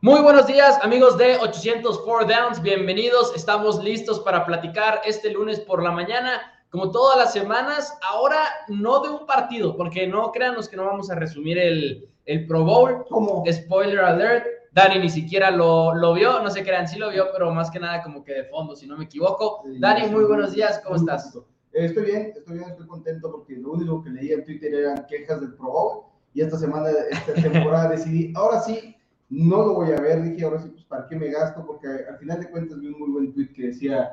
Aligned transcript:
Muy 0.00 0.20
buenos 0.20 0.46
días, 0.46 0.78
amigos 0.84 1.18
de 1.18 1.38
804 1.38 2.28
Downs. 2.28 2.62
Bienvenidos. 2.62 3.32
Estamos 3.34 3.82
listos 3.82 4.20
para 4.20 4.46
platicar 4.46 5.00
este 5.04 5.28
lunes 5.28 5.58
por 5.58 5.82
la 5.82 5.90
mañana. 5.90 6.40
Como 6.70 6.92
todas 6.92 7.18
las 7.18 7.32
semanas, 7.32 7.98
ahora 8.08 8.38
no 8.68 9.00
de 9.00 9.08
un 9.08 9.26
partido, 9.26 9.76
porque 9.76 10.06
no 10.06 10.30
créanos 10.30 10.68
que 10.68 10.76
no 10.76 10.84
vamos 10.84 11.10
a 11.10 11.16
resumir 11.16 11.58
el, 11.58 12.08
el 12.26 12.46
Pro 12.46 12.62
Bowl. 12.62 13.06
¿Cómo? 13.08 13.42
Spoiler 13.50 13.98
alert. 13.98 14.46
Dani 14.70 15.00
ni 15.00 15.10
siquiera 15.10 15.50
lo, 15.50 15.92
lo 15.92 16.14
vio, 16.14 16.40
no 16.44 16.50
se 16.50 16.62
crean, 16.62 16.86
sí 16.86 16.96
lo 16.96 17.10
vio, 17.10 17.26
pero 17.32 17.52
más 17.52 17.68
que 17.68 17.80
nada 17.80 18.00
como 18.00 18.22
que 18.22 18.34
de 18.34 18.44
fondo, 18.44 18.76
si 18.76 18.86
no 18.86 18.96
me 18.96 19.06
equivoco. 19.06 19.64
Dani, 19.80 20.06
muy 20.10 20.22
buenos 20.26 20.52
días, 20.52 20.80
¿cómo 20.84 20.94
estás? 20.94 21.34
Eh, 21.72 21.86
Estoy 21.86 22.04
bien, 22.04 22.32
estoy 22.36 22.58
bien, 22.58 22.70
estoy 22.70 22.86
contento 22.86 23.32
porque 23.32 23.56
lo 23.56 23.72
único 23.72 24.04
que 24.04 24.10
leía 24.10 24.34
en 24.34 24.44
Twitter 24.44 24.72
eran 24.72 25.06
quejas 25.08 25.40
del 25.40 25.54
Pro 25.54 25.72
Bowl 25.72 26.02
y 26.34 26.42
esta 26.42 26.56
semana, 26.56 26.88
esta 27.10 27.32
temporada 27.42 27.88
decidí, 27.88 28.32
ahora 28.36 28.60
sí, 28.60 28.94
no 29.30 29.66
lo 29.66 29.74
voy 29.74 29.92
a 29.92 30.00
ver, 30.00 30.22
dije, 30.22 30.44
ahora 30.44 30.60
sí, 30.60 30.68
pues 30.70 30.84
para 30.84 31.06
qué 31.06 31.16
me 31.16 31.28
gasto, 31.28 31.64
porque 31.66 31.86
al 32.08 32.18
final 32.18 32.40
de 32.40 32.50
cuentas 32.50 32.80
vi 32.80 32.86
un 32.88 32.98
muy 32.98 33.10
buen 33.10 33.32
tweet 33.32 33.52
que 33.52 33.68
decía, 33.68 34.08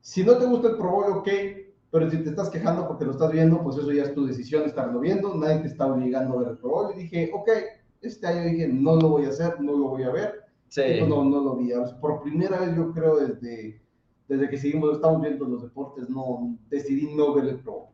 si 0.00 0.24
no 0.24 0.36
te 0.36 0.46
gusta 0.46 0.68
el 0.68 0.76
Pro 0.76 0.90
Bowl, 0.90 1.12
ok, 1.18 1.28
pero 1.90 2.10
si 2.10 2.18
te 2.18 2.30
estás 2.30 2.50
quejando 2.50 2.86
porque 2.86 3.04
lo 3.04 3.12
estás 3.12 3.32
viendo, 3.32 3.62
pues 3.62 3.76
eso 3.78 3.92
ya 3.92 4.04
es 4.04 4.14
tu 4.14 4.26
decisión 4.26 4.64
estarlo 4.64 5.00
viendo, 5.00 5.34
nadie 5.34 5.60
te 5.60 5.68
está 5.68 5.86
obligando 5.86 6.34
a 6.34 6.42
ver 6.42 6.48
el 6.52 6.58
Pro 6.58 6.70
Bowl, 6.70 6.92
y 6.94 7.02
dije, 7.02 7.30
ok, 7.34 7.48
este 8.02 8.26
año 8.26 8.44
dije, 8.50 8.68
no 8.68 8.96
lo 8.96 9.08
voy 9.10 9.24
a 9.26 9.30
hacer, 9.30 9.60
no 9.60 9.72
lo 9.72 9.88
voy 9.88 10.02
a 10.02 10.10
ver, 10.10 10.42
Sí. 10.68 10.82
pues 10.98 11.08
no, 11.08 11.22
no 11.24 11.40
lo 11.42 11.56
vi, 11.56 11.72
O 11.74 11.86
sea, 11.86 12.00
por 12.00 12.22
primera 12.22 12.58
vez 12.58 12.74
yo 12.74 12.92
creo 12.92 13.16
desde, 13.18 13.80
desde 14.26 14.48
que 14.48 14.56
seguimos, 14.56 14.94
estamos 14.94 15.20
viendo 15.20 15.44
los 15.44 15.62
deportes, 15.62 16.08
no, 16.08 16.56
decidí 16.70 17.14
no 17.14 17.34
ver 17.34 17.44
el 17.44 17.60
Pro 17.60 17.72
Bowl. 17.72 17.86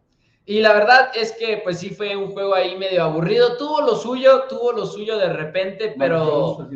Y 0.49 0.61
la 0.61 0.73
verdad 0.73 1.11
es 1.15 1.33
que 1.33 1.61
pues 1.63 1.79
sí 1.79 1.91
fue 1.91 2.17
un 2.17 2.33
juego 2.33 2.55
ahí 2.55 2.75
medio 2.79 3.05
aburrido. 3.05 3.59
Tuvo 3.59 3.83
lo 3.83 3.97
suyo, 3.97 4.45
tuvo 4.49 4.73
lo 4.73 4.87
suyo 4.87 5.19
de 5.19 5.31
repente, 5.31 5.95
pero... 5.99 6.67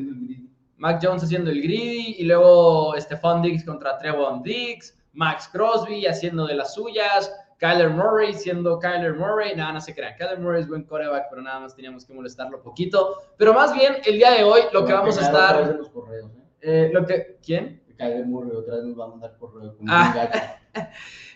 Mac 0.77 1.01
Jones 1.03 1.23
haciendo 1.23 1.51
el 1.51 1.63
greedy. 1.63 2.17
Y 2.19 2.25
luego 2.25 2.95
Stephon 3.01 3.41
Diggs 3.41 3.65
contra 3.65 3.97
Trevon 3.97 4.43
Diggs, 4.43 4.95
Max 5.15 5.49
Crosby 5.51 6.05
haciendo 6.05 6.47
de 6.47 6.55
las 6.55 6.75
suyas, 6.75 7.35
Kyler 7.57 7.89
Murray 7.89 8.35
siendo 8.35 8.79
Kyler 8.79 9.15
Murray, 9.15 9.57
nada, 9.57 9.73
no 9.73 9.81
se 9.81 9.95
crean, 9.95 10.17
Kyler 10.19 10.39
Murray 10.41 10.63
es 10.63 10.69
buen 10.69 10.83
coreback, 10.83 11.29
pero 11.31 11.41
nada 11.41 11.61
más 11.61 11.75
teníamos 11.75 12.05
que 12.05 12.13
molestarlo 12.13 12.61
poquito, 12.61 13.23
pero 13.39 13.55
más 13.55 13.73
bien 13.73 13.99
el 14.05 14.17
día 14.17 14.33
de 14.33 14.43
hoy 14.43 14.63
lo 14.73 14.85
que 14.85 14.93
Va 14.93 15.01
vamos 15.01 15.17
a 15.19 15.23
estar, 15.23 15.71
en 15.71 15.79
los 15.79 15.89
correos, 15.91 16.33
¿eh? 16.37 16.43
eh, 16.61 16.91
lo 16.93 17.07
que, 17.07 17.39
¿quién? 17.41 17.81
Kyler 17.97 18.27
Murray 18.27 18.57
otra 18.57 18.77
vez 18.77 18.85
nos 18.85 18.99
va 18.99 19.05
a 19.05 19.09
mandar 19.09 19.37
correo 19.39 19.77
con 19.77 19.87
Ah. 19.89 20.59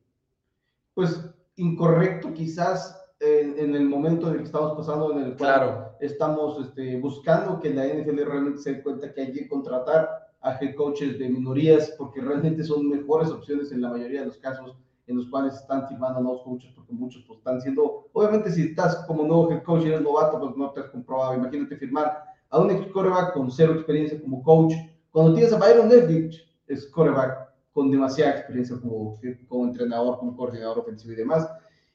pues, 0.95 1.29
incorrecto 1.57 2.33
quizás 2.33 2.99
en, 3.21 3.59
en 3.59 3.75
el 3.75 3.85
momento 3.89 4.27
en 4.29 4.33
el 4.35 4.39
que 4.41 4.45
estamos 4.47 4.73
pasando, 4.77 5.13
en 5.13 5.19
el 5.19 5.37
cual 5.37 5.55
Claro. 5.55 5.97
estamos 6.01 6.65
este, 6.67 6.99
buscando 7.01 7.61
que 7.61 7.71
la 7.71 7.87
NFL 7.87 8.25
realmente 8.25 8.59
se 8.61 8.75
dé 8.75 8.83
cuenta 8.83 9.13
que 9.13 9.21
hay 9.23 9.33
que 9.33 9.49
contratar 9.49 10.09
a 10.41 10.57
head 10.61 10.75
coaches 10.75 11.19
de 11.19 11.29
minorías 11.29 11.95
porque 11.99 12.21
realmente 12.21 12.65
son 12.65 12.89
mejores 12.89 13.31
opciones 13.31 13.71
en 13.73 13.81
la 13.81 13.91
mayoría 13.91 14.21
de 14.21 14.27
los 14.27 14.39
casos 14.39 14.77
en 15.13 15.19
los 15.19 15.29
cuales 15.29 15.55
están 15.55 15.87
firmando 15.89 16.21
nuevos 16.21 16.43
coaches 16.43 16.73
porque 16.75 16.93
muchos 16.93 17.25
pues, 17.27 17.39
están 17.39 17.61
siendo, 17.61 18.09
obviamente 18.13 18.51
si 18.51 18.63
estás 18.63 18.97
como 19.07 19.23
nuevo 19.25 19.51
head 19.51 19.63
coach 19.63 19.85
y 19.85 19.89
eres 19.89 20.01
novato, 20.03 20.41
pues 20.41 20.57
no 20.57 20.71
te 20.73 20.81
has 20.81 20.87
comprobado. 20.91 21.35
Imagínate 21.35 21.77
firmar 21.77 22.25
a 22.51 22.59
un 22.59 22.71
ex 22.71 22.87
coreback 22.93 23.33
con 23.35 23.51
cero 23.51 23.75
experiencia 23.75 24.21
como 24.21 24.43
coach, 24.43 24.75
cuando 25.11 25.35
tienes 25.35 25.53
a 25.53 25.59
Byron 25.59 25.89
Leftwich, 25.89 26.43
es 26.67 26.87
coreback 26.89 27.51
con 27.73 27.91
demasiada 27.91 28.33
experiencia 28.33 28.77
como, 28.81 29.19
como 29.49 29.65
entrenador, 29.67 30.19
como 30.19 30.37
coordinador 30.37 30.81
ofensivo 30.81 31.13
y 31.13 31.17
demás. 31.17 31.49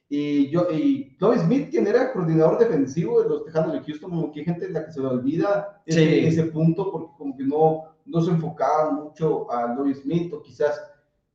Y 0.08 0.48
yo, 0.50 0.66
y 0.72 1.16
Tommy 1.18 1.38
Smith, 1.38 1.70
quien 1.70 1.86
era 1.86 2.12
coordinador 2.12 2.58
defensivo 2.58 3.22
de 3.22 3.28
los 3.28 3.44
Tejanos 3.44 3.72
de 3.74 3.80
Houston, 3.80 4.10
como 4.10 4.32
que 4.32 4.40
hay 4.40 4.46
gente 4.46 4.66
en 4.66 4.72
la 4.72 4.86
que 4.86 4.92
se 4.92 5.00
le 5.00 5.06
olvida 5.06 5.82
ese, 5.84 6.00
Sí. 6.00 6.26
ese 6.26 6.44
punto, 6.44 6.90
porque 6.90 7.12
como 7.18 7.36
que 7.36 7.44
no, 7.44 7.84
no 8.06 8.20
se 8.22 8.30
enfocaba 8.30 8.90
mucho 8.90 9.50
a 9.52 9.76
Tommy 9.76 9.94
Smith, 9.94 10.32
o 10.32 10.40
quizás 10.42 10.80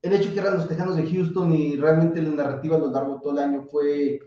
el 0.03 0.13
hecho 0.13 0.33
que 0.33 0.39
eran 0.39 0.57
los 0.57 0.67
Tejanos 0.67 0.97
de 0.97 1.09
Houston 1.09 1.53
y 1.55 1.77
realmente 1.77 2.21
la 2.21 2.29
narrativa 2.29 2.75
a 2.75 2.79
lo 2.79 2.91
largo 2.91 3.15
de 3.15 3.21
todo 3.21 3.31
el 3.31 3.39
año 3.39 3.63
fue 3.63 4.19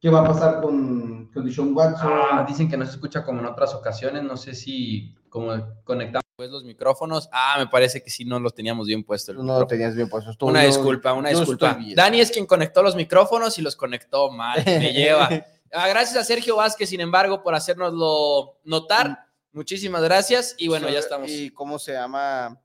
qué 0.00 0.08
va 0.08 0.20
a 0.20 0.24
pasar 0.28 0.62
con, 0.62 1.28
con 1.34 1.44
Deshaun 1.44 1.76
Watson. 1.76 2.08
Ah, 2.12 2.44
dicen 2.48 2.68
que 2.70 2.76
no 2.76 2.86
se 2.86 2.92
escucha 2.92 3.24
como 3.24 3.40
en 3.40 3.46
otras 3.46 3.74
ocasiones. 3.74 4.22
No 4.22 4.36
sé 4.36 4.54
si 4.54 5.12
como 5.28 5.52
conectamos 5.82 6.22
pues, 6.36 6.50
los 6.50 6.62
micrófonos. 6.62 7.28
Ah, 7.32 7.56
me 7.58 7.66
parece 7.66 8.00
que 8.00 8.10
sí 8.10 8.24
no 8.24 8.38
los 8.38 8.54
teníamos 8.54 8.86
bien 8.86 9.02
puestos. 9.02 9.34
no 9.34 9.58
lo 9.58 9.66
tenías 9.66 9.96
bien 9.96 10.08
puesto. 10.08 10.30
Una 10.46 10.60
no- 10.62 10.66
disculpa, 10.68 11.12
una 11.12 11.30
disculpa. 11.30 11.76
Dani 11.96 12.20
es 12.20 12.30
quien 12.30 12.46
conectó 12.46 12.80
los 12.84 12.94
micrófonos 12.94 13.58
y 13.58 13.62
los 13.62 13.74
conectó 13.74 14.30
mal. 14.30 14.62
Me 14.64 14.92
lleva. 14.94 15.28
Ah, 15.72 15.88
gracias 15.88 16.16
a 16.16 16.22
Sergio 16.22 16.54
Vázquez, 16.54 16.88
sin 16.88 17.00
embargo, 17.00 17.42
por 17.42 17.56
hacernoslo 17.56 18.60
notar. 18.62 19.26
Muchísimas 19.52 20.02
gracias. 20.04 20.54
Y 20.58 20.68
bueno, 20.68 20.88
ya 20.88 21.00
estamos. 21.00 21.28
¿Y 21.28 21.50
cómo 21.50 21.80
se 21.80 21.92
llama? 21.92 22.60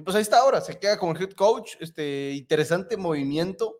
Y 0.00 0.02
pues 0.02 0.16
ahí 0.16 0.22
está 0.22 0.38
ahora, 0.38 0.62
se 0.62 0.78
queda 0.78 0.98
como 0.98 1.14
head 1.14 1.32
coach, 1.32 1.72
este 1.78 2.32
interesante 2.32 2.96
movimiento, 2.96 3.76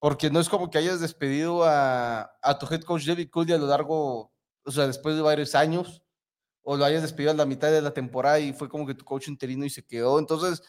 porque 0.00 0.28
no 0.28 0.40
es 0.40 0.48
como 0.48 0.68
que 0.68 0.78
hayas 0.78 0.98
despedido 0.98 1.62
a, 1.62 2.22
a 2.42 2.58
tu 2.58 2.66
head 2.74 2.80
coach 2.82 3.06
David 3.06 3.30
Cooley 3.30 3.54
a 3.54 3.58
lo 3.58 3.68
largo, 3.68 4.32
o 4.64 4.70
sea, 4.72 4.88
después 4.88 5.14
de 5.14 5.22
varios 5.22 5.54
años, 5.54 6.02
o 6.62 6.76
lo 6.76 6.84
hayas 6.84 7.02
despedido 7.02 7.30
a 7.30 7.34
la 7.34 7.46
mitad 7.46 7.70
de 7.70 7.82
la 7.82 7.94
temporada 7.94 8.40
y 8.40 8.52
fue 8.52 8.68
como 8.68 8.84
que 8.84 8.94
tu 8.96 9.04
coach 9.04 9.28
interino 9.28 9.64
y 9.64 9.70
se 9.70 9.86
quedó. 9.86 10.18
Entonces, 10.18 10.60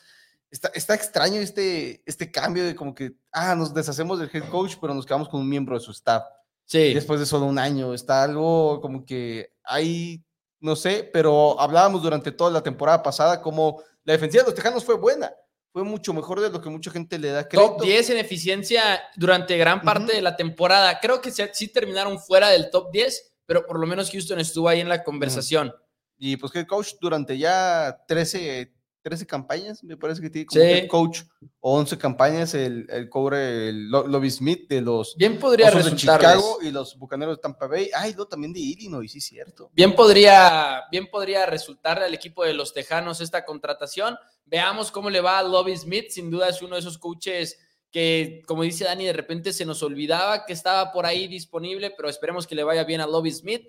está, 0.51 0.67
está 0.75 0.93
extraño 0.93 1.41
este, 1.41 2.03
este 2.05 2.31
cambio 2.31 2.63
de 2.63 2.75
como 2.75 2.93
que, 2.93 3.15
ah, 3.31 3.55
nos 3.55 3.73
deshacemos 3.73 4.19
del 4.19 4.29
head 4.31 4.49
coach, 4.51 4.75
pero 4.79 4.93
nos 4.93 5.07
quedamos 5.07 5.29
con 5.29 5.39
un 5.39 5.49
miembro 5.49 5.79
de 5.79 5.83
su 5.83 5.89
staff 5.89 6.25
Sí. 6.65 6.93
después 6.93 7.19
de 7.19 7.25
solo 7.25 7.47
un 7.47 7.57
año. 7.57 7.95
Está 7.95 8.21
algo 8.21 8.79
como 8.81 9.03
que 9.03 9.51
hay, 9.63 10.23
no 10.59 10.75
sé, 10.75 11.09
pero 11.11 11.59
hablábamos 11.59 12.03
durante 12.03 12.31
toda 12.31 12.51
la 12.51 12.61
temporada 12.61 13.01
pasada 13.01 13.41
como 13.41 13.81
la 14.03 14.13
defensiva 14.13 14.43
de 14.43 14.49
los 14.49 14.55
Tejanos 14.55 14.83
fue 14.83 14.95
buena. 14.95 15.31
Fue 15.71 15.83
mucho 15.83 16.13
mejor 16.13 16.41
de 16.41 16.49
lo 16.49 16.61
que 16.61 16.69
mucha 16.69 16.91
gente 16.91 17.17
le 17.17 17.29
da 17.29 17.47
crédito. 17.47 17.77
Top 17.77 17.83
10 17.83 18.09
en 18.09 18.17
eficiencia 18.17 19.01
durante 19.15 19.57
gran 19.57 19.81
parte 19.81 20.13
de 20.13 20.21
la 20.21 20.35
temporada. 20.35 20.99
Creo 20.99 21.21
que 21.21 21.31
sí, 21.31 21.67
terminaron 21.69 22.19
fuera 22.19 22.49
del 22.49 22.69
top 22.69 22.91
10, 22.91 23.33
pero 23.45 23.65
por 23.65 23.79
lo 23.79 23.87
menos 23.87 24.11
Houston 24.11 24.39
estuvo 24.39 24.67
ahí 24.67 24.81
en 24.81 24.89
la 24.89 25.01
conversación. 25.03 25.73
Y 26.17 26.35
pues 26.35 26.53
head 26.53 26.67
coach 26.67 26.95
durante 26.99 27.37
ya 27.37 28.03
13, 28.05 28.73
13 29.01 29.25
campañas, 29.25 29.83
me 29.83 29.97
parece 29.97 30.21
que 30.21 30.29
tiene 30.29 30.45
como 30.45 30.63
head 30.63 30.87
coach, 30.87 31.21
o 31.59 31.77
11 31.77 31.97
campañas, 31.97 32.53
el, 32.53 32.87
el 32.89 33.09
cobre 33.09 33.69
el 33.69 33.89
Lobby 33.89 34.29
Smith 34.29 34.67
de 34.69 34.81
los 34.81 35.15
Bien 35.15 35.39
podría 35.39 35.71
de 35.71 35.95
Chicago 35.95 36.59
y 36.61 36.71
los 36.71 36.97
Bucaneros 36.97 37.37
de 37.37 37.41
Tampa 37.41 37.67
Bay. 37.67 37.89
Ay, 37.93 38.13
no, 38.15 38.25
también 38.25 38.53
de 38.53 38.59
Illinois, 38.59 39.11
sí, 39.11 39.19
cierto. 39.19 39.69
Bien 39.73 39.95
podría, 39.95 40.83
bien 40.91 41.07
podría 41.07 41.45
resultarle 41.45 42.05
al 42.05 42.13
equipo 42.13 42.43
de 42.43 42.53
los 42.53 42.73
Tejanos 42.73 43.21
esta 43.21 43.43
contratación. 43.45 44.17
Veamos 44.45 44.91
cómo 44.91 45.09
le 45.09 45.21
va 45.21 45.39
a 45.39 45.43
Lobby 45.43 45.75
Smith. 45.75 46.09
Sin 46.09 46.29
duda 46.29 46.49
es 46.49 46.61
uno 46.61 46.75
de 46.75 46.81
esos 46.81 46.97
coaches 46.97 47.57
que, 47.91 48.41
como 48.47 48.63
dice 48.63 48.85
Dani, 48.85 49.05
de 49.05 49.13
repente 49.13 49.51
se 49.53 49.65
nos 49.65 49.83
olvidaba 49.83 50.45
que 50.45 50.53
estaba 50.53 50.91
por 50.91 51.05
ahí 51.05 51.27
disponible, 51.27 51.91
pero 51.91 52.09
esperemos 52.09 52.47
que 52.47 52.55
le 52.55 52.63
vaya 52.63 52.83
bien 52.83 53.01
a 53.01 53.07
Lobby 53.07 53.31
Smith. 53.31 53.67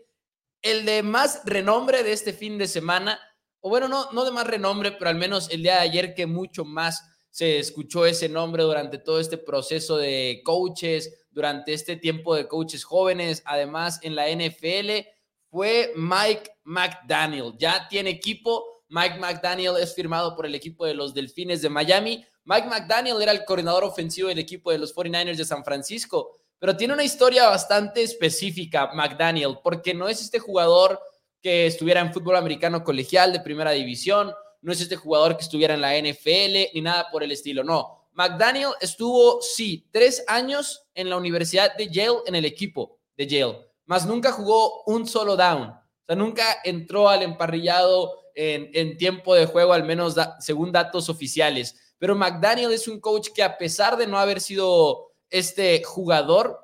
El 0.60 0.84
de 0.84 1.02
más 1.02 1.42
renombre 1.44 2.04
de 2.04 2.12
este 2.12 2.32
fin 2.32 2.56
de 2.56 2.68
semana 2.68 3.18
o 3.62 3.68
bueno, 3.70 3.88
no, 3.88 4.10
no 4.12 4.24
de 4.24 4.32
más 4.32 4.46
renombre, 4.46 4.92
pero 4.92 5.08
al 5.08 5.16
menos 5.16 5.48
el 5.50 5.62
día 5.62 5.76
de 5.76 5.80
ayer 5.80 6.14
que 6.14 6.26
mucho 6.26 6.64
más 6.64 7.08
se 7.30 7.58
escuchó 7.58 8.04
ese 8.04 8.28
nombre 8.28 8.64
durante 8.64 8.98
todo 8.98 9.18
este 9.18 9.38
proceso 9.38 9.96
de 9.96 10.42
coaches, 10.44 11.26
durante 11.30 11.72
este 11.72 11.96
tiempo 11.96 12.34
de 12.34 12.46
coaches 12.46 12.84
jóvenes, 12.84 13.42
además 13.46 14.00
en 14.02 14.16
la 14.16 14.28
NFL, 14.28 15.08
fue 15.48 15.92
Mike 15.96 16.50
McDaniel. 16.64 17.54
Ya 17.56 17.86
tiene 17.88 18.10
equipo. 18.10 18.84
Mike 18.88 19.18
McDaniel 19.18 19.76
es 19.78 19.94
firmado 19.94 20.34
por 20.34 20.44
el 20.44 20.54
equipo 20.54 20.84
de 20.84 20.94
los 20.94 21.14
Delfines 21.14 21.62
de 21.62 21.70
Miami. 21.70 22.24
Mike 22.44 22.68
McDaniel 22.68 23.22
era 23.22 23.32
el 23.32 23.44
coordinador 23.44 23.84
ofensivo 23.84 24.28
del 24.28 24.40
equipo 24.40 24.72
de 24.72 24.78
los 24.78 24.94
49ers 24.94 25.36
de 25.36 25.44
San 25.44 25.64
Francisco, 25.64 26.32
pero 26.58 26.76
tiene 26.76 26.94
una 26.94 27.04
historia 27.04 27.48
bastante 27.48 28.02
específica, 28.02 28.90
McDaniel, 28.92 29.58
porque 29.62 29.94
no 29.94 30.08
es 30.08 30.20
este 30.20 30.40
jugador 30.40 31.00
que 31.42 31.66
estuviera 31.66 32.00
en 32.00 32.12
fútbol 32.12 32.36
americano 32.36 32.84
colegial 32.84 33.32
de 33.32 33.40
primera 33.40 33.72
división, 33.72 34.32
no 34.60 34.72
es 34.72 34.80
este 34.80 34.96
jugador 34.96 35.36
que 35.36 35.42
estuviera 35.42 35.74
en 35.74 35.80
la 35.80 35.98
NFL 35.98 36.72
ni 36.74 36.80
nada 36.80 37.08
por 37.10 37.22
el 37.22 37.32
estilo, 37.32 37.64
no. 37.64 38.08
McDaniel 38.12 38.70
estuvo, 38.80 39.40
sí, 39.42 39.88
tres 39.90 40.24
años 40.28 40.86
en 40.94 41.10
la 41.10 41.16
Universidad 41.16 41.74
de 41.76 41.88
Yale 41.88 42.18
en 42.26 42.34
el 42.34 42.44
equipo 42.44 42.98
de 43.16 43.26
Yale, 43.26 43.58
más 43.86 44.06
nunca 44.06 44.30
jugó 44.32 44.84
un 44.84 45.06
solo 45.06 45.36
down, 45.36 45.68
o 45.68 46.04
sea, 46.06 46.14
nunca 46.14 46.44
entró 46.64 47.08
al 47.08 47.22
emparrillado 47.22 48.22
en, 48.34 48.96
tiempo 48.96 49.34
de 49.34 49.46
juego, 49.46 49.72
al 49.72 49.84
menos 49.84 50.16
según 50.40 50.72
datos 50.72 51.08
oficiales. 51.08 51.94
Pero 51.98 52.16
McDaniel 52.16 52.72
es 52.72 52.88
un 52.88 53.00
coach 53.00 53.28
que 53.34 53.42
a 53.42 53.58
pesar 53.58 53.96
de 53.96 54.06
no 54.06 54.18
haber 54.18 54.40
sido 54.40 55.12
este 55.30 55.82
jugador, 55.84 56.58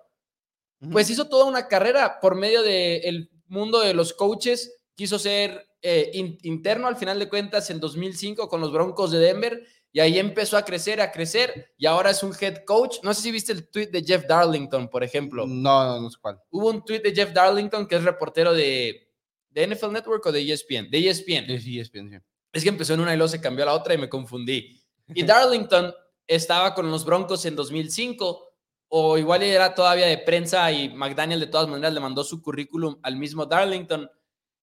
pues 0.93 1.11
hizo 1.11 1.29
toda 1.29 1.45
una 1.45 1.69
carrera 1.69 2.21
por 2.21 2.37
medio 2.37 2.63
del 2.63 3.31
mundo 3.49 3.81
de 3.81 3.95
los 3.95 4.13
coaches, 4.13 4.77
quiso 4.95 5.19
ser 5.19 5.67
eh, 5.81 6.11
interno 6.43 6.89
al 6.89 6.97
final 6.97 7.19
de 7.19 7.29
cuentas 7.29 7.71
en 7.71 7.81
2005 7.81 8.49
con 8.49 8.61
los 8.61 8.73
Broncos 8.73 9.13
de 9.13 9.19
Denver 9.19 9.65
y 9.93 10.01
ahí 10.01 10.19
empezó 10.19 10.57
a 10.57 10.65
crecer, 10.65 11.01
a 11.01 11.11
crecer 11.11 11.73
y 11.79 11.87
ahora 11.87 12.11
es 12.11 12.23
un 12.23 12.35
head 12.39 12.65
coach. 12.65 12.99
No 13.03 13.15
sé 13.15 13.23
si 13.23 13.31
viste 13.31 13.53
el 13.53 13.69
tweet 13.69 13.87
de 13.87 14.03
Jeff 14.03 14.27
Darlington, 14.27 14.89
por 14.89 15.03
ejemplo. 15.03 15.47
No, 15.47 15.85
no, 15.85 16.01
no 16.01 16.11
sé 16.11 16.19
cuál. 16.21 16.41
Hubo 16.51 16.69
un 16.69 16.85
tweet 16.85 17.01
de 17.01 17.15
Jeff 17.15 17.33
Darlington 17.33 17.87
que 17.87 17.97
es 17.97 18.05
reportero 18.05 18.53
de, 18.53 19.09
de 19.51 19.67
NFL 19.67 19.93
Network 19.93 20.27
o 20.27 20.33
de 20.33 20.53
ESPN. 20.53 20.91
De 20.91 21.09
ESPN. 21.09 21.47
De 21.47 21.55
ESPN, 21.55 22.11
sí. 22.11 22.17
Es 22.53 22.63
que 22.63 22.69
empezó 22.69 22.95
en 22.95 23.01
una 23.01 23.15
y 23.15 23.17
luego 23.17 23.29
se 23.29 23.41
cambió 23.41 23.65
a 23.65 23.67
la 23.67 23.75
otra 23.75 23.95
y 23.95 23.99
me 23.99 24.09
confundí. 24.09 24.83
Y 25.15 25.23
Darlington 25.23 25.95
estaba 26.27 26.75
con 26.75 26.91
los 26.91 27.05
Broncos 27.05 27.45
en 27.47 27.57
2005 27.57 28.48
o 28.89 29.19
igual 29.19 29.43
era 29.43 29.75
todavía 29.75 30.07
de 30.07 30.19
prensa 30.19 30.71
y 30.73 30.89
McDaniel 30.89 31.41
de 31.41 31.47
todas 31.47 31.69
maneras 31.69 31.93
le 31.93 32.01
mandó 32.01 32.25
su 32.25 32.43
currículum 32.43 32.99
al 33.03 33.17
mismo 33.17 33.47
Darlington 33.47 34.11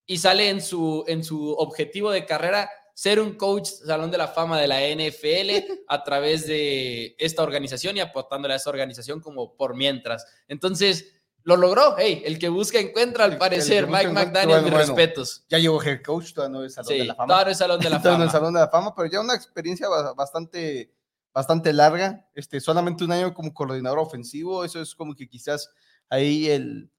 y 0.05 0.17
sale 0.17 0.49
en 0.49 0.61
su, 0.61 1.03
en 1.07 1.23
su 1.23 1.51
objetivo 1.53 2.11
de 2.11 2.25
carrera 2.25 2.69
ser 2.93 3.19
un 3.19 3.33
coach 3.33 3.67
salón 3.67 4.09
de 4.09 4.17
la 4.17 4.27
fama 4.27 4.59
de 4.59 4.67
la 4.67 4.79
NFL 4.79 5.83
a 5.87 6.03
través 6.03 6.47
de 6.47 7.15
esta 7.19 7.43
organización 7.43 7.97
y 7.97 7.99
aportándole 7.99 8.53
a 8.53 8.57
esa 8.57 8.69
organización 8.69 9.19
como 9.19 9.55
por 9.55 9.75
mientras. 9.75 10.25
Entonces, 10.47 11.15
lo 11.43 11.57
logró. 11.57 11.95
Hey, 11.97 12.23
el 12.25 12.39
que 12.39 12.49
busca 12.49 12.79
encuentra 12.79 13.25
al 13.25 13.37
parecer. 13.37 13.87
Mike 13.87 14.09
McDaniel, 14.09 14.63
mis 14.63 14.73
respetos. 14.73 15.45
Ya 15.49 15.59
llegó 15.59 15.81
head 15.83 16.01
coach, 16.03 16.33
todavía 16.33 16.57
no 16.57 16.65
es 16.65 16.73
salón 16.73 16.97
de 16.97 17.05
la 17.05 17.15
fama. 17.15 17.27
Todavía 17.27 17.45
no 17.45 17.51
es 17.51 17.57
salón 17.57 17.79
de 17.79 17.89
la 17.89 17.99
fama. 18.01 18.17
no 18.17 18.23
es 18.25 18.31
salón 18.31 18.53
de 18.53 18.59
la 18.61 18.67
fama, 18.69 18.95
pero 18.95 19.09
ya 19.09 19.19
una 19.21 19.35
experiencia 19.35 19.87
bastante 20.15 20.91
bastante 21.35 21.73
larga, 21.73 22.25
este, 22.33 22.61
solamente 22.61 23.03
un 23.03 23.11
año 23.11 23.33
como 23.33 23.53
coordinador 23.53 23.99
ofensivo, 23.99 24.63
eso 24.63 24.81
es 24.81 24.95
como 24.95 25.13
que 25.13 25.27
quizás 25.27 25.69
ahí 26.09 26.47
el, 26.47 26.89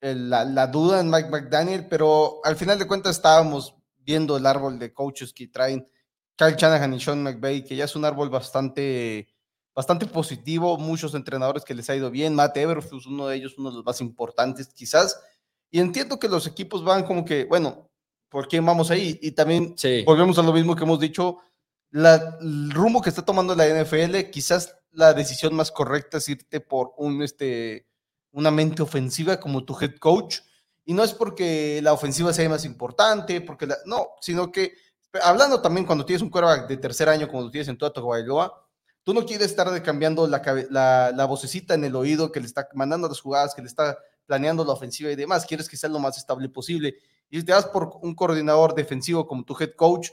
la, 0.00 0.66
duda 0.68 1.00
en 1.00 1.10
Mike 1.10 1.28
McDaniel, 1.28 1.86
pero 1.86 2.40
al 2.44 2.56
final 2.56 2.78
de 2.78 2.86
cuentas 2.86 3.16
estábamos 3.16 3.76
viendo 3.98 4.38
el 4.38 4.46
árbol 4.46 4.78
de 4.78 4.94
coaches 4.94 5.34
que 5.34 5.48
traen 5.48 5.86
Kyle 6.34 6.56
Shanahan 6.56 6.94
y 6.94 7.00
Sean 7.00 7.22
McVay, 7.22 7.62
que 7.62 7.76
ya 7.76 7.84
es 7.84 7.94
un 7.94 8.06
árbol 8.06 8.30
bastante, 8.30 9.28
bastante 9.74 10.06
positivo, 10.06 10.78
muchos 10.78 11.14
entrenadores 11.14 11.62
que 11.62 11.74
les 11.74 11.88
ha 11.90 11.96
ido 11.96 12.10
bien, 12.10 12.34
Matt 12.34 12.56
Everfluss, 12.56 13.06
uno 13.06 13.26
de 13.26 13.36
ellos, 13.36 13.58
uno 13.58 13.68
de 13.68 13.76
los 13.76 13.84
más 13.84 14.00
importantes 14.00 14.68
quizás, 14.68 15.20
y 15.70 15.78
entiendo 15.78 16.18
que 16.18 16.28
los 16.28 16.46
equipos 16.46 16.82
van 16.82 17.04
como 17.04 17.22
que, 17.26 17.44
bueno, 17.44 17.90
¿por 18.30 18.48
quién 18.48 18.64
vamos 18.64 18.90
ahí? 18.90 19.18
Y 19.20 19.32
también 19.32 19.76
volvemos 20.06 20.38
a 20.38 20.42
lo 20.42 20.54
mismo 20.54 20.74
que 20.74 20.84
hemos 20.84 21.00
dicho, 21.00 21.38
el 21.94 22.70
rumbo 22.72 23.00
que 23.00 23.08
está 23.08 23.24
tomando 23.24 23.54
la 23.54 23.66
NFL, 23.66 24.30
quizás 24.30 24.76
la 24.90 25.14
decisión 25.14 25.54
más 25.54 25.70
correcta 25.70 26.18
es 26.18 26.28
irte 26.28 26.60
por 26.60 26.92
un, 26.96 27.22
este, 27.22 27.86
una 28.32 28.50
mente 28.50 28.82
ofensiva 28.82 29.38
como 29.38 29.64
tu 29.64 29.76
head 29.80 29.96
coach. 29.96 30.40
Y 30.84 30.92
no 30.92 31.02
es 31.02 31.14
porque 31.14 31.80
la 31.82 31.92
ofensiva 31.92 32.32
sea 32.32 32.48
más 32.48 32.64
importante, 32.64 33.40
porque 33.40 33.68
no, 33.86 34.08
sino 34.20 34.50
que 34.50 34.74
hablando 35.22 35.62
también 35.62 35.86
cuando 35.86 36.04
tienes 36.04 36.22
un 36.22 36.30
quarterback 36.30 36.68
de 36.68 36.76
tercer 36.76 37.08
año 37.08 37.28
como 37.28 37.42
lo 37.42 37.50
tienes 37.50 37.68
en 37.68 37.78
toda 37.78 37.92
tu 37.92 38.06
Bailoa, 38.06 38.66
tú 39.02 39.14
no 39.14 39.24
quieres 39.24 39.46
estar 39.46 39.82
cambiando 39.82 40.26
la, 40.26 40.42
la, 40.70 41.12
la, 41.14 41.24
vocecita 41.26 41.74
en 41.74 41.84
el 41.84 41.94
oído 41.94 42.32
que 42.32 42.40
le 42.40 42.46
está 42.46 42.68
mandando 42.74 43.08
las 43.08 43.20
jugadas, 43.20 43.54
que 43.54 43.62
le 43.62 43.68
está 43.68 43.96
planeando 44.26 44.64
la 44.64 44.72
ofensiva 44.72 45.10
y 45.10 45.16
demás, 45.16 45.46
quieres 45.46 45.68
que 45.68 45.76
sea 45.76 45.90
lo 45.90 45.98
más 45.98 46.18
estable 46.18 46.48
posible. 46.48 46.96
Y 47.30 47.42
te 47.42 47.52
das 47.52 47.66
por 47.66 47.98
un 48.02 48.14
coordinador 48.14 48.74
defensivo 48.74 49.26
como 49.26 49.44
tu 49.44 49.56
head 49.58 49.74
coach, 49.76 50.10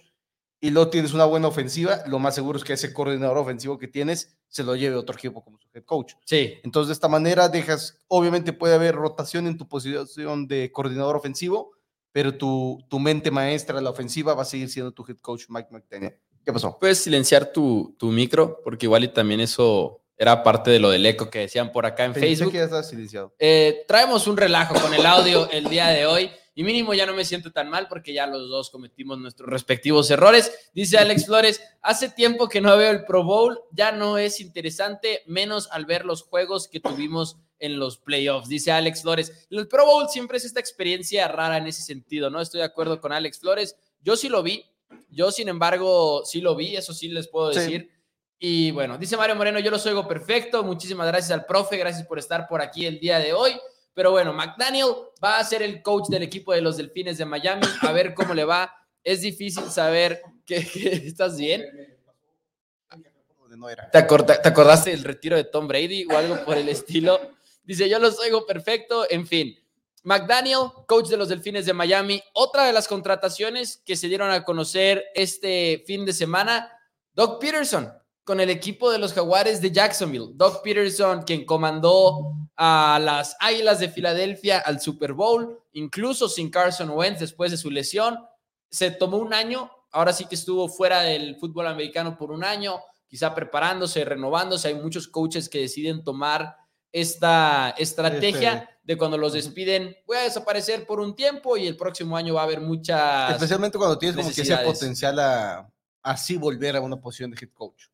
y 0.64 0.70
luego 0.70 0.92
tienes 0.92 1.14
una 1.14 1.26
buena 1.26 1.48
ofensiva, 1.48 2.04
lo 2.06 2.20
más 2.20 2.36
seguro 2.36 2.60
es 2.60 2.64
que 2.64 2.74
ese 2.74 2.94
coordinador 2.94 3.40
ofensivo 3.40 3.80
que 3.80 3.88
tienes 3.88 4.38
se 4.48 4.64
lo 4.64 4.76
lleve 4.76 4.96
otro 4.96 5.16
equipo 5.16 5.44
como 5.44 5.58
su 5.58 5.68
head 5.74 5.84
coach. 5.84 6.14
Sí. 6.24 6.54
Entonces, 6.64 6.90
de 6.90 6.94
esta 6.94 7.08
manera 7.08 7.50
dejas, 7.50 7.98
obviamente 8.08 8.54
puede 8.54 8.76
haber 8.76 8.94
rotación 8.94 9.48
en 9.48 9.58
tu 9.58 9.68
posición 9.68 10.48
de 10.48 10.72
coordinador 10.72 11.16
ofensivo, 11.16 11.72
pero 12.12 12.38
tu, 12.38 12.86
tu 12.90 13.00
mente 13.00 13.32
maestra, 13.32 13.82
la 13.82 13.90
ofensiva, 13.90 14.36
va 14.36 14.44
a 14.44 14.46
seguir 14.46 14.70
siendo 14.70 14.92
tu 14.92 15.04
head 15.08 15.18
coach 15.18 15.46
Mike 15.50 15.70
McDaniel. 15.72 16.16
¿Qué 16.46 16.54
pasó? 16.54 16.78
Puedes 16.80 17.00
silenciar 17.00 17.52
tu, 17.52 17.96
tu 17.98 18.08
micro, 18.08 18.62
porque 18.64 18.86
igual 18.86 19.04
y 19.04 19.08
también 19.08 19.42
eso 19.42 20.04
era 20.16 20.44
parte 20.44 20.70
de 20.70 20.78
lo 20.78 20.92
del 20.92 21.04
eco 21.08 21.32
que 21.32 21.40
decían 21.40 21.72
por 21.72 21.88
acá 21.88 22.06
en 22.06 22.14
Facebook. 22.14 22.52
que 22.52 22.60
ya 22.60 22.84
silenciado. 22.84 23.34
Eh, 23.40 23.84
traemos 23.88 24.28
un 24.28 24.38
relajo 24.38 24.76
con 24.80 24.94
el 24.94 25.04
audio 25.08 25.50
el 25.50 25.68
día 25.70 25.88
de 25.88 26.06
hoy 26.06 26.30
y 26.54 26.64
mínimo 26.64 26.94
ya 26.94 27.06
no 27.06 27.14
me 27.14 27.26
siento 27.26 27.52
tan 27.52 27.70
mal 27.70 27.88
porque 27.88 28.14
ya 28.14 28.28
los 28.28 28.50
dos 28.50 28.70
cometimos 28.70 29.20
nuestros 29.20 29.50
respectivos 29.50 30.12
errores. 30.12 30.52
Dice 30.74 30.98
Alex 30.98 31.26
Flores, 31.26 31.62
hace 31.82 32.10
tiempo 32.10 32.50
que 32.50 32.62
no 32.62 32.76
veo 32.78 32.92
el 32.92 33.06
Pro 33.06 33.24
Bowl, 33.24 33.60
ya 33.72 33.92
no 33.92 34.18
es 34.18 34.42
interesante, 34.42 35.24
menos 35.28 35.70
al 35.72 35.86
ver 35.86 36.06
los 36.06 36.24
juegos 36.24 36.68
que 36.68 36.80
tuvimos 36.80 37.38
en 37.60 37.78
los 37.80 37.98
playoffs, 37.98 38.50
dice 38.50 38.72
Alex 38.72 39.04
Flores. 39.04 39.48
El 39.50 39.68
Pro 39.68 39.86
Bowl 39.86 40.10
siempre 40.10 40.38
es 40.38 40.46
esta 40.46 40.60
experiencia 40.60 41.28
rara 41.28 41.58
en 41.58 41.68
ese 41.68 41.84
sentido, 41.84 42.30
¿no? 42.30 42.42
Estoy 42.42 42.60
de 42.60 42.66
acuerdo 42.66 43.00
con 43.00 43.14
Alex 43.14 43.40
Flores. 43.40 43.76
Yo 44.02 44.16
sí 44.16 44.30
lo 44.30 44.44
vi, 44.44 44.66
yo 45.10 45.32
sin 45.32 45.48
embargo 45.48 46.24
sí 46.26 46.42
lo 46.42 46.56
vi, 46.56 46.76
eso 46.76 46.94
sí 46.94 47.08
les 47.08 47.28
puedo 47.28 47.50
decir. 47.50 47.90
Y 48.40 48.72
bueno, 48.72 48.98
dice 48.98 49.16
Mario 49.16 49.36
Moreno, 49.36 49.60
yo 49.60 49.70
lo 49.70 49.78
oigo 49.78 50.08
perfecto. 50.08 50.64
Muchísimas 50.64 51.06
gracias 51.06 51.32
al 51.32 51.46
profe, 51.46 51.78
gracias 51.78 52.08
por 52.08 52.18
estar 52.18 52.48
por 52.48 52.62
aquí 52.62 52.88
el 52.88 53.00
día 53.00 53.20
de 53.20 53.34
hoy. 53.34 53.52
Pero 53.94 54.12
bueno, 54.12 54.34
McDaniel 54.34 54.88
va 55.24 55.40
a 55.40 55.44
ser 55.44 55.62
el 55.62 55.82
coach 55.82 56.08
del 56.08 56.24
equipo 56.24 56.54
de 56.54 56.62
los 56.62 56.78
Delfines 56.78 57.18
de 57.18 57.26
Miami. 57.26 57.66
A 57.82 57.92
ver 57.92 58.14
cómo 58.14 58.34
le 58.34 58.46
va. 58.46 58.74
Es 59.04 59.22
difícil 59.22 59.64
saber 59.66 60.22
que, 60.46 60.58
estás 61.06 61.38
bien. 61.38 61.66
¿Te, 63.92 63.98
acordaste 63.98 64.92
del 64.92 65.04
retiro 65.04 65.36
de 65.36 65.44
Tom 65.44 65.68
Brady 65.68 66.06
o 66.06 66.18
algo 66.18 66.44
por 66.46 66.58
el 66.58 66.70
estilo? 66.70 67.20
Dice, 67.64 67.90
yo 67.90 68.00
los 68.00 68.18
oigo 68.20 68.46
perfecto. 68.46 69.06
En 69.10 69.28
fin, 69.28 69.56
McDaniel, 70.04 70.70
coach 70.88 71.10
de 71.10 71.18
los 71.18 71.30
Delfines 71.30 71.66
de 71.66 71.74
Miami. 71.74 72.24
Otra 72.34 72.66
de 72.66 72.74
las 72.74 72.88
contrataciones 72.88 73.82
que 73.86 73.96
se 73.96 74.08
dieron 74.08 74.32
a 74.32 74.44
conocer 74.44 75.04
este 75.14 75.84
fin 75.86 76.06
de 76.06 76.14
semana, 76.14 76.72
Doug 77.14 77.40
Peterson, 77.40 77.92
con 78.32 78.40
el 78.40 78.50
equipo 78.50 78.90
de 78.90 78.98
los 78.98 79.12
Jaguares 79.12 79.60
de 79.60 79.72
Jacksonville. 79.72 80.30
Doug 80.36 80.62
Peterson, 80.64 81.24
quien 81.24 81.44
comandó 81.44 82.32
a 82.56 82.98
las 83.04 83.36
Águilas 83.42 83.80
de 83.80 83.90
Filadelfia 83.90 84.60
al 84.60 84.80
Super 84.80 85.12
Bowl, 85.12 85.62
incluso 85.74 86.30
sin 86.30 86.50
Carson 86.50 86.92
Wentz 86.92 87.20
después 87.20 87.52
de 87.52 87.58
su 87.58 87.70
lesión. 87.70 88.18
Se 88.70 88.90
tomó 88.90 89.18
un 89.18 89.34
año, 89.34 89.70
ahora 89.92 90.14
sí 90.14 90.28
que 90.28 90.36
estuvo 90.36 90.70
fuera 90.70 91.02
del 91.02 91.36
fútbol 91.36 91.68
americano 91.68 92.16
por 92.18 92.32
un 92.32 92.46
año, 92.46 92.80
quizá 93.06 93.36
preparándose, 93.36 94.06
renovándose. 94.06 94.70
Hay 94.70 94.76
muchos 94.76 95.10
coaches 95.10 95.50
que 95.50 95.60
deciden 95.60 96.02
tomar 96.02 96.56
esta 96.94 97.72
estrategia 97.78 98.54
este, 98.54 98.74
de 98.84 98.98
cuando 98.98 99.18
los 99.18 99.34
despiden, 99.34 99.94
voy 100.08 100.16
a 100.16 100.22
desaparecer 100.22 100.86
por 100.86 101.02
un 101.02 101.18
tiempo 101.18 101.58
y 101.58 101.68
el 101.68 101.76
próximo 101.76 102.16
año 102.16 102.36
va 102.36 102.44
a 102.44 102.46
haber 102.46 102.62
mucha... 102.62 103.34
Especialmente 103.34 103.78
cuando 103.78 103.98
tienes 103.98 104.16
como 104.16 104.34
que 104.34 104.42
ese 104.42 104.56
potencial 104.56 105.20
a 105.20 105.70
así 106.04 106.38
volver 106.38 106.76
a 106.76 106.82
una 106.82 107.00
posición 107.00 107.32
de 107.32 107.38
head 107.42 107.52
coach. 107.54 107.91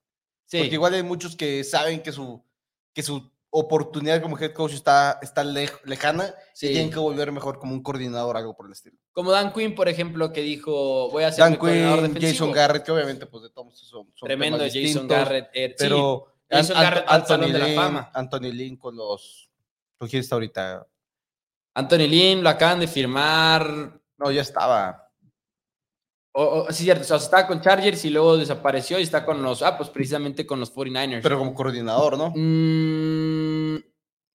Sí. 0.48 0.58
Porque 0.60 0.74
igual 0.76 0.94
hay 0.96 1.04
muchos 1.04 1.36
que 1.36 1.64
saben 1.64 2.02
que 2.02 2.12
su, 2.12 2.44
que 2.94 3.04
su 3.04 3.30
oportunidad 3.50 4.22
como 4.22 4.38
head 4.38 4.54
coach 4.54 4.74
está, 4.74 5.20
está 5.22 5.44
lej- 5.44 5.80
lejana 5.86 6.34
Sí. 6.54 6.68
y 6.68 6.72
tienen 6.74 6.92
que 6.92 7.00
volver 7.00 7.32
mejor 7.32 7.60
como 7.60 7.74
un 7.74 7.84
coordinador, 7.84 8.36
algo 8.38 8.56
por 8.56 8.66
el 8.66 8.72
estilo. 8.74 8.98
Como 9.14 9.32
Dan 9.32 9.52
Quinn, 9.54 9.76
por 9.76 9.88
ejemplo, 9.88 10.32
que 10.34 10.42
dijo, 10.42 11.10
voy 11.12 11.24
a 11.24 11.32
ser 11.32 11.44
Dan 11.44 11.52
mi 11.54 11.58
coordinador 11.58 12.00
Quinn, 12.00 12.14
defensivo. 12.14 12.32
Jason 12.48 12.52
Garrett, 12.52 12.84
que 12.84 12.92
obviamente 12.92 13.26
pues 13.26 13.44
de 13.44 13.50
todos 13.52 13.78
son, 13.78 14.10
son 14.16 14.28
Tremendo 14.28 14.58
temas 14.58 14.74
Jason 14.74 15.08
Garrett. 15.08 15.50
sí, 15.54 15.74
Pero 15.78 16.34
Jason 16.50 16.78
An- 16.78 16.84
Garrett 16.84 17.04
An- 17.08 17.16
al 17.22 17.28
Salón 17.28 17.54
de 17.54 17.60
la 17.60 17.68
Fama. 17.82 18.12
Anthony 18.14 18.52
Lynn 18.54 18.78
con 18.78 18.96
los... 18.96 19.50
¿Con 19.98 20.08
quién 20.08 20.22
está 20.22 20.36
ahorita? 20.36 20.88
Anthony 21.74 22.08
Lynn 22.08 22.44
lo 22.44 22.50
acaban 22.50 22.80
de 22.80 22.88
firmar. 22.88 24.00
No, 24.18 24.32
ya 24.32 24.42
estaba. 24.42 25.07
O, 26.40 26.66
o- 26.68 26.72
sí, 26.72 26.84
cierto. 26.84 27.02
O 27.02 27.06
sea, 27.06 27.18
estaba 27.18 27.48
con 27.48 27.62
Chargers 27.62 28.06
y 28.06 28.12
luego 28.12 28.38
desapareció 28.38 29.00
y 29.00 29.04
está 29.04 29.26
con 29.26 29.42
los. 29.42 29.64
Ah, 29.64 29.76
pues 29.76 29.90
precisamente 29.90 30.46
con 30.46 30.60
los 30.60 30.72
49ers. 30.74 31.22
Pero 31.24 31.40
como 31.40 31.54
coordinador, 31.56 32.16
¿no? 32.18 32.30
Mm, 32.36 33.78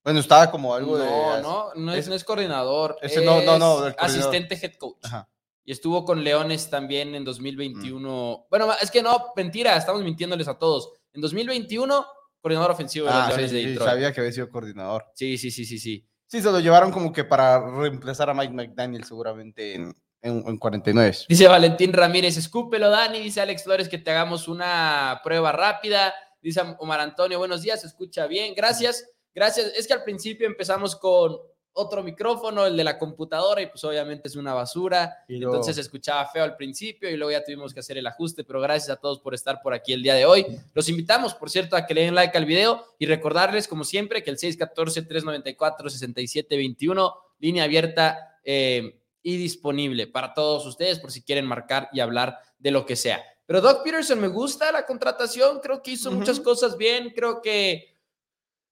Bueno, 0.04 0.18
estaba 0.18 0.50
como 0.50 0.74
algo 0.74 0.98
de... 0.98 1.04
no, 1.06 1.40
no, 1.42 1.74
no 1.76 1.92
es, 1.92 2.00
es- 2.00 2.08
no 2.08 2.14
es 2.16 2.24
coordinador. 2.24 2.96
ese 3.02 3.24
no, 3.24 3.40
no, 3.42 3.56
no, 3.58 3.86
es 3.86 3.94
coordinador. 3.94 3.94
asistente 3.98 4.58
head 4.60 4.74
coach. 4.78 4.98
Ajá. 5.04 5.28
Y 5.64 5.70
estuvo 5.70 6.04
con 6.04 6.24
Leones 6.24 6.68
también 6.70 7.14
en 7.14 7.24
2021. 7.24 8.36
Mm. 8.44 8.48
Bueno, 8.50 8.72
es 8.82 8.90
que 8.90 9.00
no, 9.00 9.26
mentira, 9.36 9.76
estamos 9.76 10.02
mintiéndoles 10.02 10.48
a 10.48 10.58
todos. 10.58 10.90
En 11.12 11.20
2021, 11.20 12.04
coordinador 12.40 12.72
ofensivo 12.72 13.06
de 13.06 13.12
Ah, 13.12 13.28
Leones 13.28 13.50
sí, 13.50 13.56
de 13.62 13.72
sí, 13.74 13.78
sabía 13.78 14.12
que 14.12 14.20
había 14.20 14.32
sido 14.32 14.50
coordinador. 14.50 15.04
Sí, 15.14 15.38
sí, 15.38 15.52
sí, 15.52 15.64
sí, 15.64 15.78
sí. 15.78 16.04
Sí, 16.26 16.40
se 16.42 16.50
lo 16.50 16.58
llevaron 16.58 16.90
como 16.90 17.12
que 17.12 17.22
para 17.22 17.60
reemplazar 17.70 18.28
a 18.30 18.34
Mike 18.34 18.54
McDaniel 18.54 19.04
seguramente 19.04 19.74
en, 19.76 19.94
en, 20.22 20.42
en 20.46 20.56
49. 20.56 21.16
Dice 21.28 21.48
Valentín 21.48 21.92
Ramírez, 21.92 22.36
escúpelo, 22.36 22.88
Dani. 22.90 23.18
Dice 23.20 23.40
Alex 23.40 23.64
Flores 23.64 23.88
que 23.88 23.98
te 23.98 24.10
hagamos 24.10 24.48
una 24.48 25.20
prueba 25.22 25.52
rápida. 25.52 26.12
Dice 26.40 26.60
Omar 26.78 27.00
Antonio, 27.00 27.38
buenos 27.38 27.62
días, 27.62 27.80
se 27.82 27.86
escucha 27.88 28.26
bien. 28.26 28.54
Gracias, 28.54 29.08
gracias. 29.34 29.72
Es 29.76 29.86
que 29.86 29.92
al 29.94 30.04
principio 30.04 30.46
empezamos 30.46 30.96
con 30.96 31.36
otro 31.74 32.02
micrófono, 32.02 32.66
el 32.66 32.76
de 32.76 32.84
la 32.84 32.98
computadora, 32.98 33.62
y 33.62 33.66
pues 33.66 33.82
obviamente 33.84 34.28
es 34.28 34.36
una 34.36 34.52
basura. 34.52 35.24
Y 35.26 35.38
luego- 35.38 35.54
Entonces 35.54 35.76
se 35.76 35.80
escuchaba 35.80 36.26
feo 36.26 36.44
al 36.44 36.54
principio 36.56 37.08
y 37.08 37.16
luego 37.16 37.30
ya 37.32 37.42
tuvimos 37.42 37.72
que 37.72 37.80
hacer 37.80 37.96
el 37.96 38.06
ajuste, 38.06 38.44
pero 38.44 38.60
gracias 38.60 38.90
a 38.90 38.96
todos 39.00 39.20
por 39.20 39.32
estar 39.34 39.62
por 39.62 39.72
aquí 39.72 39.94
el 39.94 40.02
día 40.02 40.12
de 40.14 40.26
hoy. 40.26 40.44
Los 40.74 40.90
invitamos, 40.90 41.32
por 41.34 41.48
cierto, 41.48 41.74
a 41.74 41.86
que 41.86 41.94
le 41.94 42.02
den 42.02 42.14
like 42.14 42.36
al 42.36 42.44
video 42.44 42.84
y 42.98 43.06
recordarles, 43.06 43.66
como 43.68 43.84
siempre, 43.84 44.22
que 44.22 44.28
el 44.30 44.36
614-394-6721, 44.36 47.14
línea 47.38 47.64
abierta 47.64 48.36
eh, 48.44 48.98
y 49.22 49.36
disponible 49.36 50.06
para 50.06 50.34
todos 50.34 50.66
ustedes 50.66 50.98
por 50.98 51.12
si 51.12 51.22
quieren 51.22 51.46
marcar 51.46 51.88
y 51.92 52.00
hablar 52.00 52.38
de 52.58 52.70
lo 52.70 52.84
que 52.84 52.96
sea. 52.96 53.22
Pero 53.46 53.60
Doc 53.60 53.82
Peterson 53.82 54.20
me 54.20 54.28
gusta 54.28 54.72
la 54.72 54.86
contratación, 54.86 55.60
creo 55.60 55.82
que 55.82 55.92
hizo 55.92 56.10
muchas 56.10 56.40
cosas 56.40 56.76
bien, 56.76 57.10
creo 57.14 57.40
que 57.42 57.96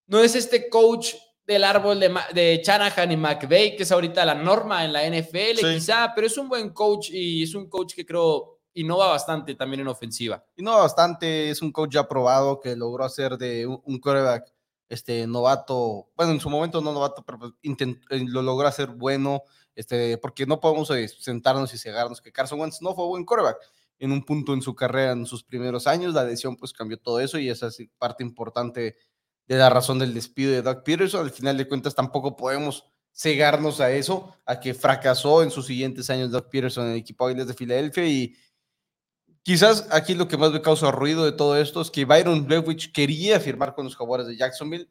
no 0.07 0.21
es 0.21 0.35
este 0.35 0.69
coach 0.69 1.15
del 1.47 1.65
árbol 1.65 1.99
de, 2.01 2.15
de 2.33 2.63
Shanahan 2.65 3.11
y 3.13 3.17
McVay, 3.17 3.77
que 3.77 3.83
es 3.83 3.93
ahorita 3.93 4.25
la 4.25 4.35
norma 4.35 4.85
en 4.85 4.93
la 4.93 5.05
NFL, 5.05 5.59
Sí. 5.59 5.75
quizá, 5.75 6.13
pero 6.15 6.27
es 6.27 6.37
un 6.39 6.49
buen 6.49 6.71
coach 6.71 7.11
y 7.11 7.43
es 7.43 7.55
un 7.55 7.69
coach 7.69 7.95
que 7.95 8.07
creo 8.07 8.59
innova 8.75 9.09
bastante 9.09 9.57
también 9.57 9.81
en 9.81 9.89
ofensiva. 9.89 10.45
Y 10.57 10.63
no 10.63 10.77
bastante, 10.79 11.51
es 11.51 11.61
un 11.61 11.73
coach 11.73 11.91
ya 11.93 12.07
probado 12.07 12.61
que 12.61 12.77
logró 12.77 13.05
hacer 13.05 13.37
de 13.37 13.67
un, 13.67 13.99
quarterback 13.99 14.53
este, 14.89 15.27
novato, 15.27 16.09
bueno, 16.17 16.33
en 16.33 16.41
su 16.41 16.49
momento 16.49 16.81
no 16.81 16.93
novato, 16.93 17.25
pero 17.25 17.39
pues 17.41 17.53
intent- 17.65 18.01
eh, 18.11 18.25
lo 18.27 18.43
logró 18.43 18.69
hacer 18.69 18.89
bueno, 18.89 19.43
este, 19.75 20.19
porque 20.19 20.47
no 20.47 20.61
podemos 20.61 20.91
eh, 20.91 21.09
sentarnos 21.09 21.73
y 21.75 21.79
cegarnos 21.79 22.21
que 22.21 22.33
Carson 22.33 22.61
Wentz 22.61 22.83
no 22.83 22.95
fue 22.95 23.07
buen 23.07 23.25
quarterback. 23.25 23.59
En 23.99 24.13
un 24.13 24.25
punto 24.25 24.55
en 24.55 24.63
su 24.63 24.75
carrera, 24.75 25.13
en 25.13 25.27
sus 25.27 25.45
primeros 25.45 25.87
años, 25.87 26.15
la 26.15 26.25
lesión 26.25 26.57
pues 26.57 26.73
cambió 26.73 26.99
todo 26.99 27.21
eso 27.21 27.39
y 27.39 27.51
esa 27.51 27.67
es 27.67 27.83
parte 27.99 28.23
importante 28.23 28.97
de 29.47 29.57
la 29.57 29.69
razón 29.69 29.99
del 29.99 30.15
despido 30.15 30.53
de 30.53 30.63
Doug 30.63 30.83
Peterson. 30.83 31.25
Al 31.27 31.31
final 31.31 31.57
de 31.57 31.69
cuentas 31.69 31.95
tampoco 31.95 32.37
podemos 32.37 32.85
cegarnos 33.13 33.81
a 33.81 33.91
eso, 33.91 34.35
a 34.47 34.59
que 34.61 34.73
fracasó 34.73 35.43
en 35.43 35.51
sus 35.51 35.67
siguientes 35.67 36.09
años 36.09 36.31
Doug 36.31 36.49
Peterson 36.49 36.87
en 36.87 36.93
el 36.93 36.99
equipo 36.99 37.29
de 37.29 37.55
Filadelfia 37.55 38.07
y 38.07 38.35
Quizás 39.43 39.89
aquí 39.91 40.15
lo 40.15 40.29
que 40.29 40.37
más 40.37 40.53
me 40.53 40.61
causa 40.61 40.91
ruido 40.91 41.25
de 41.25 41.33
todo 41.33 41.57
esto 41.57 41.81
es 41.81 41.91
que 41.91 42.05
Byron 42.05 42.47
Leftwich 42.47 42.93
quería 42.93 43.41
firmar 43.41 43.75
con 43.75 43.85
los 43.85 43.97
Jaguares 43.97 44.27
de 44.27 44.37
Jacksonville, 44.37 44.89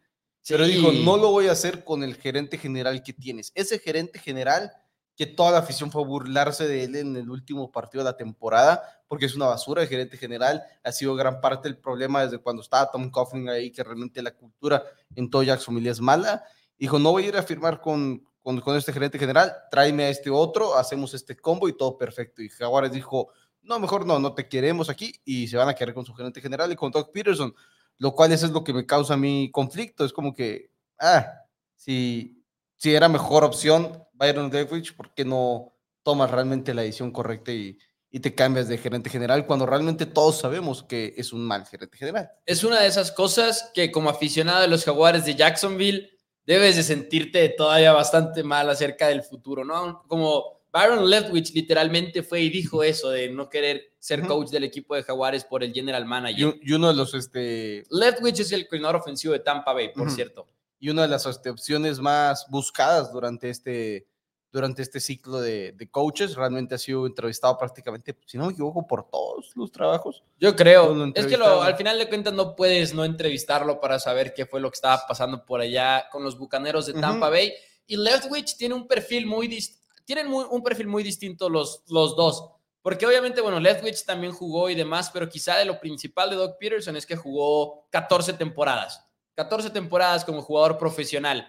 pero 0.47 0.65
Sí. 0.65 0.71
dijo, 0.73 0.91
no 0.91 1.17
lo 1.17 1.31
voy 1.31 1.47
a 1.47 1.51
hacer 1.51 1.83
con 1.83 2.03
el 2.03 2.15
gerente 2.15 2.57
general 2.57 3.03
que 3.03 3.13
tienes. 3.13 3.51
Ese 3.55 3.79
gerente 3.79 4.19
general 4.19 4.71
que 5.15 5.25
toda 5.25 5.51
la 5.51 5.57
afición 5.57 5.91
fue 5.91 6.01
a 6.01 6.05
burlarse 6.05 6.65
de 6.65 6.85
él 6.85 6.95
en 6.95 7.17
el 7.17 7.29
último 7.29 7.71
partido 7.73 8.03
de 8.03 8.09
la 8.09 8.15
temporada, 8.15 8.81
porque 9.07 9.25
es 9.25 9.35
una 9.35 9.47
basura 9.47 9.81
el 9.81 9.89
gerente 9.89 10.15
general, 10.17 10.63
ha 10.81 10.91
sido 10.93 11.13
gran 11.13 11.41
parte 11.41 11.67
del 11.67 11.77
problema 11.77 12.23
desde 12.23 12.37
cuando 12.37 12.61
estaba 12.61 12.89
Tom 12.89 13.09
Coughlin 13.11 13.49
ahí, 13.49 13.69
que 13.69 13.83
realmente 13.83 14.21
la 14.21 14.31
cultura 14.31 14.81
en 15.15 15.29
todo 15.29 15.43
Jacksonville 15.43 15.89
es 15.89 15.99
mala. 15.99 16.45
Dijo, 16.77 16.99
no 16.99 17.11
voy 17.11 17.25
a 17.25 17.27
ir 17.27 17.35
a 17.37 17.43
firmar 17.43 17.81
con, 17.81 18.23
con, 18.41 18.61
con 18.61 18.77
este 18.77 18.93
gerente 18.93 19.19
general, 19.19 19.53
tráeme 19.69 20.05
a 20.05 20.09
este 20.09 20.29
otro, 20.29 20.77
hacemos 20.77 21.13
este 21.13 21.35
combo 21.35 21.67
y 21.67 21.75
todo 21.75 21.97
perfecto. 21.97 22.41
Y 22.41 22.47
Jaguares 22.47 22.93
dijo, 22.93 23.27
no, 23.61 23.77
mejor 23.77 24.05
no, 24.05 24.19
no 24.19 24.33
te 24.33 24.47
queremos 24.47 24.89
aquí 24.89 25.13
y 25.25 25.49
se 25.49 25.57
van 25.57 25.67
a 25.67 25.73
quedar 25.75 25.93
con 25.93 26.05
su 26.05 26.13
gerente 26.13 26.39
general 26.39 26.71
y 26.71 26.77
con 26.77 26.91
Doug 26.91 27.11
Peterson, 27.11 27.53
lo 27.99 28.13
cual 28.15 28.31
es 28.31 28.41
lo 28.49 28.63
que 28.63 28.73
me 28.73 28.85
causa 28.85 29.15
mi 29.17 29.51
conflicto, 29.51 30.05
es 30.05 30.13
como 30.13 30.33
que, 30.33 30.71
ah, 30.99 31.31
si, 31.75 32.43
si 32.77 32.95
era 32.95 33.07
mejor 33.07 33.43
opción 33.43 34.03
Byron 34.13 34.49
Leftwich, 34.49 34.95
¿por 34.95 35.13
qué 35.13 35.25
no 35.25 35.75
tomas 36.03 36.31
realmente 36.31 36.73
la 36.73 36.81
decisión 36.81 37.11
correcta 37.11 37.51
y, 37.51 37.77
y 38.09 38.21
te 38.21 38.33
cambias 38.33 38.67
de 38.67 38.77
gerente 38.77 39.09
general 39.09 39.45
cuando 39.45 39.65
realmente 39.65 40.05
todos 40.05 40.39
sabemos 40.39 40.83
que 40.83 41.13
es 41.17 41.33
un 41.33 41.45
mal 41.45 41.65
gerente 41.65 41.97
general? 41.97 42.31
Es 42.45 42.63
una 42.63 42.81
de 42.81 42.87
esas 42.87 43.11
cosas 43.11 43.69
que 43.73 43.91
como 43.91 44.09
aficionado 44.09 44.61
de 44.61 44.67
los 44.67 44.85
Jaguares 44.85 45.25
de 45.25 45.35
Jacksonville 45.35 46.09
debes 46.45 46.77
de 46.77 46.83
sentirte 46.83 47.47
todavía 47.49 47.91
bastante 47.91 48.43
mal 48.43 48.69
acerca 48.69 49.07
del 49.07 49.23
futuro, 49.23 49.63
¿no? 49.63 50.03
Como 50.07 50.58
Byron 50.71 51.09
Leftwich 51.09 51.53
literalmente 51.53 52.21
fue 52.23 52.41
y 52.41 52.49
dijo 52.49 52.83
eso 52.83 53.09
de 53.09 53.29
no 53.29 53.49
querer 53.49 53.93
ser 53.99 54.19
Ujú. 54.21 54.27
coach 54.29 54.49
del 54.49 54.63
equipo 54.63 54.95
de 54.95 55.03
Jaguares 55.03 55.43
por 55.43 55.63
el 55.63 55.73
general 55.73 56.03
Y, 56.03 56.07
manager. 56.07 56.45
un- 56.47 56.59
y 56.61 56.73
uno 56.73 56.87
de 56.89 56.93
los, 56.93 57.13
este, 57.13 57.83
Leftwich 57.89 58.39
es 58.41 58.51
el 58.51 58.67
coordinador 58.67 58.97
ofensivo 58.97 59.33
de 59.33 59.39
Tampa 59.39 59.73
Bay, 59.73 59.91
por 59.93 60.07
Ujú. 60.07 60.15
cierto. 60.15 60.47
y 60.81 60.87
una 60.89 61.01
de 61.01 61.07
las 61.09 61.25
este, 61.25 61.49
opciones 61.49 61.99
más 61.99 62.45
buscadas 62.49 63.11
durante 63.11 63.49
este, 63.49 64.07
durante 64.49 64.81
este 64.81 65.01
ciclo 65.01 65.41
de, 65.41 65.73
de 65.73 65.89
coaches. 65.91 66.35
Realmente 66.35 66.73
ha 66.73 66.77
sido 66.77 67.05
entrevistado 67.05 67.57
prácticamente, 67.57 68.15
si 68.25 68.37
no 68.37 68.45
me 68.45 68.53
equivoco, 68.53 68.87
por 68.87 69.09
todos 69.09 69.51
los 69.55 69.71
trabajos. 69.73 70.23
Yo 70.39 70.55
creo. 70.55 71.05
Es 71.15 71.27
que 71.27 71.35
lo- 71.37 71.61
al 71.61 71.75
final 71.75 71.99
de 71.99 72.07
cuentas 72.07 72.33
no 72.33 72.55
puedes 72.55 72.93
no 72.93 73.03
entrevistarlo 73.03 73.81
para 73.81 73.99
saber 73.99 74.33
qué 74.33 74.45
fue 74.45 74.61
lo 74.61 74.71
que 74.71 74.75
estaba 74.75 75.03
pasando 75.05 75.45
por 75.45 75.59
allá 75.59 76.05
con 76.13 76.23
los 76.23 76.37
bucaneros 76.37 76.85
de 76.85 76.93
Tampa 76.93 77.25
Ujú. 77.27 77.31
Bay. 77.35 77.53
Y 77.85 77.97
Leftwich 77.97 78.55
tiene 78.55 78.73
un 78.75 78.87
perfil 78.87 79.25
muy 79.27 79.49
dis- 79.49 79.78
tienen 80.09 80.27
muy- 80.27 80.47
un 80.49 80.63
perfil 80.63 80.87
muy 80.87 81.03
distinto 81.03 81.49
los, 81.49 81.83
los 81.87 82.15
dos. 82.15 82.49
Porque 82.81 83.05
obviamente, 83.05 83.41
bueno, 83.41 83.59
Leftwich 83.59 84.05
también 84.05 84.33
jugó 84.33 84.67
y 84.71 84.73
demás, 84.73 85.11
pero 85.13 85.29
quizá 85.29 85.55
de 85.57 85.65
lo 85.65 85.79
principal 85.79 86.31
de 86.31 86.35
Doug 86.35 86.57
Peterson 86.59 86.95
es 86.95 87.05
que 87.05 87.15
jugó 87.15 87.85
14 87.91 88.33
temporadas. 88.33 89.05
14 89.35 89.69
temporadas 89.69 90.25
como 90.25 90.41
jugador 90.41 90.79
profesional. 90.79 91.47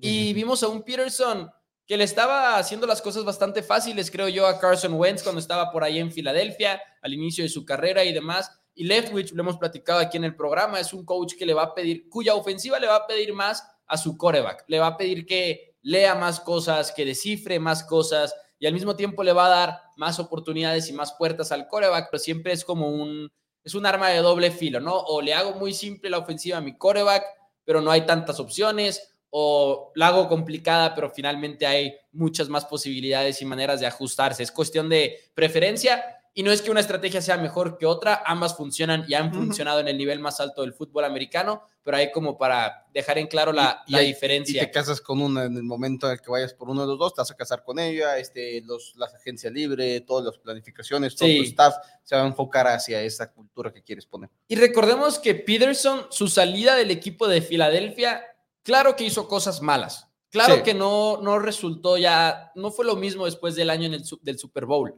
Y 0.00 0.32
vimos 0.32 0.62
a 0.62 0.68
un 0.68 0.84
Peterson 0.84 1.50
que 1.86 1.96
le 1.96 2.04
estaba 2.04 2.56
haciendo 2.56 2.86
las 2.86 3.02
cosas 3.02 3.24
bastante 3.24 3.64
fáciles, 3.64 4.12
creo 4.12 4.28
yo, 4.28 4.46
a 4.46 4.60
Carson 4.60 4.92
Wentz 4.94 5.24
cuando 5.24 5.40
estaba 5.40 5.72
por 5.72 5.82
ahí 5.82 5.98
en 5.98 6.12
Filadelfia, 6.12 6.80
al 7.02 7.14
inicio 7.14 7.42
de 7.42 7.50
su 7.50 7.64
carrera 7.64 8.04
y 8.04 8.12
demás. 8.12 8.48
Y 8.76 8.84
Leftwich, 8.84 9.32
lo 9.32 9.42
hemos 9.42 9.56
platicado 9.56 9.98
aquí 9.98 10.18
en 10.18 10.24
el 10.24 10.36
programa, 10.36 10.78
es 10.78 10.92
un 10.92 11.04
coach 11.04 11.34
que 11.36 11.44
le 11.46 11.52
va 11.54 11.64
a 11.64 11.74
pedir, 11.74 12.08
cuya 12.08 12.36
ofensiva 12.36 12.78
le 12.78 12.86
va 12.86 12.94
a 12.94 13.06
pedir 13.08 13.32
más 13.32 13.68
a 13.88 13.96
su 13.96 14.16
coreback. 14.16 14.66
Le 14.68 14.78
va 14.78 14.86
a 14.86 14.96
pedir 14.96 15.26
que 15.26 15.67
lea 15.82 16.14
más 16.14 16.40
cosas, 16.40 16.92
que 16.92 17.04
descifre 17.04 17.58
más 17.58 17.84
cosas 17.84 18.34
y 18.58 18.66
al 18.66 18.72
mismo 18.72 18.96
tiempo 18.96 19.22
le 19.22 19.32
va 19.32 19.46
a 19.46 19.50
dar 19.50 19.80
más 19.96 20.18
oportunidades 20.18 20.88
y 20.88 20.92
más 20.92 21.14
puertas 21.14 21.52
al 21.52 21.68
coreback, 21.68 22.08
pero 22.10 22.20
siempre 22.20 22.52
es 22.52 22.64
como 22.64 22.88
un, 22.88 23.30
es 23.62 23.74
un 23.74 23.86
arma 23.86 24.08
de 24.08 24.18
doble 24.18 24.50
filo, 24.50 24.80
¿no? 24.80 24.96
O 24.96 25.22
le 25.22 25.34
hago 25.34 25.54
muy 25.54 25.72
simple 25.72 26.10
la 26.10 26.18
ofensiva 26.18 26.58
a 26.58 26.62
mi 26.62 26.76
coreback, 26.76 27.24
pero 27.64 27.80
no 27.80 27.90
hay 27.90 28.06
tantas 28.06 28.40
opciones, 28.40 29.14
o 29.30 29.92
la 29.94 30.08
hago 30.08 30.28
complicada, 30.28 30.94
pero 30.94 31.10
finalmente 31.10 31.66
hay 31.66 31.94
muchas 32.12 32.48
más 32.48 32.64
posibilidades 32.64 33.42
y 33.42 33.44
maneras 33.44 33.80
de 33.80 33.86
ajustarse. 33.86 34.42
Es 34.42 34.50
cuestión 34.50 34.88
de 34.88 35.18
preferencia 35.34 36.17
y 36.34 36.42
no 36.42 36.52
es 36.52 36.62
que 36.62 36.70
una 36.70 36.80
estrategia 36.80 37.20
sea 37.20 37.36
mejor 37.36 37.78
que 37.78 37.86
otra, 37.86 38.22
ambas 38.24 38.56
funcionan 38.56 39.04
y 39.08 39.14
han 39.14 39.32
funcionado 39.34 39.80
en 39.80 39.88
el 39.88 39.98
nivel 39.98 40.20
más 40.20 40.38
alto 40.40 40.62
del 40.62 40.72
fútbol 40.72 41.04
americano, 41.04 41.62
pero 41.82 41.96
hay 41.96 42.12
como 42.12 42.38
para 42.38 42.86
dejar 42.92 43.18
en 43.18 43.26
claro 43.26 43.52
la, 43.52 43.82
Y- 43.86 43.90
y 43.90 43.92
la 43.96 44.02
Y 44.02 44.06
diferencia. 44.08 44.60
te 44.62 44.70
casas 44.70 45.00
con 45.00 45.20
una 45.20 45.44
en 45.44 45.56
el 45.56 45.62
momento 45.62 46.06
en 46.06 46.12
el 46.12 46.20
que 46.20 46.30
vayas 46.30 46.54
por 46.54 46.68
uno 46.70 46.82
de 46.82 46.86
los 46.88 46.98
dos, 46.98 47.14
te 47.14 47.20
vas 47.20 47.30
a 47.30 47.34
casar 47.36 47.64
con 47.64 47.78
ella, 47.78 48.18
este, 48.18 48.60
los, 48.62 48.94
la 48.96 49.06
agencia 49.06 49.50
libre, 49.50 50.00
todas 50.02 50.24
las 50.26 50.38
planificaciones, 50.38 51.16
todo 51.16 51.28
Sí. 51.28 51.38
tu 51.38 51.42
staff 51.44 51.74
se 52.04 52.14
va 52.16 52.22
a 52.22 52.26
enfocar 52.26 52.66
hacia 52.68 53.00
esa 53.02 53.32
cultura 53.32 53.72
que 53.72 53.82
quieres 53.82 54.06
poner. 54.06 54.30
Y 54.46 54.56
recordemos 54.56 55.18
que 55.18 55.34
Peterson, 55.34 56.06
su 56.10 56.28
salida 56.28 56.76
del 56.76 56.90
equipo 56.90 57.26
de 57.26 57.40
Filadelfia, 57.42 58.22
claro 58.62 58.94
que 58.96 59.04
hizo 59.04 59.26
cosas 59.26 59.60
malas. 59.62 60.04
Claro 60.30 60.56
Sí. 60.56 60.62
que 60.62 60.74
no, 60.74 61.20
no 61.22 61.38
resultó 61.38 61.96
ya, 61.96 62.52
no 62.54 62.70
fue 62.70 62.84
lo 62.84 62.96
mismo 62.96 63.24
después 63.24 63.54
del 63.54 63.70
año 63.70 63.86
en 63.86 63.94
el, 63.94 64.04
del 64.20 64.38
Super 64.38 64.66
Bowl. 64.66 64.94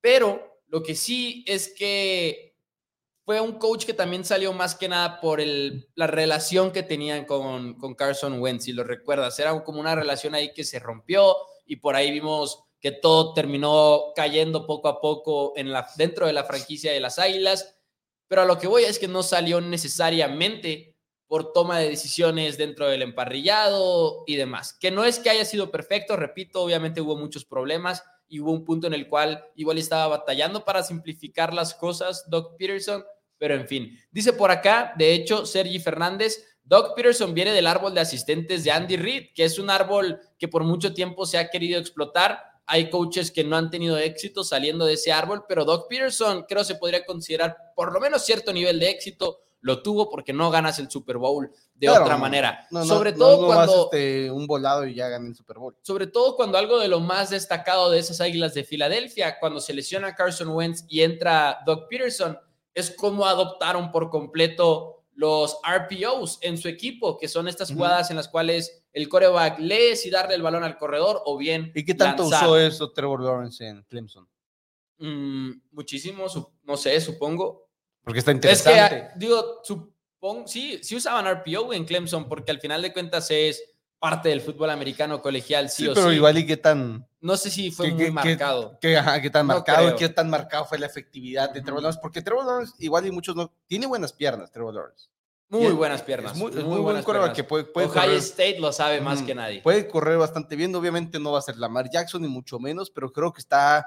Pero 0.00 0.51
Lo 0.72 0.82
que 0.82 0.94
sí 0.94 1.44
es 1.46 1.74
que 1.76 2.56
fue 3.26 3.42
un 3.42 3.58
coach 3.58 3.84
que 3.84 3.92
también 3.92 4.24
salió 4.24 4.54
más 4.54 4.74
que 4.74 4.88
nada 4.88 5.20
por 5.20 5.38
el, 5.38 5.90
la 5.94 6.06
relación 6.06 6.72
que 6.72 6.82
tenían 6.82 7.26
con, 7.26 7.74
con 7.74 7.94
Carson 7.94 8.40
Wentz, 8.40 8.64
si 8.64 8.72
lo 8.72 8.82
recuerdas. 8.82 9.38
Era 9.38 9.62
como 9.64 9.80
una 9.80 9.94
relación 9.94 10.34
ahí 10.34 10.54
que 10.54 10.64
se 10.64 10.78
rompió 10.78 11.36
y 11.66 11.76
por 11.76 11.94
ahí 11.94 12.10
vimos 12.10 12.64
que 12.80 12.90
todo 12.90 13.34
terminó 13.34 14.14
cayendo 14.16 14.66
poco 14.66 14.88
a 14.88 14.98
poco 15.02 15.52
en 15.56 15.72
la, 15.72 15.86
dentro 15.98 16.26
de 16.26 16.32
la 16.32 16.44
franquicia 16.44 16.90
de 16.90 17.00
las 17.00 17.18
Águilas. 17.18 17.76
Pero 18.26 18.40
a 18.40 18.46
lo 18.46 18.58
que 18.58 18.66
voy 18.66 18.84
es 18.84 18.98
que 18.98 19.08
no 19.08 19.22
salió 19.22 19.60
necesariamente 19.60 20.96
por 21.26 21.52
toma 21.52 21.80
de 21.80 21.90
decisiones 21.90 22.56
dentro 22.56 22.88
del 22.88 23.02
emparrillado 23.02 24.24
y 24.26 24.36
demás. 24.36 24.72
Que 24.72 24.90
no 24.90 25.04
es 25.04 25.18
que 25.18 25.28
haya 25.28 25.44
sido 25.44 25.70
perfecto, 25.70 26.16
repito, 26.16 26.62
obviamente 26.62 27.02
hubo 27.02 27.14
muchos 27.14 27.44
problemas 27.44 28.02
y 28.32 28.40
hubo 28.40 28.50
un 28.50 28.64
punto 28.64 28.86
en 28.86 28.94
el 28.94 29.08
cual 29.08 29.44
igual 29.56 29.76
estaba 29.76 30.08
batallando 30.08 30.64
para 30.64 30.82
simplificar 30.82 31.52
las 31.52 31.74
cosas, 31.74 32.24
Doc 32.30 32.56
Peterson, 32.56 33.04
pero 33.36 33.54
en 33.54 33.68
fin. 33.68 33.98
Dice 34.10 34.32
por 34.32 34.50
acá, 34.50 34.94
de 34.96 35.12
hecho, 35.12 35.44
Sergi 35.44 35.78
Fernández, 35.78 36.42
Doc 36.64 36.96
Peterson 36.96 37.34
viene 37.34 37.52
del 37.52 37.66
árbol 37.66 37.92
de 37.92 38.00
asistentes 38.00 38.64
de 38.64 38.70
Andy 38.70 38.96
Reid, 38.96 39.26
que 39.34 39.44
es 39.44 39.58
un 39.58 39.68
árbol 39.68 40.18
que 40.38 40.48
por 40.48 40.64
mucho 40.64 40.94
tiempo 40.94 41.26
se 41.26 41.36
ha 41.36 41.50
querido 41.50 41.78
explotar 41.78 42.52
hay 42.66 42.88
coaches 42.88 43.30
que 43.30 43.44
no 43.44 43.56
han 43.56 43.70
tenido 43.70 43.98
éxito 43.98 44.44
saliendo 44.44 44.86
de 44.86 44.94
ese 44.94 45.12
árbol, 45.12 45.44
pero 45.48 45.64
Doc 45.66 45.88
Peterson 45.88 46.44
creo 46.48 46.64
se 46.64 46.76
podría 46.76 47.04
considerar 47.04 47.54
por 47.74 47.92
lo 47.92 48.00
menos 48.00 48.24
cierto 48.24 48.52
nivel 48.52 48.78
de 48.78 48.88
éxito. 48.88 49.40
Lo 49.62 49.80
tuvo 49.80 50.10
porque 50.10 50.32
no 50.32 50.50
ganas 50.50 50.78
el 50.80 50.90
Super 50.90 51.18
Bowl 51.18 51.50
de 51.74 51.88
otra 51.88 52.16
manera. 52.18 52.66
sobre 52.84 53.12
todo 53.12 53.46
cuando 53.46 53.84
este, 53.84 54.30
un 54.30 54.46
volado 54.46 54.86
y 54.86 54.94
ya 54.94 55.06
el 55.06 55.34
Super 55.34 55.58
Bowl. 55.58 55.76
Sobre 55.82 56.08
todo 56.08 56.36
cuando 56.36 56.58
algo 56.58 56.78
de 56.78 56.88
lo 56.88 57.00
más 57.00 57.30
destacado 57.30 57.90
de 57.90 58.00
esas 58.00 58.20
Águilas 58.20 58.54
de 58.54 58.64
Filadelfia, 58.64 59.38
cuando 59.38 59.60
se 59.60 59.72
lesiona 59.72 60.14
Carson 60.14 60.48
Wentz 60.48 60.84
y 60.88 61.02
entra 61.02 61.60
Doc 61.64 61.88
Peterson, 61.88 62.38
es 62.74 62.90
como 62.90 63.24
adoptaron 63.24 63.92
por 63.92 64.10
completo 64.10 65.04
los 65.14 65.58
RPOs 65.62 66.38
en 66.42 66.58
su 66.58 66.68
equipo, 66.68 67.16
que 67.16 67.28
son 67.28 67.46
estas 67.46 67.72
jugadas 67.72 68.10
en 68.10 68.16
las 68.16 68.28
cuales 68.28 68.84
el 68.92 69.08
coreback 69.08 69.58
lee 69.58 69.94
si 69.94 70.10
darle 70.10 70.34
el 70.34 70.42
balón 70.42 70.64
al 70.64 70.78
corredor 70.78 71.22
o 71.24 71.36
bien. 71.36 71.70
¿Y 71.74 71.84
qué 71.84 71.94
tanto 71.94 72.24
usó 72.24 72.56
eso 72.56 72.90
Trevor 72.92 73.22
Lawrence 73.22 73.64
en 73.66 73.82
Clemson? 73.84 74.26
Mm, 74.98 75.52
muchísimo, 75.70 76.26
no 76.64 76.76
sé, 76.76 77.00
supongo. 77.00 77.68
Porque 78.04 78.18
está 78.18 78.32
interesante. 78.32 78.80
Es 78.80 78.90
que, 78.90 79.08
digo, 79.16 79.60
supongo, 79.62 80.46
sí, 80.46 80.80
sí 80.82 80.96
usaban 80.96 81.26
RPO 81.26 81.72
en 81.72 81.84
Clemson, 81.84 82.28
porque 82.28 82.50
al 82.50 82.60
final 82.60 82.82
de 82.82 82.92
cuentas 82.92 83.30
es 83.30 83.62
parte 84.02 84.30
del 84.30 84.40
fútbol 84.40 84.70
americano 84.70 85.22
colegial, 85.22 85.70
sí, 85.70 85.86
o 85.86 85.94
pero 85.94 86.12
igual 86.12 86.36
y 86.36 86.44
qué 86.44 86.56
tan... 86.56 87.06
No 87.20 87.36
sé 87.36 87.50
si 87.50 87.70
fue 87.70 87.92
muy 87.92 88.10
marcado. 88.10 88.76
Qué, 88.80 89.00
qué 89.22 89.30
tan 89.30 89.46
marcado 89.46 89.94
qué 89.94 90.08
tan 90.08 90.28
marcado 90.28 90.64
fue 90.64 90.76
la 90.80 90.86
efectividad 90.86 91.50
de 91.50 91.62
Trevor 91.62 91.82
Lawrence, 91.82 92.00
porque 92.02 92.20
Trevor 92.20 92.44
Lawrence, 92.44 92.74
igual 92.80 93.06
y 93.06 93.12
muchos 93.12 93.36
no... 93.36 93.52
Tiene 93.66 93.86
buenas 93.86 94.12
piernas, 94.12 94.50
Trevor 94.50 94.74
Lawrence. 94.74 95.06
Muy 95.50 95.70
buenas 95.70 96.02
piernas. 96.02 96.32
Es 96.32 96.38
muy, 96.38 96.50
muy, 96.50 96.80
buen 96.80 97.32
que 97.32 97.44
puede, 97.44 97.62
puede 97.62 97.86
Ohio 97.86 98.14
State 98.14 98.58
lo 98.58 98.72
sabe 98.72 99.00
más 99.00 99.22
que 99.22 99.36
nadie. 99.36 99.60
Puede 99.60 99.86
correr 99.86 100.18
bastante 100.18 100.56
bien, 100.56 100.74
obviamente 100.74 101.20
no 101.20 101.30
va 101.30 101.38
a 101.38 101.42
ser 101.42 101.56
Lamar 101.58 101.88
Jackson 101.88 102.22
ni 102.22 102.28
mucho 102.28 102.58
menos, 102.58 102.90
pero 102.90 103.12
creo 103.12 103.32
que 103.32 103.40
está... 103.40 103.86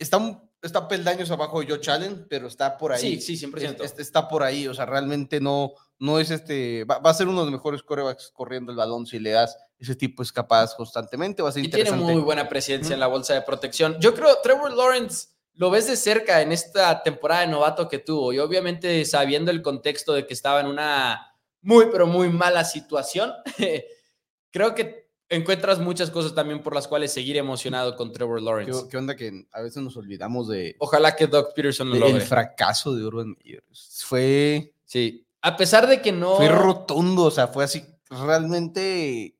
Está 0.00 0.18
está 0.62 0.86
peldaños 0.86 1.30
abajo 1.30 1.60
de 1.60 1.66
Joe 1.66 1.80
Allen, 1.92 2.26
pero 2.30 2.46
está 2.46 2.78
por 2.78 2.92
ahí. 2.92 3.20
Sí, 3.20 3.36
sí, 3.36 3.46
100%. 3.46 3.98
está 3.98 4.28
por 4.28 4.42
ahí, 4.42 4.68
o 4.68 4.74
sea, 4.74 4.86
realmente 4.86 5.40
no, 5.40 5.72
no 5.98 6.18
es 6.18 6.30
este, 6.30 6.84
va, 6.84 6.98
a 7.02 7.14
ser 7.14 7.28
uno 7.28 7.40
de 7.40 7.46
los 7.46 7.52
mejores 7.52 7.82
corebacks 7.82 8.30
corriendo 8.32 8.70
el 8.70 8.78
balón 8.78 9.06
si 9.06 9.18
le 9.18 9.30
das 9.30 9.56
ese 9.78 9.96
tipo 9.96 10.22
es 10.22 10.30
capaz 10.30 10.74
constantemente, 10.76 11.42
va 11.42 11.48
a 11.48 11.52
ser 11.52 11.64
y 11.64 11.68
tiene 11.68 11.90
muy 11.92 12.20
buena 12.20 12.48
presencia 12.48 12.94
en 12.94 13.00
la 13.00 13.08
bolsa 13.08 13.34
de 13.34 13.42
protección. 13.42 13.96
Yo 14.00 14.14
creo 14.14 14.38
Trevor 14.42 14.72
Lawrence 14.72 15.28
lo 15.54 15.70
ves 15.70 15.88
de 15.88 15.96
cerca 15.96 16.40
en 16.40 16.52
esta 16.52 17.02
temporada 17.02 17.42
de 17.42 17.48
novato 17.48 17.88
que 17.88 17.98
tuvo 17.98 18.32
y 18.32 18.38
obviamente 18.38 19.04
sabiendo 19.04 19.50
el 19.50 19.60
contexto 19.60 20.12
de 20.12 20.26
que 20.26 20.34
estaba 20.34 20.60
en 20.60 20.66
una 20.66 21.34
muy, 21.60 21.86
pero 21.90 22.06
muy 22.06 22.28
mala 22.28 22.64
situación, 22.64 23.32
creo 24.50 24.74
que 24.74 25.01
encuentras 25.32 25.78
muchas 25.78 26.10
cosas 26.10 26.34
también 26.34 26.62
por 26.62 26.74
las 26.74 26.86
cuales 26.86 27.12
seguir 27.12 27.36
emocionado 27.36 27.96
con 27.96 28.12
Trevor 28.12 28.42
Lawrence. 28.42 28.86
¿Qué, 28.90 28.96
onda 28.96 29.16
que 29.16 29.46
a 29.50 29.62
veces 29.62 29.82
nos 29.82 29.96
olvidamos 29.96 30.48
de... 30.48 30.76
Ojalá 30.78 31.16
que 31.16 31.26
Doc 31.26 31.54
Peterson 31.54 31.88
lo 31.88 31.96
logre. 31.96 32.16
El 32.16 32.22
fracaso 32.22 32.94
de 32.94 33.04
Urban 33.04 33.34
Meyers. 33.38 34.04
Fue... 34.06 34.74
Sí. 34.84 35.26
A 35.40 35.56
pesar 35.56 35.86
de 35.86 36.02
que 36.02 36.12
no... 36.12 36.36
Fue 36.36 36.48
rotundo, 36.48 37.24
o 37.24 37.30
sea, 37.30 37.48
fue 37.48 37.64
así 37.64 37.82
realmente 38.10 39.36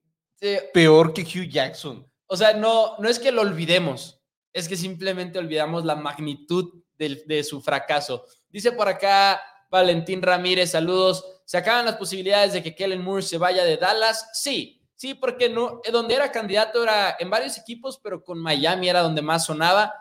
peor 0.72 1.12
que 1.12 1.22
Hugh 1.22 1.48
Jackson. 1.48 2.06
O 2.26 2.36
sea, 2.36 2.54
no, 2.54 2.96
no 2.98 3.08
es 3.08 3.18
que 3.18 3.30
lo 3.30 3.42
olvidemos, 3.42 4.20
es 4.52 4.68
que 4.68 4.76
simplemente 4.76 5.38
olvidamos 5.38 5.84
la 5.84 5.94
magnitud 5.94 6.82
de, 6.96 7.22
de 7.26 7.44
su 7.44 7.60
fracaso. 7.60 8.24
Dice 8.48 8.72
por 8.72 8.88
acá 8.88 9.40
Valentín 9.70 10.22
Ramírez, 10.22 10.70
saludos. 10.70 11.24
¿Se 11.44 11.58
acaban 11.58 11.84
las 11.84 11.96
posibilidades 11.96 12.54
de 12.54 12.62
que 12.62 12.74
Kellen 12.74 13.02
Moore 13.02 13.22
se 13.22 13.38
vaya 13.38 13.64
de 13.64 13.76
Dallas? 13.76 14.30
Sí, 14.32 14.81
Sí, 15.02 15.14
porque 15.14 15.48
no, 15.48 15.80
eh, 15.82 15.90
donde 15.90 16.14
era 16.14 16.30
candidato 16.30 16.80
era 16.80 17.16
en 17.18 17.28
varios 17.28 17.58
equipos, 17.58 17.98
pero 18.00 18.22
con 18.22 18.38
Miami 18.38 18.88
era 18.88 19.00
donde 19.00 19.20
más 19.20 19.46
sonaba. 19.46 19.92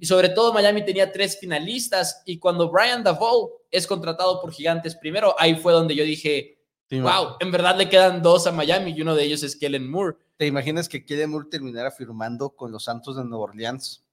Y 0.00 0.06
sobre 0.06 0.30
todo 0.30 0.50
Miami 0.50 0.82
tenía 0.82 1.12
tres 1.12 1.38
finalistas. 1.38 2.22
Y 2.24 2.38
cuando 2.38 2.70
Brian 2.70 3.04
Davoe 3.04 3.50
es 3.70 3.86
contratado 3.86 4.40
por 4.40 4.50
Gigantes 4.50 4.96
primero, 4.96 5.34
ahí 5.38 5.56
fue 5.56 5.74
donde 5.74 5.94
yo 5.94 6.04
dije, 6.04 6.58
wow, 6.90 7.36
en 7.38 7.50
verdad 7.50 7.76
le 7.76 7.90
quedan 7.90 8.22
dos 8.22 8.46
a 8.46 8.50
Miami 8.50 8.92
y 8.92 9.02
uno 9.02 9.14
de 9.14 9.24
ellos 9.24 9.42
es 9.42 9.56
Kellen 9.56 9.90
Moore. 9.90 10.16
¿Te 10.38 10.46
imaginas 10.46 10.88
que 10.88 11.04
Kellen 11.04 11.32
Moore 11.32 11.48
terminara 11.50 11.90
firmando 11.90 12.48
con 12.48 12.72
los 12.72 12.84
Santos 12.84 13.18
de 13.18 13.26
Nueva 13.26 13.44
Orleans? 13.44 14.06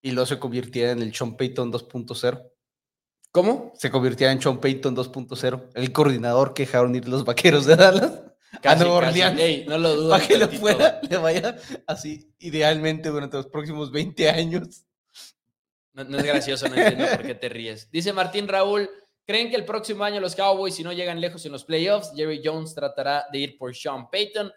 Y 0.00 0.12
luego 0.12 0.26
se 0.26 0.38
convirtiera 0.38 0.92
en 0.92 1.02
el 1.02 1.12
Sean 1.12 1.36
Payton 1.36 1.72
2.0. 1.72 2.50
¿Cómo? 3.32 3.72
Se 3.74 3.90
convirtiera 3.90 4.32
en 4.32 4.40
Sean 4.40 4.60
Payton 4.60 4.94
2.0, 4.94 5.70
el 5.74 5.90
coordinador 5.90 6.54
que 6.54 6.66
dejaron 6.66 6.94
ir 6.94 7.08
los 7.08 7.24
vaqueros 7.24 7.66
de 7.66 7.74
Dallas 7.74 8.12
a 8.62 8.74
Nueva 8.76 8.94
Orleans. 8.94 9.66
no 9.66 9.78
lo 9.78 9.94
dudo. 9.94 10.10
Para 10.10 10.26
que 10.26 10.38
le 11.08 11.16
vaya 11.16 11.56
así 11.86 12.32
idealmente 12.38 13.08
durante 13.08 13.36
los 13.36 13.46
próximos 13.46 13.90
20 13.90 14.30
años. 14.30 14.86
No, 15.92 16.18
es 16.18 16.24
gracioso, 16.24 16.68
no 16.68 16.74
entiendo 16.74 17.06
por 17.16 17.26
qué 17.26 17.34
te 17.34 17.48
ríes. 17.48 17.90
Dice 17.90 18.12
Martín 18.12 18.48
Raúl, 18.48 18.88
¿creen 19.24 19.48
que 19.48 19.56
el 19.56 19.64
próximo 19.64 20.04
año 20.04 20.20
los 20.20 20.36
Cowboys, 20.36 20.74
si 20.74 20.82
no 20.82 20.92
llegan 20.92 21.20
lejos 21.20 21.46
en 21.46 21.52
los 21.52 21.64
playoffs, 21.64 22.12
Jerry 22.14 22.42
Jones 22.44 22.74
tratará 22.74 23.24
de 23.32 23.38
ir 23.38 23.58
por 23.58 23.74
Sean 23.74 24.10
Payton? 24.10 24.52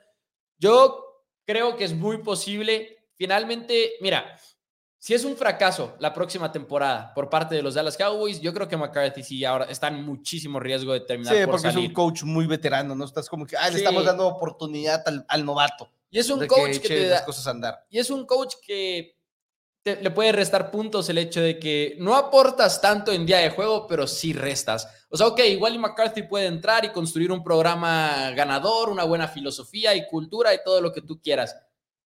Yo 0.58 1.24
creo 1.46 1.78
que 1.78 1.86
es 1.86 1.94
muy 1.94 2.18
posible. 2.18 2.98
Finalmente, 3.16 3.94
mira, 4.02 4.38
si 5.00 5.14
es 5.14 5.24
un 5.24 5.38
fracaso 5.38 5.96
la 6.00 6.14
próxima 6.14 6.52
temporada 6.52 7.14
por 7.14 7.30
parte 7.30 7.56
de 7.56 7.62
los 7.62 7.74
Dallas 7.74 7.96
Cowboys, 7.96 8.42
yo 8.42 8.54
creo 8.54 8.68
que 8.68 8.76
McCarthy 8.76 9.24
sí 9.24 9.46
ahora 9.46 9.66
está 9.66 9.88
en 9.88 10.04
muchísimo 10.04 10.60
riesgo 10.60 10.92
de 10.92 11.00
terminar. 11.00 11.34
Sí, 11.34 11.42
porque 11.46 11.70
es 11.70 11.76
un 11.78 11.94
coach 11.94 12.24
muy 12.24 12.46
veterano, 12.46 12.94
¿no? 12.96 13.06
Estás 13.06 13.30
como 13.30 13.46
que, 13.48 13.56
ah, 13.56 13.70
le 13.70 13.78
estamos 13.78 14.04
dando 14.04 14.28
oportunidad 14.28 15.02
al, 15.28 15.46
novato. 15.46 15.90
Y 16.12 16.20
es 16.20 16.30
un 16.30 16.46
coach 16.46 16.80
que, 16.80 16.88
te 16.90 17.08
da, 17.08 17.16
las 17.16 17.22
cosas 17.22 17.48
a 17.48 17.52
andar. 17.52 17.86
Y 17.90 17.98
es 17.98 18.10
un 18.10 18.26
coach 18.26 18.56
que 18.62 19.16
le 19.86 20.12
puede 20.12 20.34
restar 20.34 20.70
puntos 20.70 21.08
el 21.10 21.18
hecho 21.18 21.40
de 21.40 21.58
que 21.58 21.96
no 22.00 22.16
aportas 22.16 22.82
tanto 22.82 23.14
en 23.14 23.26
día 23.26 23.38
de 23.38 23.52
juego, 23.52 23.88
pero 23.88 24.06
sí 24.06 24.34
restas. 24.34 24.86
O 25.10 25.16
sea, 25.16 25.28
ok, 25.28 25.40
igual 25.46 25.76
y 25.76 25.80
McCarthy 25.80 26.24
puede 26.24 26.48
entrar 26.48 26.84
y 26.84 26.90
construir 26.90 27.32
un 27.32 27.42
programa 27.42 28.32
ganador, 28.32 28.90
una 28.90 29.06
buena 29.06 29.30
filosofía 29.30 29.96
y 29.96 30.06
cultura 30.08 30.54
y 30.54 30.60
todo 30.62 30.82
lo 30.82 30.92
que 30.92 31.02
tú 31.02 31.22
quieras 31.22 31.56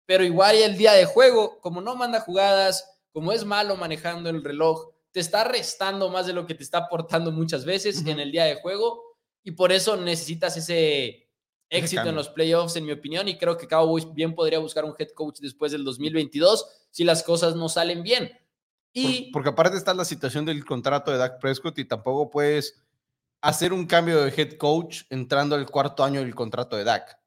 pero 0.05 0.23
igual 0.23 0.55
el 0.55 0.77
día 0.77 0.93
de 0.93 1.05
juego, 1.05 1.59
como 1.59 1.81
no 1.81 1.95
manda 1.95 2.21
jugadas, 2.21 2.85
como 3.11 3.31
es 3.31 3.45
malo 3.45 3.75
manejando 3.75 4.29
el 4.29 4.43
reloj, 4.43 4.89
te 5.11 5.19
está 5.19 5.43
restando 5.43 6.09
más 6.09 6.25
de 6.25 6.33
lo 6.33 6.45
que 6.45 6.55
te 6.55 6.63
está 6.63 6.79
aportando 6.79 7.31
muchas 7.31 7.65
veces 7.65 8.05
en 8.05 8.19
el 8.19 8.31
día 8.31 8.45
de 8.45 8.55
juego 8.55 9.03
y 9.43 9.51
por 9.51 9.71
eso 9.71 9.95
necesitas 9.95 10.57
ese 10.57 11.29
éxito 11.69 12.09
en 12.09 12.15
los 12.15 12.29
playoffs, 12.29 12.75
en 12.75 12.85
mi 12.85 12.91
opinión, 12.91 13.27
y 13.27 13.37
creo 13.37 13.57
que 13.57 13.67
Cowboys 13.67 14.11
bien 14.13 14.35
podría 14.35 14.59
buscar 14.59 14.85
un 14.85 14.95
head 14.97 15.09
coach 15.09 15.39
después 15.39 15.71
del 15.71 15.83
2022 15.83 16.67
si 16.91 17.03
las 17.03 17.23
cosas 17.23 17.55
no 17.55 17.69
salen 17.69 18.03
bien. 18.03 18.31
Y... 18.91 19.31
porque 19.31 19.49
aparte 19.49 19.75
está 19.75 19.93
la 19.93 20.05
situación 20.05 20.45
del 20.45 20.63
contrato 20.65 21.11
de 21.11 21.17
Dak 21.17 21.39
Prescott 21.39 21.79
y 21.79 21.85
tampoco 21.85 22.29
puedes 22.29 22.79
hacer 23.41 23.73
un 23.73 23.87
cambio 23.87 24.21
de 24.21 24.33
head 24.35 24.53
coach 24.57 25.01
entrando 25.09 25.55
al 25.55 25.69
cuarto 25.69 26.03
año 26.03 26.19
del 26.19 26.35
contrato 26.35 26.77
de 26.77 26.83
Dak. 26.83 27.19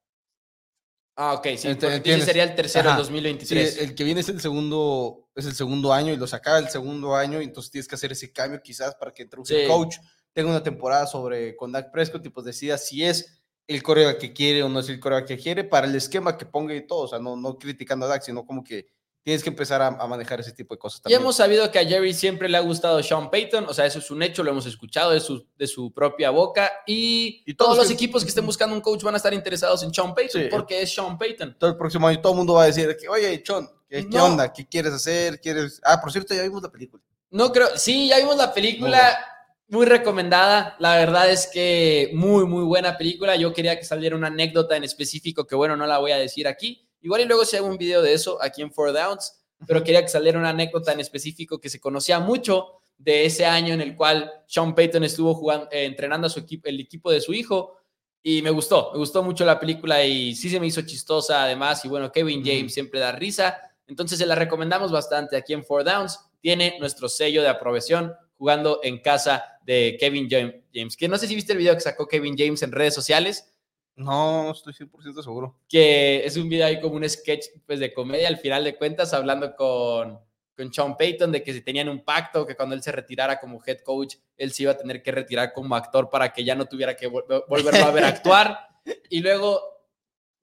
Ah, 1.19 1.33
ok, 1.33 1.47
sí. 1.57 1.69
Entonces, 1.69 2.25
sería 2.25 2.45
el 2.45 2.55
tercero 2.55 2.91
en 2.91 2.97
2023. 2.99 3.79
el 3.79 3.95
que 3.95 4.05
viene 4.05 4.21
es 4.21 4.29
el 4.29 4.39
segundo, 4.39 5.31
es 5.35 5.47
el 5.47 5.55
segundo 5.55 5.93
año 5.95 6.13
y 6.13 6.17
lo 6.17 6.27
saca 6.27 6.59
el 6.59 6.69
segundo 6.69 7.17
año, 7.17 7.41
y 7.41 7.45
entonces 7.45 7.73
tienes 7.73 7.89
que 7.89 7.95
hacer 7.95 8.13
ese 8.13 8.33
cambio 8.33 8.61
quizás 8.63 8.95
para 8.95 9.13
que 9.13 9.23
entre 9.23 9.41
un 9.41 9.47
coach 9.67 9.97
tenga 10.35 10.51
una 10.51 10.63
temporada 10.63 11.07
sobre 11.07 11.57
con 11.57 11.73
Dak 11.73 11.91
Prescott 11.91 12.25
y 12.27 12.29
pues 12.29 12.45
decida 12.45 12.77
si 12.77 13.03
es 13.03 13.41
el 13.67 13.83
coreo 13.83 14.19
que 14.19 14.35
quiere 14.35 14.63
o 14.63 14.69
no 14.69 14.81
es 14.81 14.91
el 14.91 15.01
coreo 15.01 15.25
que 15.25 15.39
quiere 15.39 15.65
para 15.65 15.87
el 15.87 15.95
esquema 15.95 16.37
que 16.37 16.45
ponga 16.45 16.75
y 16.75 16.87
todo, 16.87 17.01
o 17.01 17.09
sea, 17.09 17.19
no, 17.19 17.35
no 17.35 17.59
criticando 17.59 18.05
a 18.05 18.11
Dak, 18.11 18.23
sino 18.23 18.45
como 18.45 18.63
que 18.63 18.87
tienes 19.27 19.43
que 19.43 19.51
empezar 19.51 19.83
a, 19.83 19.91
manejar 20.07 20.39
ese 20.39 20.53
tipo 20.53 20.73
de 20.73 20.79
cosas 20.79 21.03
también. 21.03 21.19
Y 21.19 21.21
hemos 21.21 21.35
sabido 21.35 21.69
que 21.73 21.81
a 21.81 21.85
Jerry 21.85 22.15
siempre 22.15 22.49
le 22.49 22.59
ha 22.59 22.61
gustado 22.61 23.03
Sean 23.03 23.29
Payton, 23.29 23.67
o 23.69 23.75
sea, 23.75 23.85
eso 23.85 23.99
es 23.99 24.09
un 24.12 24.23
hecho, 24.23 24.45
lo 24.45 24.53
hemos 24.53 24.67
escuchado 24.67 25.11
de 25.11 25.19
su, 25.19 25.45
de 25.59 25.67
su 25.67 25.93
propia 25.93 26.31
boca, 26.31 26.71
y, 26.87 27.43
todos, 27.55 27.77
los 27.77 27.91
equipos 27.91 28.23
que 28.23 28.29
estén 28.29 28.47
buscando 28.47 28.77
un 28.77 28.81
coach 28.81 29.03
van 29.03 29.15
a 29.15 29.17
estar 29.17 29.35
interesados 29.35 29.83
en 29.83 29.93
Sean 29.93 30.15
Payton, 30.15 30.45
porque 30.49 30.81
es 30.81 30.95
Sean 30.95 31.19
Payton. 31.19 31.57
Todo 31.59 31.71
el 31.71 31.77
próximo 31.77 32.07
año 32.07 32.21
todo 32.21 32.35
el 32.35 32.39
mundo 32.39 32.53
va 32.53 32.62
a 32.62 32.67
decir 32.67 32.97
que, 32.97 33.09
oye, 33.09 33.43
Sean, 33.45 33.69
¿Qué, 33.89 34.09
qué 34.09 34.17
No. 34.17 34.27
onda? 34.27 34.53
¿Qué 34.53 34.65
quieres 34.65 34.93
hacer? 34.93 35.41
¿Quieres...? 35.41 35.81
Ah, 35.83 36.01
por 36.01 36.12
cierto, 36.12 36.33
ya 36.33 36.43
vimos 36.45 36.62
la 36.62 36.71
película. 36.71 37.03
No 37.31 37.51
creo, 37.51 37.77
sí, 37.77 38.09
ya 38.09 38.19
vimos 38.19 38.37
la 38.37 38.55
película, 38.55 39.19
muy 39.67 39.87
recomendada. 39.87 40.77
La 40.79 40.97
verdad 40.97 41.29
es 41.29 41.49
que 41.53 42.11
muy, 42.15 42.47
muy 42.47 42.62
buena 42.62 42.97
película. 42.97 43.35
Yo 43.35 43.53
quería 43.53 43.77
que 43.77 43.85
saliera 43.85 44.15
una 44.15 44.29
anécdota 44.29 44.77
en 44.77 44.85
específico, 44.85 45.47
que 45.47 45.57
bueno, 45.57 45.77
no 45.77 45.87
la 45.87 45.99
voy 45.99 46.12
a 46.12 46.17
decir 46.17 46.47
aquí. 46.47 46.86
Igual 47.07 47.21
y 47.21 47.25
luego 47.27 47.45
se 47.45 47.57
hago 47.57 47.69
un 47.69 47.79
video 47.79 48.03
de 48.03 48.12
eso 48.12 48.37
aquí 48.42 48.62
en 48.62 48.73
Four 48.73 48.92
Downs, 48.92 49.33
pero 49.64 49.85
quería 49.85 50.03
que 50.03 50.09
saliera 50.09 50.40
una 50.40 50.49
anécdota 50.49 50.92
en 50.92 50.99
específico 50.99 51.61
que 51.61 51.69
se 51.69 51.79
conocía 51.79 52.19
mucho 52.19 52.81
de 52.99 53.25
ese 53.27 53.47
año 53.47 53.75
en 53.75 53.81
el 53.81 53.95
cual 53.95 54.29
Sean 54.49 54.75
Payton 54.75 55.05
estuvo 55.05 55.33
jugando, 55.33 55.69
eh, 55.71 55.85
entrenando 55.85 56.27
a 56.27 56.31
su 56.31 56.40
equipo, 56.40 56.69
el 56.69 56.81
equipo 56.81 57.12
de 57.12 57.21
su 57.21 57.33
hijo. 57.33 57.77
Y 58.25 58.42
me 58.42 58.51
gustó, 58.51 58.90
me 58.92 58.99
gustó 58.99 59.23
mucho 59.23 59.45
la 59.45 59.61
película 59.61 60.05
y 60.05 60.35
sí 60.35 60.51
se 60.51 60.59
me 60.59 60.66
hizo 60.66 60.83
chistosa 60.83 61.45
además. 61.45 61.85
Y 61.85 61.88
bueno, 61.88 62.11
Kevin 62.11 62.42
James 62.45 62.75
siempre 62.75 62.99
da 62.99 63.12
risa. 63.12 63.57
Entonces 63.87 64.19
se 64.19 64.27
la 64.27 64.35
recomendamos 64.35 64.90
bastante 64.90 65.37
aquí 65.37 65.53
en 65.53 65.64
Four 65.64 65.85
Downs. 65.85 66.19
Tiene 66.40 66.77
nuestro 66.81 67.09
sello 67.09 67.40
de 67.40 67.49
aprobación 67.49 68.12
jugando 68.37 68.81
en 68.83 69.01
casa 69.01 69.45
de 69.64 69.97
Kevin 70.01 70.29
Jam- 70.29 70.61
James. 70.75 70.97
Que 70.97 71.07
no 71.07 71.19
sé 71.19 71.29
si 71.29 71.37
viste 71.37 71.53
el 71.53 71.59
video 71.59 71.75
que 71.75 71.81
sacó 71.83 72.09
Kevin 72.09 72.35
James 72.37 72.64
en 72.64 72.73
redes 72.73 72.95
sociales, 72.95 73.53
No, 73.97 74.51
estoy 74.53 74.75
100% 74.75 75.23
seguro. 75.23 75.59
que 75.69 76.25
es 76.25 76.37
un 76.37 76.49
video 76.49 76.67
ahí 76.67 76.81
como 76.81 76.97
un 76.97 77.09
sketch 77.09 77.47
pues, 77.67 77.81
de 77.81 77.93
comedia 77.95 78.29
al 78.29 78.37
final 78.37 78.63
de 78.63 78.77
cuentas, 78.77 79.15
hablando 79.15 79.57
con, 79.57 80.21
con 80.55 80.73
Sean 80.73 80.97
Payton 80.99 81.33
de 81.33 81.43
que 81.43 81.53
si 81.55 81.63
tenían 81.63 81.89
un 81.89 82.05
pacto, 82.05 82.47
que 82.47 82.55
cuando 82.57 82.75
él 82.75 82.83
se 82.83 82.93
retirara 82.93 83.41
como 83.41 83.63
head 83.67 83.79
coach, 83.81 84.17
él 84.37 84.53
se 84.53 84.65
iba 84.65 84.73
a 84.73 84.77
tener 84.77 85.03
que 85.03 85.13
retirar 85.13 85.53
como 85.55 85.75
actor 85.75 86.11
para 86.11 86.33
que 86.33 86.45
ya 86.45 86.55
no 86.55 86.67
tuviera 86.67 86.95
que 86.95 87.11
vol- 87.11 87.45
volverlo 87.49 87.85
a 87.87 87.91
ver 87.91 88.05
actuar. 88.05 88.59
Y 89.11 89.19
luego, 89.21 89.61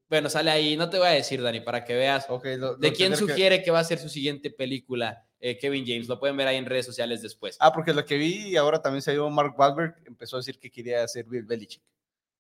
bueno, 0.09 0.29
sale 0.29 0.51
ahí, 0.51 0.75
no 0.75 0.89
te 0.89 0.97
voy 0.97 1.07
a 1.07 1.11
decir, 1.11 1.41
Dani, 1.41 1.61
para 1.61 1.85
que 1.85 1.95
veas 1.95 2.27
lo- 2.27 2.75
de 2.75 2.91
quién 2.91 3.11
que- 3.11 3.17
sugiere 3.17 3.63
que... 3.63 3.71
va 3.71 3.79
a 3.79 3.83
ser 3.85 3.99
su 3.99 4.09
siguiente 4.09 4.49
película, 4.49 5.25
eh, 5.39 5.57
Kevin 5.57 5.85
James. 5.87 6.09
Lo 6.09 6.19
pueden 6.19 6.35
ver 6.35 6.47
ahí 6.47 6.57
en 6.57 6.65
redes 6.65 6.85
sociales 6.85 7.21
después. 7.21 7.55
Ah, 7.61 7.71
porque 7.71 7.93
lo 7.93 8.03
que 8.03 8.17
vi 8.17 8.57
ahora 8.57 8.81
también 8.81 9.01
se 9.01 9.13
dio 9.13 9.29
Mark 9.29 9.53
Wahlberg, 9.57 9.95
empezó 10.05 10.35
a 10.35 10.39
decir 10.39 10.59
que 10.59 10.69
quería 10.69 11.03
hacer 11.03 11.23
Bill 11.25 11.43
Belichick. 11.45 11.81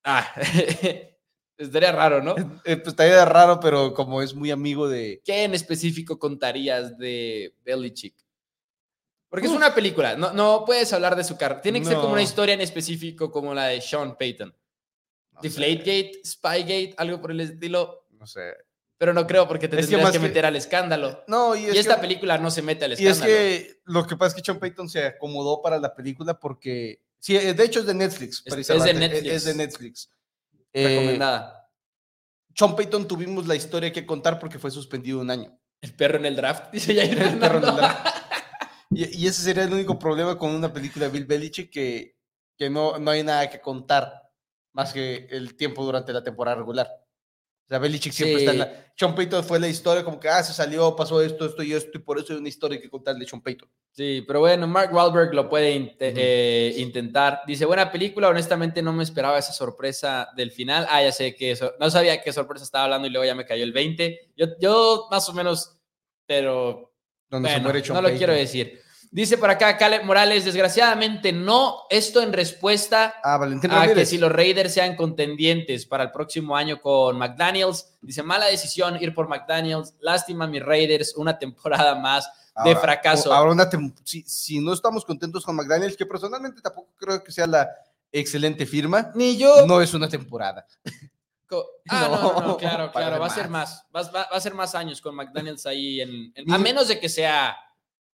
Ah, 0.03 0.33
estaría 1.57 1.91
raro, 1.91 2.21
¿no? 2.21 2.35
Eh, 2.65 2.77
pues 2.77 2.87
estaría 2.89 3.23
raro, 3.25 3.59
pero 3.59 3.93
como 3.93 4.21
es 4.21 4.33
muy 4.33 4.51
amigo 4.51 4.87
de... 4.89 5.21
¿Qué 5.23 5.43
en 5.43 5.53
específico 5.53 6.19
contarías 6.19 6.97
de 6.97 7.55
Belichick? 7.63 8.15
Porque 9.29 9.47
es 9.47 9.53
una 9.53 9.73
película, 9.73 10.15
no, 10.15 10.31
no 10.31 10.63
puedes 10.65 10.93
hablar 10.93 11.15
de 11.15 11.23
su 11.23 11.37
carrera. 11.37 11.61
Tiene 11.61 11.79
que 11.79 11.87
ser 11.87 11.95
como 11.97 12.13
una 12.13 12.21
historia 12.21 12.53
en 12.53 12.61
específico 12.61 13.31
como 13.31 13.53
la 13.55 13.65
de 13.67 13.81
Sean 13.81 14.15
Payton. 14.15 14.55
no 15.31 15.41
Deflategate, 15.41 16.21
Spygate, 16.23 16.93
algo 16.97 17.19
por 17.19 17.31
el 17.31 17.39
estilo. 17.41 18.05
No 18.11 18.27
sé. 18.27 18.53
Pero 18.95 19.11
no 19.11 19.25
creo 19.25 19.47
porque 19.47 19.67
te 19.67 19.79
Es 19.79 19.87
tendrías 19.89 20.11
que, 20.11 20.19
que- 20.19 20.23
meter 20.27 20.45
al 20.45 20.55
escándalo. 20.55 21.23
No, 21.27 21.55
y 21.55 21.61
Y, 21.63 21.65
es 21.65 21.77
esta 21.77 21.95
que- 21.95 22.01
película 22.01 22.37
no 22.37 22.51
se 22.51 22.61
mete 22.61 22.85
al 22.85 22.91
Y 22.91 22.93
es 22.93 23.01
escándalo. 23.01 23.33
que 23.35 23.81
lo 23.85 24.05
que 24.05 24.15
pasa 24.17 24.27
es 24.27 24.33
que 24.35 24.45
Sean 24.45 24.59
Payton 24.59 24.87
se 24.87 25.03
acomodó 25.03 25.61
para 25.63 25.79
la 25.79 25.95
película 25.95 26.39
porque... 26.39 27.01
Sí, 27.23 27.37
eh, 27.37 27.53
de 27.53 27.63
hecho 27.63 27.79
es 27.79 27.85
de 27.85 27.93
Netflix. 27.93 28.41
Es- 28.45 28.51
es 28.53 28.57
de 28.57 28.63
cerrarte, 28.65 28.93
Netflix. 28.99 29.33
Es 29.33 29.43
de 29.45 29.53
Netflix. 29.55 30.09
Eh, 30.73 30.87
Recomendada. 30.89 31.69
Sean 32.53 32.75
Payton 32.75 33.07
tuvimos 33.07 33.47
la 33.47 33.55
historia 33.55 33.93
que 33.93 34.05
contar 34.05 34.37
porque 34.39 34.59
fue 34.59 34.69
suspendido 34.71 35.21
un 35.21 35.31
año. 35.31 35.57
El 35.79 35.93
perro 35.95 36.17
en 36.17 36.25
el 36.25 36.35
draft, 36.35 36.69
dice 36.73 36.93
Jair 36.93 37.17
El 37.17 37.39
perro 37.39 37.59
en 37.59 37.63
el 37.69 37.75
draft. 37.77 38.07
Y, 38.89 39.23
y 39.23 39.27
ese 39.27 39.41
sería 39.41 39.63
el 39.63 39.73
único 39.73 39.97
problema 39.97 40.37
con 40.37 40.51
una 40.53 40.73
película 40.73 41.05
de 41.05 41.11
Bill 41.13 41.25
Belichick 41.25 41.71
que, 41.71 42.17
que 42.57 42.69
no, 42.69 42.99
no 42.99 43.11
hay 43.11 43.23
nada 43.23 43.49
que 43.49 43.61
contar 43.61 44.21
más 44.73 44.91
que 44.91 45.27
el 45.31 45.55
tiempo 45.55 45.85
durante 45.85 46.11
la 46.11 46.23
temporada 46.25 46.57
regular. 46.57 46.89
O 47.65 47.69
sea, 47.69 47.79
Belichick 47.79 48.11
siempre 48.11 48.39
está 48.39 48.51
en 48.51 48.59
la... 48.59 48.83
Sean 48.95 49.15
Payton 49.15 49.43
fue 49.43 49.59
la 49.59 49.67
historia 49.67 50.03
como 50.03 50.19
que, 50.19 50.29
ah, 50.29 50.43
se 50.43 50.53
salió, 50.53 50.95
pasó 50.95 51.21
esto, 51.21 51.45
esto 51.45 51.63
y 51.63 51.73
esto, 51.73 51.97
y 51.97 52.01
por 52.01 52.19
eso 52.19 52.33
hay 52.33 52.39
una 52.39 52.49
historia 52.49 52.79
que 52.79 52.89
contar 52.89 53.15
de 53.15 53.25
Sean 53.25 53.41
Payton. 53.41 53.67
Sí, 53.91 54.23
pero 54.27 54.41
bueno, 54.41 54.67
Mark 54.67 54.93
Wahlberg 54.93 55.33
lo 55.33 55.49
puede 55.49 55.95
eh, 55.99 56.75
intentar. 56.77 57.41
Dice, 57.47 57.65
buena 57.65 57.91
película, 57.91 58.29
honestamente 58.29 58.81
no 58.81 58.93
me 58.93 59.03
esperaba 59.03 59.39
esa 59.39 59.53
sorpresa 59.53 60.29
del 60.35 60.51
final. 60.51 60.85
Ah, 60.89 61.01
ya 61.01 61.11
sé 61.11 61.35
que 61.35 61.51
eso, 61.51 61.73
no 61.79 61.89
sabía 61.89 62.21
qué 62.21 62.31
sorpresa 62.31 62.65
estaba 62.65 62.83
hablando 62.83 63.07
y 63.07 63.11
luego 63.11 63.25
ya 63.25 63.33
me 63.33 63.45
cayó 63.45 63.63
el 63.63 63.73
20. 63.73 64.33
Yo, 64.35 64.47
yo 64.59 65.07
más 65.09 65.27
o 65.29 65.33
menos, 65.33 65.79
pero 66.27 66.93
Donde 67.29 67.49
se 67.49 67.55
bueno, 67.55 67.63
muere 67.63 67.83
Sean 67.83 68.03
no 68.03 68.09
lo 68.09 68.15
quiero 68.15 68.33
decir. 68.33 68.82
Dice 69.13 69.37
por 69.37 69.47
acá 69.51 69.77
Caleb 69.77 70.05
Morales, 70.05 70.43
desgraciadamente 70.43 71.31
no, 71.31 71.81
esto 71.91 72.19
en 72.23 72.33
respuesta 72.33 73.13
Ah, 73.23 73.37
Valentín 73.37 73.69
a 73.71 73.85
que 73.93 74.07
si 74.07 74.17
los 74.17 74.31
Raiders 74.31 74.73
sean 74.73 74.95
contendientes 74.95 75.85
para 75.85 76.05
el 76.05 76.11
próximo 76.11 76.55
año 76.57 76.81
con 76.81 77.19
McDaniels. 77.19 77.95
Dice, 78.01 78.23
mala 78.23 78.47
decisión 78.47 78.97
ir 78.99 79.13
por 79.13 79.27
McDaniels. 79.27 79.93
Lástima, 79.99 80.47
mis 80.47 80.63
Raiders, 80.63 81.15
una 81.15 81.37
temporada 81.37 81.93
más 81.93 82.27
de 82.65 82.75
fracaso. 82.75 83.31
Ahora 83.31 83.51
una 83.51 83.69
si, 84.03 84.23
si 84.23 84.59
no 84.59 84.73
estamos 84.73 85.05
contentos 85.05 85.45
con 85.45 85.55
McDaniels, 85.57 85.95
que 85.95 86.07
personalmente 86.07 86.59
tampoco 86.59 86.89
creo 86.97 87.23
que 87.23 87.31
sea 87.31 87.45
la 87.45 87.69
excelente 88.11 88.65
firma, 88.65 89.11
Ni 89.13 89.37
yo. 89.37 89.67
no 89.67 89.79
es 89.79 89.93
una 89.93 90.09
temporada. 90.09 90.65
Ah, 91.87 92.07
no, 92.09 92.47
no, 92.47 92.57
claro, 92.57 92.91
claro, 92.91 93.19
va 93.19 93.27
a 93.27 93.29
ser 93.29 93.47
más. 93.47 93.85
va, 93.95 94.01
va- 94.03 94.27
va 94.31 94.37
a 94.37 94.41
ser 94.41 94.55
más 94.55 94.73
años 94.73 94.99
con 94.99 95.13
McDaniels 95.13 95.67
ahí 95.67 96.01
en, 96.01 96.33
a 96.51 96.57
menos 96.57 96.87
de 96.87 96.99
que 96.99 97.07
sea 97.09 97.55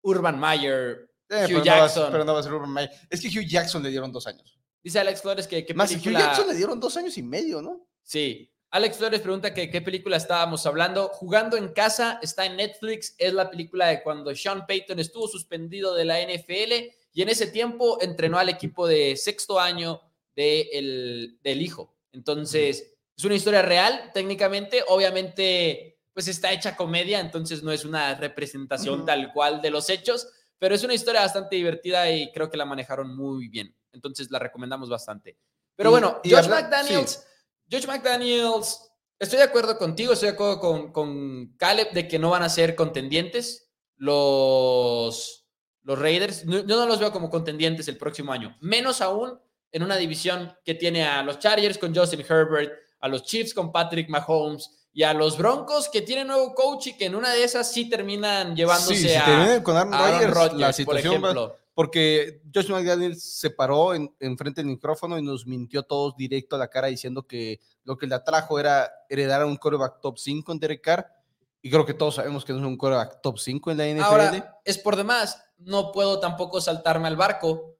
Urban 0.06 0.38
Meyer, 0.40 1.10
Eh, 1.28 1.44
Hugh 1.44 1.46
pero, 1.46 1.58
no 1.58 1.64
va, 1.64 1.72
a- 1.72 1.78
Jackson. 1.86 2.08
pero 2.12 2.24
no 2.24 2.34
va 2.34 2.40
a 2.40 2.42
ser 2.42 2.52
Urban 2.52 2.72
Meyer. 2.72 2.90
Es 3.10 3.20
que 3.20 3.28
Hugh 3.28 3.46
Jackson 3.48 3.82
le 3.82 3.90
dieron 3.90 4.12
dos 4.12 4.26
años. 4.26 4.58
Dice 4.82 5.00
Alex 5.00 5.20
Flores 5.22 5.46
que 5.48 5.66
qué 5.66 5.74
Más, 5.74 5.90
película... 5.90 6.18
Hugh 6.18 6.22
Jackson 6.22 6.48
le 6.48 6.54
dieron 6.54 6.78
dos 6.80 6.96
años 6.96 7.18
y 7.18 7.22
medio, 7.22 7.60
¿no? 7.60 7.88
Sí. 8.02 8.52
Alex 8.70 8.96
Flores 8.98 9.20
pregunta 9.20 9.52
que 9.54 9.68
qué 9.70 9.80
película 9.80 10.16
estábamos 10.16 10.64
hablando. 10.66 11.08
Jugando 11.08 11.56
en 11.56 11.68
casa, 11.72 12.18
está 12.22 12.46
en 12.46 12.56
Netflix, 12.56 13.14
es 13.18 13.32
la 13.32 13.50
película 13.50 13.86
de 13.88 14.02
cuando 14.02 14.34
Sean 14.34 14.66
Payton 14.66 14.98
estuvo 15.00 15.26
suspendido 15.28 15.94
de 15.94 16.04
la 16.04 16.20
NFL 16.20 16.92
y 17.12 17.22
en 17.22 17.28
ese 17.28 17.46
tiempo 17.48 17.98
entrenó 18.00 18.38
al 18.38 18.48
equipo 18.48 18.86
de 18.86 19.16
sexto 19.16 19.58
año 19.58 20.00
de 20.36 20.62
el- 20.72 21.38
del 21.42 21.62
hijo. 21.62 21.96
Entonces, 22.12 22.92
es 23.16 23.24
una 23.24 23.34
historia 23.34 23.62
real, 23.62 24.10
técnicamente, 24.12 24.84
obviamente, 24.88 25.95
pues 26.16 26.28
está 26.28 26.50
hecha 26.50 26.74
comedia, 26.74 27.20
entonces 27.20 27.62
no 27.62 27.70
es 27.70 27.84
una 27.84 28.14
representación 28.14 29.04
tal 29.04 29.34
cual 29.34 29.60
de 29.60 29.68
los 29.68 29.90
hechos, 29.90 30.26
pero 30.58 30.74
es 30.74 30.82
una 30.82 30.94
historia 30.94 31.20
bastante 31.20 31.56
divertida 31.56 32.10
y 32.10 32.32
creo 32.32 32.48
que 32.48 32.56
la 32.56 32.64
manejaron 32.64 33.14
muy 33.14 33.48
bien. 33.48 33.76
Entonces, 33.92 34.30
la 34.30 34.38
recomendamos 34.38 34.88
bastante. 34.88 35.36
Pero 35.76 35.90
Y- 35.90 35.92
bueno, 35.92 36.18
y 36.24 36.30
Josh 36.30 36.44
habla- 36.44 36.62
McDaniels, 36.62 37.26
Josh 37.70 37.86
McDaniels, 37.86 38.90
estoy 39.18 39.36
de 39.40 39.44
acuerdo 39.44 39.76
contigo, 39.76 40.14
estoy 40.14 40.30
de 40.30 40.34
acuerdo 40.36 40.58
con, 40.58 40.90
con 40.90 41.54
Caleb 41.58 41.92
de 41.92 42.08
que 42.08 42.18
no 42.18 42.30
van 42.30 42.44
a 42.44 42.48
ser 42.48 42.74
contendientes 42.74 43.68
los, 43.98 45.46
los 45.82 45.98
Raiders. 45.98 46.46
No- 46.46 46.60
Yo 46.60 46.76
no 46.76 46.86
los 46.86 46.98
veo 46.98 47.12
como 47.12 47.28
contendientes 47.28 47.88
el 47.88 47.98
próximo 47.98 48.32
año, 48.32 48.56
menos 48.62 49.02
aún 49.02 49.38
en 49.70 49.82
una 49.82 49.96
división 49.98 50.56
que 50.64 50.74
tiene 50.74 51.04
a 51.04 51.22
los 51.22 51.38
Chargers 51.40 51.76
con 51.76 51.94
Justin 51.94 52.20
Herbert, 52.26 52.72
a 53.00 53.08
los 53.08 53.22
Chiefs 53.24 53.52
con 53.52 53.70
Patrick 53.70 54.08
Mahomes 54.08 54.70
y 54.98 55.02
a 55.02 55.12
los 55.12 55.36
Broncos 55.36 55.90
que 55.90 56.00
tienen 56.00 56.26
nuevo 56.28 56.54
coach 56.54 56.86
y 56.86 56.96
que 56.96 57.04
en 57.04 57.14
una 57.14 57.30
de 57.30 57.44
esas 57.44 57.70
sí 57.70 57.86
terminan 57.90 58.56
llevándose 58.56 58.96
Sí, 58.96 59.08
si 59.10 59.14
a, 59.14 59.26
terminan 59.26 59.62
con 59.62 59.76
Aaron 59.76 60.32
Rodgers, 60.32 60.54
la 60.54 60.66
por 60.68 60.74
situación 60.74 61.14
va- 61.22 61.30
ejemplo. 61.32 61.56
porque 61.74 62.40
Josh 62.54 62.70
McDaniels 62.70 63.22
se 63.22 63.50
paró 63.50 63.92
en, 63.92 64.10
en 64.20 64.38
frente 64.38 64.62
del 64.62 64.68
micrófono 64.70 65.18
y 65.18 65.22
nos 65.22 65.46
mintió 65.46 65.82
todos 65.82 66.16
directo 66.16 66.56
a 66.56 66.58
la 66.60 66.68
cara 66.68 66.86
diciendo 66.88 67.26
que 67.26 67.60
lo 67.84 67.98
que 67.98 68.06
le 68.06 68.14
atrajo 68.14 68.58
era 68.58 68.90
heredar 69.10 69.42
a 69.42 69.46
un 69.46 69.56
quarterback 69.58 70.00
top 70.00 70.16
5 70.18 70.50
en 70.52 70.58
Derek 70.58 70.80
Carr. 70.82 71.06
Y 71.60 71.70
creo 71.70 71.84
que 71.84 71.92
todos 71.94 72.14
sabemos 72.14 72.44
que 72.46 72.52
no 72.54 72.60
es 72.60 72.64
un 72.64 72.78
quarterback 72.78 73.20
top 73.20 73.38
5 73.38 73.70
en 73.72 73.76
la 73.76 73.86
NFL. 73.88 74.02
Ahora, 74.02 74.60
es 74.64 74.78
por 74.78 74.96
demás, 74.96 75.42
no 75.58 75.92
puedo 75.92 76.20
tampoco 76.20 76.60
saltarme 76.62 77.08
al 77.08 77.16
barco 77.16 77.75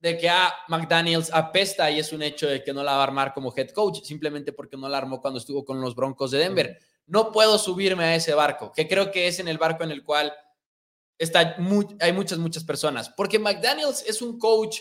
de 0.00 0.16
que 0.16 0.28
a 0.28 0.54
McDaniels 0.68 1.30
apesta 1.32 1.90
y 1.90 1.98
es 1.98 2.12
un 2.12 2.22
hecho 2.22 2.46
de 2.46 2.62
que 2.62 2.72
no 2.72 2.82
la 2.84 2.92
va 2.92 3.00
a 3.00 3.02
armar 3.04 3.34
como 3.34 3.52
head 3.56 3.70
coach, 3.70 4.02
simplemente 4.02 4.52
porque 4.52 4.76
no 4.76 4.88
la 4.88 4.98
armó 4.98 5.20
cuando 5.20 5.38
estuvo 5.38 5.64
con 5.64 5.80
los 5.80 5.94
Broncos 5.96 6.30
de 6.30 6.38
Denver. 6.38 6.78
No 7.06 7.32
puedo 7.32 7.58
subirme 7.58 8.04
a 8.04 8.14
ese 8.14 8.34
barco, 8.34 8.70
que 8.72 8.86
creo 8.86 9.10
que 9.10 9.26
es 9.26 9.40
en 9.40 9.48
el 9.48 9.58
barco 9.58 9.82
en 9.82 9.90
el 9.90 10.04
cual 10.04 10.32
está 11.18 11.56
hay 12.00 12.12
muchas, 12.12 12.38
muchas 12.38 12.62
personas, 12.64 13.08
porque 13.10 13.38
McDaniels 13.40 14.04
es 14.06 14.22
un 14.22 14.38
coach 14.38 14.80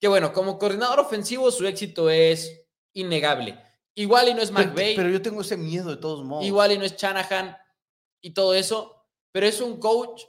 que, 0.00 0.08
bueno, 0.08 0.32
como 0.32 0.58
coordinador 0.58 1.00
ofensivo, 1.00 1.50
su 1.50 1.66
éxito 1.66 2.08
es 2.10 2.64
innegable. 2.94 3.58
Igual 3.94 4.30
y 4.30 4.34
no 4.34 4.40
es 4.42 4.50
Pero- 4.50 4.68
McVay. 4.70 4.96
pero 4.96 5.10
yo 5.10 5.20
tengo 5.20 5.42
ese 5.42 5.56
miedo 5.58 5.90
de 5.90 5.96
todos 5.98 6.24
modos. 6.24 6.46
Igual 6.46 6.72
y 6.72 6.78
no 6.78 6.84
es 6.84 6.96
Shanahan 6.96 7.56
y 8.22 8.30
todo 8.32 8.54
eso, 8.54 9.04
pero 9.30 9.46
es 9.46 9.60
un 9.60 9.78
coach 9.78 10.22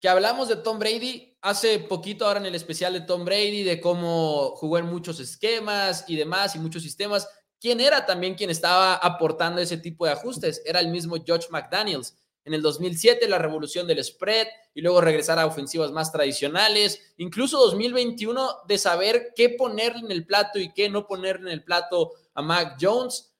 que 0.00 0.08
hablamos 0.08 0.48
de 0.48 0.56
Tom 0.56 0.78
Brady 0.78 1.27
hace 1.48 1.78
poquito 1.78 2.26
ahora 2.26 2.40
en 2.40 2.46
el 2.46 2.54
especial 2.54 2.92
de 2.92 3.00
Tom 3.00 3.24
Brady, 3.24 3.62
de 3.62 3.80
cómo 3.80 4.54
jugó 4.56 4.78
en 4.78 4.86
muchos 4.86 5.18
esquemas 5.20 6.04
y 6.06 6.16
demás 6.16 6.54
y 6.54 6.58
muchos 6.58 6.82
sistemas. 6.82 7.28
¿Quién 7.60 7.80
era 7.80 8.06
también 8.06 8.34
quien 8.34 8.50
estaba 8.50 8.94
aportando 8.94 9.60
ese 9.60 9.78
tipo 9.78 10.06
de 10.06 10.12
ajustes? 10.12 10.62
Era 10.64 10.80
el 10.80 10.88
mismo 10.88 11.16
George 11.24 11.48
McDaniels. 11.50 12.16
En 12.44 12.54
el 12.54 12.62
2007, 12.62 13.28
la 13.28 13.38
revolución 13.38 13.86
del 13.86 14.02
spread 14.02 14.46
y 14.74 14.80
luego 14.80 15.00
regresar 15.00 15.38
a 15.38 15.46
ofensivas 15.46 15.90
más 15.90 16.12
tradicionales. 16.12 17.14
Incluso 17.16 17.58
2021, 17.58 18.48
de 18.66 18.78
saber 18.78 19.32
qué 19.34 19.50
ponerle 19.50 20.00
en 20.00 20.12
el 20.12 20.24
plato 20.24 20.58
y 20.58 20.72
qué 20.72 20.88
no 20.88 21.06
ponerle 21.06 21.50
en 21.50 21.54
el 21.54 21.64
plato 21.64 22.12
a 22.34 22.42
Mac 22.42 22.76
Jones. 22.80 23.34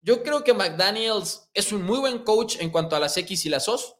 Yo 0.00 0.22
creo 0.22 0.44
que 0.44 0.54
McDaniels 0.54 1.50
es 1.52 1.72
un 1.72 1.82
muy 1.82 1.98
buen 1.98 2.20
coach 2.20 2.56
en 2.60 2.70
cuanto 2.70 2.94
a 2.94 3.00
las 3.00 3.16
X 3.16 3.44
y 3.46 3.48
las 3.48 3.68
O's. 3.68 3.95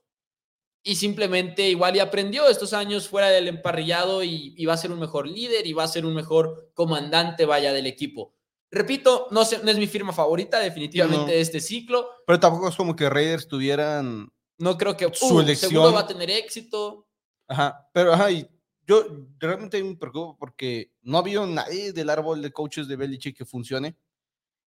Y 0.86 0.94
simplemente 0.94 1.68
igual 1.68 1.96
y 1.96 1.98
aprendió 1.98 2.46
estos 2.46 2.72
años 2.72 3.08
fuera 3.08 3.28
del 3.28 3.48
emparrillado 3.48 4.22
y, 4.22 4.64
va 4.66 4.74
a 4.74 4.76
ser 4.76 4.92
un 4.92 5.00
mejor 5.00 5.26
líder 5.26 5.66
y 5.66 5.72
va 5.72 5.82
a 5.82 5.88
ser 5.88 6.06
un 6.06 6.14
mejor 6.14 6.70
comandante, 6.74 7.44
vaya, 7.44 7.72
del 7.72 7.86
equipo. 7.86 8.32
Repito, 8.70 9.26
no, 9.32 9.42
no 9.64 9.70
es 9.72 9.78
mi 9.78 9.88
firma 9.88 10.12
favorita 10.12 10.60
definitivamente 10.60 11.32
de 11.32 11.40
este 11.40 11.58
ciclo. 11.58 12.08
Pero 12.24 12.38
tampoco 12.38 12.68
es 12.68 12.76
como 12.76 12.94
que 12.94 13.10
Raiders 13.10 13.48
tuvieran... 13.48 14.32
No 14.58 14.78
creo 14.78 14.96
que 14.96 15.12
su 15.12 15.34
uh, 15.34 15.40
elección. 15.40 15.70
Seguro 15.70 15.92
va 15.92 16.00
a 16.00 16.06
tener 16.06 16.30
éxito. 16.30 17.08
Ajá, 17.48 17.88
pero 17.92 18.12
ajá, 18.12 18.30
y 18.30 18.48
yo 18.86 19.04
realmente 19.40 19.82
me 19.82 19.96
preocupo 19.96 20.38
porque 20.38 20.92
no 21.02 21.16
ha 21.16 21.20
habido 21.20 21.44
nadie 21.48 21.92
del 21.92 22.10
árbol 22.10 22.40
de 22.42 22.52
coaches 22.52 22.86
de 22.86 22.94
Belichick 22.94 23.36
que 23.36 23.44
funcione. 23.44 23.98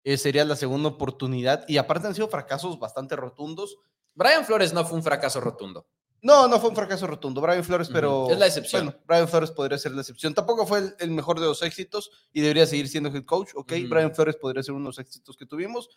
Eh, 0.04 0.18
sería 0.18 0.46
la 0.46 0.56
segunda 0.56 0.90
oportunidad 0.90 1.66
y 1.68 1.78
aparte 1.78 2.06
han 2.06 2.14
sido 2.14 2.28
fracasos 2.28 2.78
bastante 2.78 3.16
rotundos. 3.16 3.78
Brian 4.14 4.46
Flores 4.46 4.74
no 4.74 4.86
fue 4.86 4.98
un 4.98 5.04
fracaso 5.04 5.42
rotundo. 5.42 5.88
No, 6.24 6.48
no 6.48 6.58
fue 6.58 6.70
un 6.70 6.76
fracaso 6.76 7.06
rotundo, 7.06 7.42
Brian 7.42 7.66
Flores, 7.66 7.90
pero... 7.92 8.30
Es 8.32 8.40
la 8.40 8.48
excepción. 8.48 8.86
Bueno, 8.86 9.00
Brian 9.06 9.28
Flores 9.28 9.52
podría 9.52 9.78
ser 9.78 9.92
la 9.92 10.02
excepción. 10.02 10.34
Tampoco 10.34 10.66
fue 10.66 10.96
el, 10.98 11.12
mejor 11.12 11.38
de 11.38 11.46
los 11.46 11.62
éxitos 11.62 12.12
y 12.32 12.40
debería 12.40 12.66
seguir 12.66 12.88
siendo 12.88 13.10
head 13.10 13.26
coach, 13.26 13.50
ok. 13.54 13.74
Brian 13.90 14.16
Flores 14.16 14.38
podría 14.38 14.64
ser 14.64 14.74
uno 14.74 14.86
de 14.86 14.88
los 14.88 15.00
éxitos 15.00 15.36
que 15.36 15.46
tuvimos, 15.46 15.90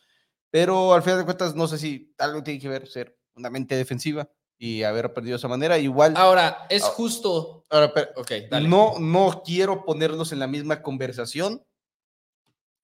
pero 0.50 0.94
al 0.94 1.04
final 1.04 1.20
de 1.20 1.24
cuentas 1.26 1.54
no 1.54 1.68
sé 1.68 1.78
si 1.78 2.12
algo 2.18 2.42
tiene 2.42 2.58
que 2.58 2.68
ver 2.68 2.88
ser 2.88 3.16
una 3.36 3.50
mente 3.50 3.76
defensiva 3.76 4.28
y 4.58 4.82
haber 4.82 5.14
perdido 5.14 5.34
de 5.34 5.38
esa 5.38 5.46
manera. 5.46 5.78
Igual... 5.78 6.14
Ahora, 6.16 6.66
es 6.70 6.82
justo... 6.82 7.64
Ahora, 7.70 7.94
pero, 7.94 8.08
okay, 8.16 8.48
No, 8.50 8.98
no 8.98 9.42
quiero 9.44 9.84
ponerlos 9.84 10.32
en 10.32 10.40
la 10.40 10.48
misma 10.48 10.82
conversación, 10.82 11.64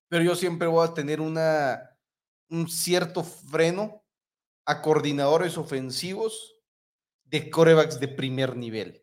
pero 0.08 0.22
yo 0.22 0.36
siempre 0.36 0.68
voy 0.68 0.86
a 0.86 0.94
tener 0.94 1.20
una, 1.20 1.98
un 2.50 2.68
cierto 2.68 3.24
freno 3.24 4.04
a 4.64 4.80
coordinadores 4.80 5.58
ofensivos 5.58 6.51
de 7.32 7.50
corebacks 7.50 7.98
de 7.98 8.08
primer 8.08 8.56
nivel. 8.56 9.02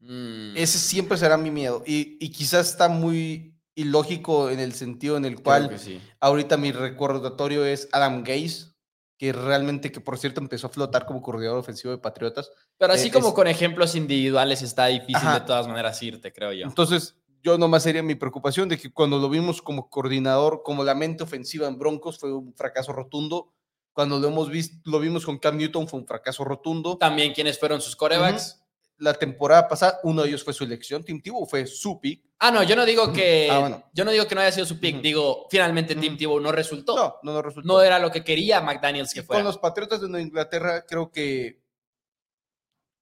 Mm. 0.00 0.54
Ese 0.54 0.78
siempre 0.78 1.16
será 1.16 1.36
mi 1.38 1.50
miedo. 1.50 1.82
Y, 1.86 2.28
quizás 2.30 2.70
está 2.70 2.88
muy 2.88 3.58
ilógico 3.74 4.50
en 4.50 4.60
el 4.60 4.74
sentido 4.74 5.16
en 5.16 5.24
el 5.24 5.42
cual 5.42 5.74
ahorita 6.20 6.56
mi 6.56 6.70
recordatorio 6.70 7.64
es 7.64 7.88
Adam 7.90 8.22
Gaze, 8.22 8.74
que 9.18 9.32
realmente, 9.32 9.90
que 9.90 10.00
por 10.00 10.18
cierto 10.18 10.40
empezó 10.40 10.66
a 10.66 10.70
flotar 10.70 11.06
como 11.06 11.22
coordinador 11.22 11.58
ofensivo 11.58 11.90
de 11.90 11.98
Patriotas. 11.98 12.50
Pero 12.76 12.92
así 12.92 13.08
eh, 13.08 13.12
como 13.12 13.32
con 13.32 13.48
ejemplos 13.48 13.94
individuales 13.94 14.60
está 14.60 14.86
difícil 14.86 15.32
de 15.32 15.40
todas 15.40 15.66
maneras 15.66 16.00
irte, 16.02 16.32
creo 16.32 16.52
yo. 16.52 16.66
Entonces, 16.66 17.16
yo 17.42 17.56
nomás 17.56 17.82
sería 17.82 18.02
mi 18.02 18.14
preocupación 18.14 18.68
de 18.68 18.76
que 18.76 18.92
cuando 18.92 19.18
lo 19.18 19.30
vimos 19.30 19.62
como 19.62 19.88
coordinador, 19.88 20.62
como 20.62 20.84
la 20.84 20.94
mente 20.94 21.24
ofensiva 21.24 21.66
en 21.66 21.78
Broncos, 21.78 22.18
fue 22.18 22.32
un 22.32 22.54
fracaso 22.54 22.92
rotundo 22.92 23.54
cuando 23.94 24.18
lo 24.18 24.28
hemos 24.28 24.50
visto, 24.50 24.76
lo 24.90 24.98
vimos 24.98 25.24
con 25.24 25.38
Cam 25.38 25.56
Newton, 25.56 25.88
fue 25.88 26.00
un 26.00 26.06
fracaso 26.06 26.44
rotundo. 26.44 26.98
También, 26.98 27.32
¿quiénes 27.32 27.58
fueron 27.58 27.80
sus 27.80 27.94
corebacks? 27.94 28.60
La 28.98 29.14
temporada 29.14 29.66
pasada, 29.68 30.00
uno 30.02 30.22
de 30.22 30.28
ellos 30.28 30.44
fue 30.44 30.52
su 30.52 30.64
elección, 30.64 31.02
Tim 31.04 31.22
Tebow 31.22 31.46
fue 31.46 31.66
su 31.66 32.00
pick. 32.00 32.24
Ah, 32.40 32.50
no, 32.50 32.62
yo 32.64 32.76
no 32.76 32.84
digo 32.84 33.12
que 33.12 33.48
ah, 33.50 33.84
yo 33.92 34.04
no 34.04 34.10
digo 34.10 34.26
que 34.26 34.34
no 34.34 34.40
haya 34.40 34.52
sido 34.52 34.66
su 34.66 34.78
pick, 34.78 35.00
digo, 35.00 35.46
finalmente 35.48 35.94
Tim 35.94 36.16
Tebow 36.16 36.40
no 36.40 36.52
resultó. 36.52 36.96
No, 36.96 37.16
no, 37.22 37.32
no 37.32 37.42
resultó. 37.42 37.66
No 37.66 37.80
era 37.80 37.98
lo 37.98 38.10
que 38.10 38.24
quería 38.24 38.60
McDaniels 38.60 39.14
que 39.14 39.22
fuera. 39.22 39.40
Con 39.40 39.46
los 39.46 39.58
Patriotas 39.58 40.00
de 40.00 40.08
Nueva 40.08 40.26
Inglaterra, 40.26 40.84
creo 40.86 41.10
que 41.10 41.62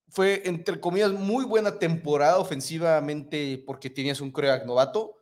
fue, 0.08 0.42
entre 0.44 0.78
comillas, 0.78 1.10
muy 1.10 1.46
buena 1.46 1.78
temporada 1.78 2.38
ofensivamente 2.38 3.62
porque 3.66 3.88
tenías 3.88 4.20
un 4.20 4.30
coreback 4.30 4.66
novato, 4.66 5.16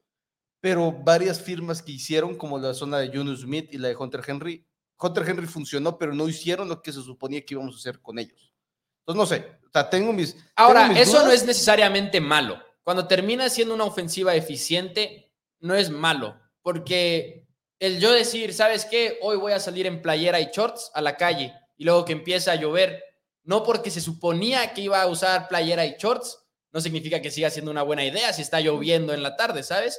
pero 0.60 0.90
varias 0.90 1.40
firmas 1.40 1.80
que 1.80 1.92
hicieron, 1.92 2.36
como 2.36 2.58
la 2.58 2.74
zona 2.74 2.98
de 2.98 3.08
Junior 3.08 3.36
Smith 3.36 3.68
y 3.72 3.78
la 3.78 3.88
de 3.88 3.96
Hunter 3.96 4.22
Henry, 4.26 4.66
Hunter 5.00 5.28
Henry 5.28 5.46
funcionó, 5.46 5.96
pero 5.96 6.14
no 6.14 6.28
hicieron 6.28 6.68
lo 6.68 6.82
que 6.82 6.92
se 6.92 7.02
suponía 7.02 7.44
que 7.44 7.54
íbamos 7.54 7.74
a 7.74 7.78
hacer 7.78 8.00
con 8.00 8.18
ellos. 8.18 8.52
Entonces, 9.00 9.18
no 9.18 9.26
sé, 9.26 9.58
o 9.66 9.70
sea, 9.72 9.88
tengo 9.88 10.12
mis... 10.12 10.36
Ahora, 10.56 10.92
eso 10.98 11.24
no 11.24 11.32
es 11.32 11.44
necesariamente 11.44 12.20
malo. 12.20 12.60
Cuando 12.82 13.06
termina 13.06 13.48
siendo 13.48 13.74
una 13.74 13.84
ofensiva 13.84 14.34
eficiente, 14.34 15.32
no 15.60 15.74
es 15.74 15.90
malo, 15.90 16.38
porque 16.62 17.46
el 17.78 17.98
yo 17.98 18.12
decir, 18.12 18.52
¿sabes 18.52 18.84
qué? 18.84 19.18
Hoy 19.22 19.36
voy 19.36 19.52
a 19.52 19.60
salir 19.60 19.86
en 19.86 20.02
playera 20.02 20.40
y 20.40 20.50
shorts 20.52 20.90
a 20.94 21.00
la 21.00 21.16
calle 21.16 21.54
y 21.76 21.84
luego 21.84 22.04
que 22.04 22.12
empieza 22.12 22.52
a 22.52 22.56
llover, 22.56 23.02
no 23.42 23.62
porque 23.62 23.90
se 23.90 24.00
suponía 24.00 24.74
que 24.74 24.82
iba 24.82 25.00
a 25.00 25.06
usar 25.06 25.48
playera 25.48 25.86
y 25.86 25.96
shorts, 25.98 26.38
no 26.72 26.80
significa 26.80 27.22
que 27.22 27.30
siga 27.30 27.50
siendo 27.50 27.70
una 27.70 27.82
buena 27.82 28.04
idea 28.04 28.32
si 28.32 28.42
está 28.42 28.60
lloviendo 28.60 29.14
en 29.14 29.22
la 29.22 29.36
tarde, 29.36 29.62
¿sabes? 29.62 29.98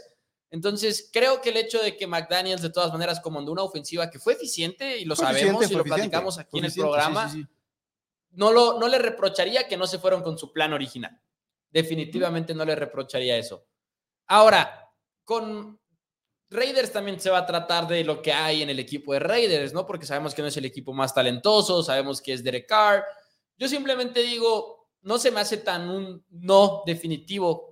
Entonces, 0.52 1.10
creo 1.14 1.42
que 1.42 1.50
el 1.50 1.58
hecho 1.58 1.82
de 1.82 1.96
que 1.96 2.06
McDaniels 2.06 2.62
de 2.62 2.70
todas 2.70 2.92
maneras 2.92 3.22
comandó 3.22 3.54
una 3.54 3.64
ofensiva 3.64 4.10
que 4.10 4.20
fue 4.20 4.34
eficiente 4.34 4.98
y 4.98 5.06
lo 5.06 5.16
sabemos 5.16 5.72
y 5.72 5.74
lo 5.74 5.84
platicamos 5.86 6.38
aquí 6.38 6.60
en 6.60 6.66
el 6.66 6.74
programa, 6.74 7.34
No, 8.32 8.52
lo, 8.52 8.78
no 8.78 8.88
le 8.88 9.00
reprocharía 9.00 9.68
que 9.68 9.78
no 9.78 9.88
se 9.88 9.98
fueron 9.98 10.22
con 10.22 10.38
su 10.38 10.52
plan 10.52 10.74
original. 10.74 11.20
Definitivamente 11.70 12.54
no 12.54 12.66
le 12.66 12.76
reprocharía 12.76 13.38
eso. 13.38 13.66
Ahora, 14.28 14.90
con 15.24 15.80
Raiders 16.50 16.92
también 16.92 17.18
se 17.20 17.30
va 17.30 17.40
a 17.40 17.46
tratar 17.46 17.88
de 17.88 18.04
lo 18.04 18.22
que 18.22 18.34
hay 18.34 18.62
en 18.62 18.70
el 18.70 18.80
equipo 18.80 19.14
de 19.14 19.20
Raiders, 19.20 19.72
¿no? 19.74 19.86
Porque 19.86 20.06
sabemos 20.06 20.36
que 20.36 20.42
no 20.42 20.50
es 20.50 20.58
el 20.58 20.66
equipo 20.66 20.92
más 20.92 21.14
talentoso, 21.14 21.82
sabemos 21.82 22.22
que 22.22 22.34
es 22.34 22.44
Derek 22.44 22.68
Carr. 22.68 23.06
Yo 23.58 23.70
simplemente 23.70 24.22
digo, 24.22 24.90
no 25.02 25.18
se 25.18 25.32
me 25.32 25.40
hace 25.40 25.58
tan 25.58 25.90
un 25.90 26.26
no 26.30 26.84
definitivo 26.86 27.71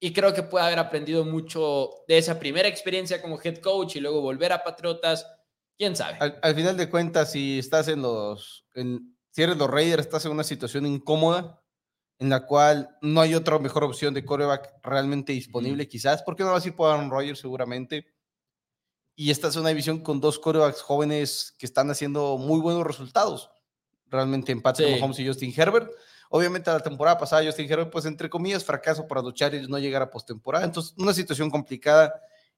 y 0.00 0.14
creo 0.14 0.32
que 0.32 0.42
puede 0.42 0.64
haber 0.64 0.78
aprendido 0.78 1.24
mucho 1.26 1.90
de 2.08 2.16
esa 2.16 2.38
primera 2.38 2.66
experiencia 2.66 3.20
como 3.20 3.38
head 3.40 3.58
coach 3.58 3.96
y 3.96 4.00
luego 4.00 4.22
volver 4.22 4.50
a 4.52 4.64
Patriotas. 4.64 5.26
¿Quién 5.76 5.94
sabe? 5.94 6.18
Al, 6.42 6.54
final 6.54 6.76
de 6.76 6.88
cuentas, 6.88 7.32
si 7.32 7.58
estás 7.58 7.86
en 7.88 8.00
los, 8.00 8.66
en, 8.74 9.14
si 9.30 9.42
eres 9.42 9.58
los 9.58 9.70
Raiders, 9.70 10.02
estás 10.02 10.24
en 10.24 10.32
una 10.32 10.44
situación 10.44 10.86
incómoda 10.86 11.62
en 12.18 12.30
la 12.30 12.46
cual 12.46 12.96
no 13.00 13.20
hay 13.20 13.34
otra 13.34 13.58
mejor 13.58 13.84
opción 13.84 14.12
de 14.12 14.24
coreback 14.24 14.74
realmente 14.82 15.32
disponible, 15.32 15.88
quizás, 15.88 16.22
porque 16.22 16.42
no 16.42 16.52
vas 16.52 16.64
a 16.64 16.68
ir 16.68 16.76
por 16.76 16.90
Aaron 16.90 17.10
Rodgers 17.10 17.38
seguramente. 17.38 18.06
Y 19.16 19.30
esta 19.30 19.48
es 19.48 19.56
una 19.56 19.70
división 19.70 20.02
con 20.02 20.20
dos 20.20 20.38
corebacks 20.38 20.82
jóvenes 20.82 21.54
que 21.58 21.66
están 21.66 21.90
haciendo 21.90 22.36
muy 22.38 22.60
buenos 22.60 22.86
resultados. 22.86 23.50
Realmente 24.06 24.52
en 24.52 24.60
Patrick 24.60 24.98
Mahomes 24.98 25.18
y 25.18 25.26
Justin 25.26 25.52
Herbert. 25.56 25.90
Obviamente 26.32 26.70
la 26.70 26.78
temporada 26.78 27.18
pasada 27.18 27.42
ellos 27.42 27.56
dijeron, 27.56 27.90
pues 27.90 28.04
entre 28.06 28.30
comillas, 28.30 28.64
fracaso 28.64 29.06
para 29.08 29.20
los 29.20 29.34
y 29.34 29.66
no 29.68 29.78
llegar 29.80 30.00
a 30.00 30.10
postemporada. 30.10 30.64
Entonces, 30.64 30.94
una 30.96 31.12
situación 31.12 31.50
complicada 31.50 32.14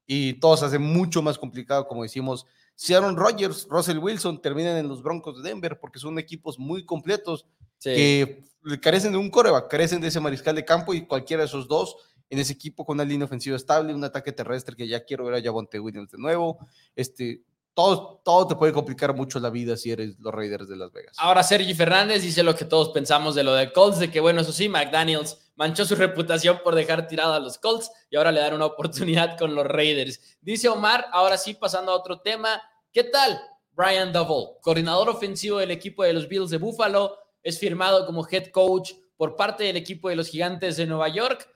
y 0.06 0.35
todo 0.35 0.58
se 0.58 0.66
hace 0.66 0.78
mucho 0.78 1.22
más 1.22 1.38
complicado, 1.38 1.88
como 1.88 2.02
decimos. 2.02 2.46
Si 2.74 2.92
Aaron 2.92 3.16
Rodgers, 3.16 3.66
Russell 3.70 3.96
Wilson 3.96 4.42
terminan 4.42 4.76
en 4.76 4.88
los 4.88 5.02
Broncos 5.02 5.42
de 5.42 5.48
Denver 5.48 5.80
porque 5.80 5.98
son 5.98 6.18
equipos 6.18 6.58
muy 6.58 6.85
completos 6.85 7.46
que 7.82 8.44
carecen 8.82 9.12
de 9.12 9.18
un 9.18 9.30
coreback, 9.30 9.68
carecen 9.68 10.02
de 10.02 10.08
ese 10.08 10.20
mariscal 10.20 10.54
de 10.54 10.66
campo 10.66 10.92
y 10.92 11.06
cualquiera 11.06 11.42
de 11.42 11.46
esos 11.46 11.66
dos 11.66 11.96
en 12.28 12.38
ese 12.38 12.52
equipo 12.52 12.85
con 12.85 12.96
una 12.96 13.04
línea 13.04 13.24
ofensiva 13.24 13.56
estable, 13.56 13.94
un 13.94 14.04
ataque 14.04 14.32
terrestre 14.32 14.76
que 14.76 14.87
ya 14.87 15.04
quiero 15.04 15.24
ver 15.24 15.35
a 15.35 15.42
Javonte 15.42 15.80
Williams 15.80 16.11
de 16.11 16.18
nuevo, 16.18 16.58
este, 16.94 17.42
todo, 17.74 18.20
todo 18.24 18.46
te 18.46 18.56
puede 18.56 18.72
complicar 18.72 19.14
mucho 19.14 19.40
la 19.40 19.50
vida 19.50 19.76
si 19.76 19.90
eres 19.90 20.18
los 20.18 20.32
Raiders 20.32 20.68
de 20.68 20.76
Las 20.76 20.92
Vegas. 20.92 21.16
Ahora 21.18 21.42
Sergi 21.42 21.74
Fernández 21.74 22.22
dice 22.22 22.42
lo 22.42 22.54
que 22.54 22.64
todos 22.64 22.90
pensamos 22.90 23.35
de 23.35 23.44
lo 23.44 23.54
de 23.54 23.72
Colts, 23.72 23.98
de 23.98 24.11
que 24.11 24.20
bueno, 24.20 24.42
eso 24.42 24.52
sí, 24.52 24.68
McDaniels 24.68 25.52
manchó 25.54 25.85
su 25.85 25.94
reputación 25.94 26.61
por 26.62 26.74
dejar 26.74 27.06
tirado 27.06 27.35
a 27.35 27.40
los 27.40 27.58
Colts 27.58 27.90
y 28.11 28.16
ahora 28.16 28.32
le 28.32 28.40
dan 28.40 28.54
una 28.54 28.66
oportunidad 28.66 29.38
con 29.38 29.54
los 29.54 29.66
Raiders. 29.66 30.38
Dice 30.40 30.68
Omar, 30.68 31.06
ahora 31.12 31.38
sí, 31.38 31.54
pasando 31.54 31.92
a 31.92 31.96
otro 31.96 32.20
tema, 32.20 32.62
¿qué 32.92 33.04
tal? 33.04 33.40
Brian 33.72 34.12
Double, 34.12 34.58
coordinador 34.61 35.08
ofensivo 35.08 35.58
del 35.58 35.70
equipo 35.70 36.02
de 36.04 36.12
los 36.12 36.28
Bills 36.28 36.50
de 36.50 36.58
Buffalo, 36.58 37.16
es 37.42 37.58
firmado 37.58 38.04
como 38.04 38.26
head 38.30 38.48
coach 38.48 38.92
por 39.16 39.35
parte 39.35 39.64
del 39.64 39.76
equipo 39.76 40.08
de 40.11 40.16
los 40.16 40.28
Gigantes 40.28 40.76
de 40.76 40.87
Nueva 40.87 41.08
York. 41.08 41.48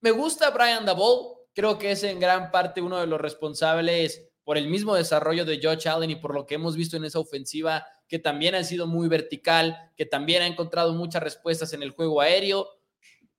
Me 0.00 0.10
gusta 0.10 0.50
Brian 0.50 0.84
Double, 0.84 1.36
creo 1.54 1.78
que 1.78 1.92
es 1.92 2.02
en 2.02 2.18
gran 2.18 2.50
parte 2.50 2.80
uno 2.80 2.98
de 2.98 3.06
los 3.06 3.20
responsables 3.20 4.28
por 4.46 4.56
el 4.56 4.68
mismo 4.68 4.94
desarrollo 4.94 5.44
de 5.44 5.58
Josh 5.60 5.88
Allen 5.88 6.10
y 6.10 6.14
por 6.14 6.32
lo 6.32 6.46
que 6.46 6.54
hemos 6.54 6.76
visto 6.76 6.96
en 6.96 7.04
esa 7.04 7.18
ofensiva 7.18 7.84
que 8.06 8.20
también 8.20 8.54
ha 8.54 8.62
sido 8.62 8.86
muy 8.86 9.08
vertical, 9.08 9.90
que 9.96 10.06
también 10.06 10.40
ha 10.40 10.46
encontrado 10.46 10.92
muchas 10.92 11.20
respuestas 11.20 11.72
en 11.72 11.82
el 11.82 11.90
juego 11.90 12.20
aéreo. 12.20 12.68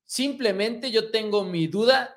Simplemente 0.04 0.92
yo 0.92 1.10
tengo 1.10 1.46
mi 1.46 1.68
duda 1.68 2.14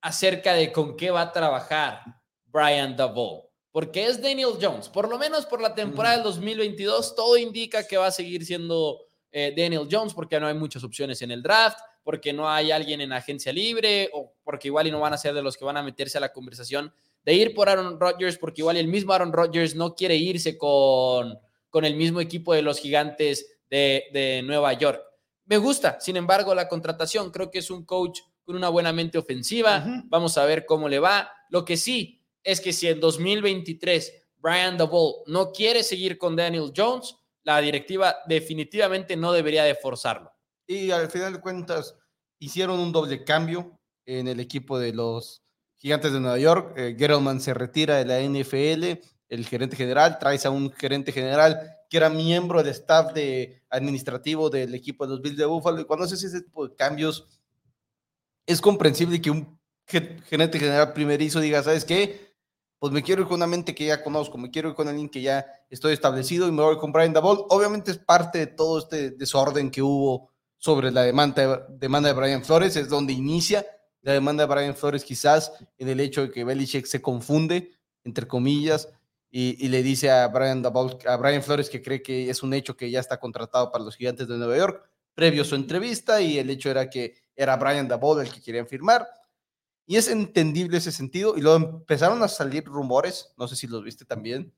acerca 0.00 0.54
de 0.54 0.70
con 0.70 0.96
qué 0.96 1.10
va 1.10 1.22
a 1.22 1.32
trabajar 1.32 2.02
Brian 2.44 2.96
Davo, 2.96 3.50
porque 3.72 4.06
es 4.06 4.22
Daniel 4.22 4.58
Jones, 4.62 4.88
por 4.88 5.08
lo 5.08 5.18
menos 5.18 5.44
por 5.44 5.60
la 5.60 5.74
temporada 5.74 6.14
del 6.14 6.22
2022, 6.22 7.16
todo 7.16 7.36
indica 7.36 7.84
que 7.84 7.96
va 7.96 8.06
a 8.06 8.12
seguir 8.12 8.46
siendo 8.46 9.00
eh, 9.32 9.52
Daniel 9.56 9.88
Jones 9.90 10.14
porque 10.14 10.38
no 10.38 10.46
hay 10.46 10.54
muchas 10.54 10.84
opciones 10.84 11.20
en 11.22 11.32
el 11.32 11.42
draft, 11.42 11.80
porque 12.04 12.32
no 12.32 12.48
hay 12.48 12.70
alguien 12.70 13.00
en 13.00 13.12
agencia 13.12 13.52
libre 13.52 14.08
o 14.12 14.34
porque 14.44 14.68
igual 14.68 14.86
y 14.86 14.92
no 14.92 15.00
van 15.00 15.14
a 15.14 15.18
ser 15.18 15.34
de 15.34 15.42
los 15.42 15.56
que 15.56 15.64
van 15.64 15.78
a 15.78 15.82
meterse 15.82 16.18
a 16.18 16.20
la 16.20 16.32
conversación 16.32 16.94
de 17.24 17.34
ir 17.34 17.54
por 17.54 17.68
Aaron 17.68 17.98
Rodgers, 17.98 18.38
porque 18.38 18.60
igual 18.60 18.76
el 18.76 18.88
mismo 18.88 19.12
Aaron 19.12 19.32
Rodgers 19.32 19.74
no 19.74 19.94
quiere 19.94 20.16
irse 20.16 20.58
con, 20.58 21.38
con 21.70 21.84
el 21.84 21.96
mismo 21.96 22.20
equipo 22.20 22.54
de 22.54 22.62
los 22.62 22.78
gigantes 22.78 23.58
de, 23.70 24.42
Nueva 24.44 24.72
York. 24.74 25.02
Me 25.46 25.56
gusta, 25.56 25.98
sin 26.00 26.16
embargo, 26.16 26.54
la 26.54 26.68
contratación. 26.68 27.30
Creo 27.30 27.50
que 27.50 27.58
es 27.58 27.70
un 27.70 27.84
coach 27.84 28.20
con 28.44 28.56
una 28.56 28.68
buena 28.68 28.92
mente 28.92 29.18
ofensiva. 29.18 29.84
Vamos 30.06 30.38
a 30.38 30.44
ver 30.44 30.64
cómo 30.64 30.88
le 30.88 30.98
va. 30.98 31.30
Lo 31.50 31.64
que 31.64 31.76
sí 31.76 32.22
es 32.42 32.60
que 32.60 32.72
si 32.72 32.88
en 32.88 33.00
2023 33.00 34.28
Brian 34.38 34.76
Double 34.76 35.22
no 35.26 35.52
quiere 35.52 35.82
seguir 35.82 36.18
con 36.18 36.36
Daniel 36.36 36.72
Jones, 36.74 37.16
la 37.42 37.60
directiva 37.60 38.16
definitivamente 38.26 39.16
no 39.16 39.32
debería 39.32 39.64
de 39.64 39.74
forzarlo. 39.74 40.32
Y 40.66 40.90
al 40.90 41.10
final 41.10 41.34
de 41.34 41.40
cuentas, 41.40 41.96
hicieron 42.38 42.78
un 42.78 42.92
doble 42.92 43.24
cambio 43.24 43.78
en 44.06 44.28
el 44.28 44.40
equipo 44.40 44.78
de 44.78 44.92
los 44.92 45.43
Gigantes 45.84 46.14
de 46.14 46.20
Nueva 46.20 46.38
York. 46.38 46.72
Eh, 46.78 47.40
se 47.40 47.52
retira 47.52 48.02
de 48.02 48.06
la 48.06 48.18
NFL, 48.18 49.02
el 49.28 49.46
gerente 49.46 49.76
general, 49.76 50.18
traes 50.18 50.46
a 50.46 50.50
un 50.50 50.72
gerente 50.72 51.12
general 51.12 51.76
que 51.90 51.98
era 51.98 52.08
miembro 52.08 52.62
del 52.62 52.72
staff 52.72 53.12
de 53.12 53.62
administrativo 53.68 54.48
del 54.48 54.74
equipo 54.74 55.04
de 55.04 55.10
los 55.10 55.20
Bills 55.20 55.36
de 55.36 55.44
Buffalo. 55.44 55.78
Y 55.78 55.84
cuando 55.84 56.06
haces 56.06 56.24
ese 56.24 56.40
tipo 56.40 56.66
de 56.66 56.74
cambios, 56.74 57.28
es 58.46 58.62
comprensible 58.62 59.20
que 59.20 59.30
un 59.30 59.60
gerente 59.86 60.58
general 60.58 60.94
primerizo 60.94 61.38
diga, 61.38 61.62
¿sabes 61.62 61.84
qué? 61.84 62.32
pues 62.78 62.90
me 62.90 63.02
quiero 63.02 63.22
ir 63.22 63.28
con 63.28 63.36
una 63.36 63.46
mente 63.46 63.74
que 63.74 63.86
ya 63.86 64.02
conozco, 64.02 64.38
me 64.38 64.50
quiero 64.50 64.70
ir 64.70 64.74
con 64.74 64.88
alguien 64.88 65.10
que 65.10 65.20
ya 65.20 65.46
estoy 65.68 65.92
establecido 65.92 66.48
y 66.48 66.52
me 66.52 66.62
voy 66.62 66.78
con 66.78 66.92
Brian 66.92 67.12
Dabol. 67.12 67.44
Obviamente 67.50 67.90
es 67.90 67.98
parte 67.98 68.38
de 68.38 68.46
todo 68.46 68.78
este 68.78 69.10
desorden 69.10 69.70
que 69.70 69.82
hubo 69.82 70.30
sobre 70.56 70.90
la 70.90 71.02
demanda, 71.02 71.66
demanda 71.68 72.08
de 72.08 72.14
Brian 72.14 72.44
Flores, 72.44 72.76
es 72.76 72.88
donde 72.88 73.12
inicia 73.12 73.66
la 74.04 74.12
demanda 74.12 74.46
de 74.46 74.54
Brian 74.54 74.76
Flores 74.76 75.02
quizás 75.02 75.52
en 75.78 75.88
el 75.88 75.98
hecho 75.98 76.22
de 76.22 76.30
que 76.30 76.44
Belichick 76.44 76.86
se 76.86 77.00
confunde, 77.00 77.72
entre 78.04 78.28
comillas, 78.28 78.88
y, 79.30 79.66
le 79.66 79.82
dice 79.82 80.12
a 80.12 80.28
Brian, 80.28 80.62
a 80.64 81.16
Brian 81.16 81.42
Flores 81.42 81.68
que 81.68 81.82
cree 81.82 82.02
que 82.02 82.30
es 82.30 82.44
un 82.44 82.54
hecho 82.54 82.76
que 82.76 82.88
ya 82.88 83.00
está 83.00 83.18
contratado 83.18 83.72
para 83.72 83.82
los 83.82 83.96
gigantes 83.96 84.28
de 84.28 84.36
Nueva 84.36 84.56
York, 84.56 84.88
previo 85.14 85.42
a 85.42 85.44
su 85.44 85.56
entrevista, 85.56 86.20
y 86.20 86.38
el 86.38 86.50
hecho 86.50 86.70
era 86.70 86.88
que 86.88 87.16
era 87.34 87.56
Brian 87.56 87.88
Dabol 87.88 88.20
el 88.20 88.32
que 88.32 88.40
querían 88.40 88.68
firmar. 88.68 89.08
Y 89.86 89.96
es 89.96 90.06
entendible 90.06 90.78
ese 90.78 90.92
sentido. 90.92 91.36
Y 91.36 91.40
luego 91.40 91.56
empezaron 91.56 92.22
a 92.22 92.28
salir 92.28 92.64
rumores, 92.64 93.34
no 93.36 93.48
sé 93.48 93.56
si 93.56 93.66
los 93.66 93.82
viste 93.82 94.04
también, 94.04 94.54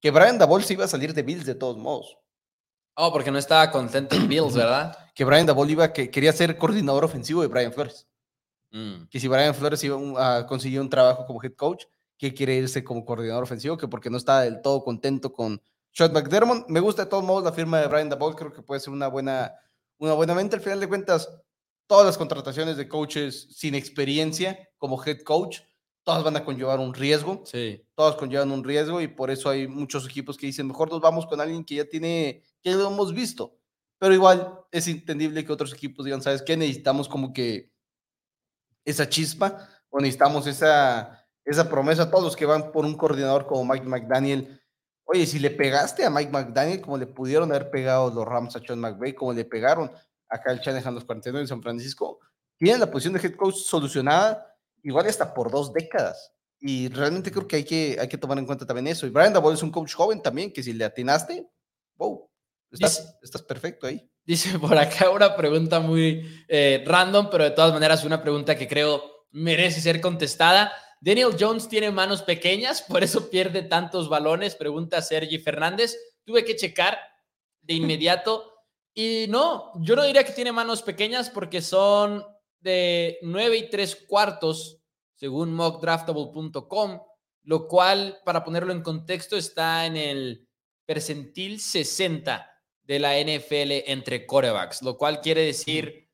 que 0.00 0.10
Brian 0.10 0.38
Dabol 0.38 0.64
se 0.64 0.72
iba 0.72 0.86
a 0.86 0.88
salir 0.88 1.12
de 1.12 1.22
Bills 1.22 1.44
de 1.44 1.54
todos 1.54 1.76
modos. 1.76 2.16
Oh, 2.94 3.12
porque 3.12 3.30
no 3.30 3.38
estaba 3.38 3.70
contento 3.70 4.16
en 4.16 4.26
Bills, 4.26 4.54
¿verdad? 4.54 4.96
que 5.14 5.24
Brian 5.24 5.46
Dabol 5.46 5.70
iba, 5.70 5.92
que 5.92 6.10
quería 6.10 6.32
ser 6.32 6.56
coordinador 6.56 7.04
ofensivo 7.04 7.42
de 7.42 7.48
Brian 7.48 7.72
Flores. 7.72 8.06
Mm. 8.70 9.06
Que 9.10 9.20
si 9.20 9.28
Brian 9.28 9.54
Flores 9.54 9.82
iba 9.84 10.38
a 10.38 10.46
conseguir 10.46 10.80
un 10.80 10.90
trabajo 10.90 11.26
como 11.26 11.42
head 11.42 11.54
coach, 11.54 11.84
que 12.18 12.34
quiere 12.34 12.56
irse 12.56 12.82
como 12.82 13.04
coordinador 13.04 13.44
ofensivo, 13.44 13.76
que 13.76 13.88
porque 13.88 14.10
no 14.10 14.16
está 14.16 14.40
del 14.40 14.62
todo 14.62 14.82
contento 14.82 15.32
con 15.32 15.60
Sean 15.92 16.12
McDermott. 16.12 16.68
Me 16.68 16.80
gusta 16.80 17.04
de 17.04 17.10
todos 17.10 17.24
modos 17.24 17.44
la 17.44 17.52
firma 17.52 17.80
de 17.80 17.88
Brian 17.88 18.08
Dabol, 18.08 18.36
creo 18.36 18.52
que 18.52 18.62
puede 18.62 18.80
ser 18.80 18.92
una 18.92 19.08
buena, 19.08 19.52
una 19.98 20.14
buena 20.14 20.34
mente. 20.34 20.56
Al 20.56 20.62
final 20.62 20.80
de 20.80 20.88
cuentas, 20.88 21.28
todas 21.86 22.06
las 22.06 22.18
contrataciones 22.18 22.76
de 22.76 22.88
coaches 22.88 23.48
sin 23.50 23.74
experiencia 23.74 24.68
como 24.78 25.02
head 25.04 25.20
coach, 25.22 25.60
todas 26.04 26.22
van 26.22 26.36
a 26.36 26.44
conllevar 26.44 26.78
un 26.78 26.94
riesgo. 26.94 27.42
Sí. 27.44 27.82
Todas 27.94 28.16
conllevan 28.16 28.50
un 28.50 28.64
riesgo 28.64 29.00
y 29.00 29.08
por 29.08 29.30
eso 29.30 29.50
hay 29.50 29.66
muchos 29.66 30.06
equipos 30.06 30.36
que 30.36 30.46
dicen, 30.46 30.66
mejor 30.66 30.90
nos 30.90 31.00
vamos 31.00 31.26
con 31.26 31.40
alguien 31.40 31.64
que 31.64 31.76
ya 31.76 31.84
tiene, 31.84 32.44
que 32.62 32.72
lo 32.72 32.88
hemos 32.88 33.12
visto. 33.12 33.58
Pero 33.98 34.14
igual 34.14 34.60
es 34.70 34.88
entendible 34.88 35.44
que 35.44 35.52
otros 35.52 35.72
equipos 35.72 36.04
digan, 36.04 36.22
¿sabes 36.22 36.42
qué? 36.42 36.56
Necesitamos 36.56 37.08
como 37.08 37.32
que 37.32 37.72
esa 38.86 39.08
chispa 39.08 39.68
o 39.90 40.00
necesitamos 40.00 40.46
esa, 40.46 41.26
esa 41.44 41.68
promesa. 41.68 42.10
Todos 42.10 42.24
los 42.24 42.36
que 42.36 42.46
van 42.46 42.72
por 42.72 42.86
un 42.86 42.96
coordinador 42.96 43.46
como 43.46 43.64
Mike 43.64 43.86
McDaniel. 43.86 44.62
Oye, 45.04 45.26
si 45.26 45.38
le 45.38 45.50
pegaste 45.50 46.04
a 46.04 46.10
Mike 46.10 46.32
McDaniel 46.32 46.80
como 46.80 46.96
le 46.96 47.06
pudieron 47.06 47.50
haber 47.50 47.70
pegado 47.70 48.10
los 48.10 48.24
Rams 48.24 48.56
a 48.56 48.60
Sean 48.60 48.80
McVay, 48.80 49.14
como 49.14 49.32
le 49.32 49.44
pegaron 49.44 49.90
acá 50.28 50.52
el 50.52 50.60
Shanahan 50.60 50.94
los 50.94 51.04
49 51.04 51.42
en 51.42 51.48
San 51.48 51.62
Francisco, 51.62 52.20
tienen 52.56 52.80
la 52.80 52.90
posición 52.90 53.14
de 53.14 53.20
head 53.20 53.36
coach 53.36 53.56
solucionada 53.56 54.56
igual 54.82 55.06
hasta 55.06 55.34
por 55.34 55.50
dos 55.50 55.72
décadas. 55.72 56.32
Y 56.58 56.88
realmente 56.88 57.30
creo 57.30 57.46
que 57.46 57.56
hay 57.56 57.64
que, 57.64 57.96
hay 58.00 58.08
que 58.08 58.18
tomar 58.18 58.38
en 58.38 58.46
cuenta 58.46 58.64
también 58.64 58.86
eso. 58.86 59.06
Y 59.06 59.10
Brian 59.10 59.32
Dabol 59.32 59.54
es 59.54 59.62
un 59.62 59.70
coach 59.70 59.94
joven 59.94 60.22
también, 60.22 60.52
que 60.52 60.62
si 60.62 60.72
le 60.72 60.84
atinaste, 60.84 61.48
wow, 61.96 62.28
estás, 62.70 63.18
estás 63.22 63.42
perfecto 63.42 63.86
ahí. 63.86 64.10
Dice 64.26 64.58
por 64.58 64.76
acá 64.76 65.10
una 65.10 65.36
pregunta 65.36 65.78
muy 65.78 66.44
eh, 66.48 66.82
random, 66.84 67.28
pero 67.30 67.44
de 67.44 67.52
todas 67.52 67.72
maneras 67.72 68.04
una 68.04 68.20
pregunta 68.20 68.56
que 68.56 68.66
creo 68.66 69.24
merece 69.30 69.80
ser 69.80 70.00
contestada. 70.00 70.72
Daniel 71.00 71.36
Jones 71.38 71.68
tiene 71.68 71.92
manos 71.92 72.22
pequeñas, 72.22 72.82
por 72.82 73.04
eso 73.04 73.30
pierde 73.30 73.62
tantos 73.62 74.08
balones, 74.08 74.56
pregunta 74.56 75.00
Sergi 75.00 75.38
Fernández. 75.38 75.96
Tuve 76.24 76.44
que 76.44 76.56
checar 76.56 76.98
de 77.62 77.74
inmediato 77.74 78.52
y 78.92 79.26
no, 79.28 79.70
yo 79.80 79.94
no 79.94 80.02
diría 80.02 80.24
que 80.24 80.32
tiene 80.32 80.50
manos 80.50 80.82
pequeñas 80.82 81.30
porque 81.30 81.62
son 81.62 82.24
de 82.58 83.18
9 83.22 83.56
y 83.58 83.70
3 83.70 84.06
cuartos, 84.08 84.80
según 85.14 85.54
mockdraftable.com, 85.54 87.00
lo 87.44 87.68
cual, 87.68 88.18
para 88.24 88.42
ponerlo 88.42 88.72
en 88.72 88.82
contexto, 88.82 89.36
está 89.36 89.86
en 89.86 89.96
el 89.96 90.48
percentil 90.84 91.60
60 91.60 92.55
de 92.86 92.98
la 92.98 93.18
NFL 93.18 93.90
entre 93.90 94.26
corebacks, 94.26 94.82
lo 94.82 94.96
cual 94.96 95.20
quiere 95.20 95.42
decir 95.42 96.08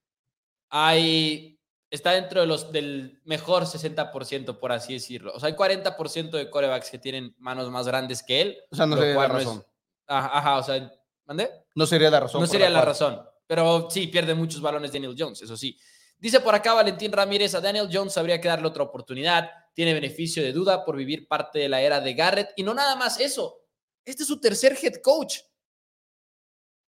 hay 0.70 1.52
está 1.90 2.12
dentro 2.12 2.40
de 2.40 2.46
los 2.46 2.72
del 2.72 3.20
mejor 3.24 3.64
60%, 3.64 4.58
por 4.58 4.72
así 4.72 4.94
decirlo. 4.94 5.32
O 5.34 5.38
sea, 5.38 5.48
hay 5.48 5.54
40% 5.54 6.30
de 6.30 6.48
corebacks 6.48 6.90
que 6.90 6.98
tienen 6.98 7.34
manos 7.38 7.70
más 7.70 7.86
grandes 7.86 8.22
que 8.22 8.40
él. 8.40 8.58
O 8.70 8.76
sea, 8.76 8.86
no 8.86 8.96
sé 8.96 9.12
la 9.12 9.28
razón. 9.28 9.64
ajá, 10.06 10.38
ajá, 10.38 10.58
o 10.58 10.62
sea, 10.62 10.92
¿mande? 11.26 11.50
No 11.74 11.84
sería 11.84 12.10
la 12.10 12.20
razón. 12.20 12.40
No 12.40 12.46
sería 12.46 12.70
la, 12.70 12.80
razón. 12.80 13.22
Pero 13.46 13.90
sí, 13.90 14.06
pierde 14.06 14.34
muchos 14.34 14.62
balones 14.62 14.90
Daniel 14.90 15.14
Jones, 15.16 15.42
eso 15.42 15.54
sí. 15.54 15.78
Dice 16.18 16.40
por 16.40 16.54
acá 16.54 16.72
Valentín 16.72 17.12
Ramírez, 17.12 17.54
a 17.54 17.60
Daniel 17.60 17.90
Jones 17.92 18.16
habría 18.16 18.40
que 18.40 18.48
darle 18.48 18.68
otra 18.68 18.84
oportunidad. 18.84 19.50
Tiene 19.74 19.92
beneficio 19.92 20.42
de 20.42 20.52
duda 20.52 20.84
por 20.86 20.96
vivir 20.96 21.28
parte 21.28 21.58
de 21.58 21.68
la 21.68 21.82
era 21.82 22.00
de 22.00 22.14
Garrett. 22.14 22.50
Y 22.56 22.62
no 22.62 22.72
nada 22.72 22.96
más 22.96 23.20
eso. 23.20 23.58
Este 24.04 24.22
es 24.22 24.28
su 24.28 24.40
tercer 24.40 24.78
head 24.80 25.02
coach. 25.02 25.40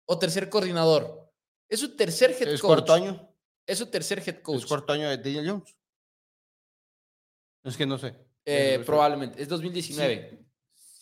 O 0.09 0.17
tercer 0.17 0.49
coordinador. 0.49 1.31
Es 1.69 1.79
su 1.79 1.95
tercer 1.95 2.31
head 2.31 2.45
coach. 2.45 2.53
¿Es 2.53 2.61
cuarto 2.61 2.93
año? 2.93 3.35
Es 3.65 3.77
su 3.77 3.85
tercer 3.85 4.23
head 4.25 4.41
coach. 4.41 4.63
¿Es 4.63 4.65
cuarto 4.65 4.93
año 4.93 5.09
de 5.09 5.17
Daniel 5.17 5.49
Jones? 5.49 5.75
Es 7.63 7.77
que 7.77 7.85
no 7.85 7.97
sé. 7.97 8.15
Eh, 8.45 8.81
probablemente. 8.85 9.41
Es 9.41 9.47
2019 9.47 10.49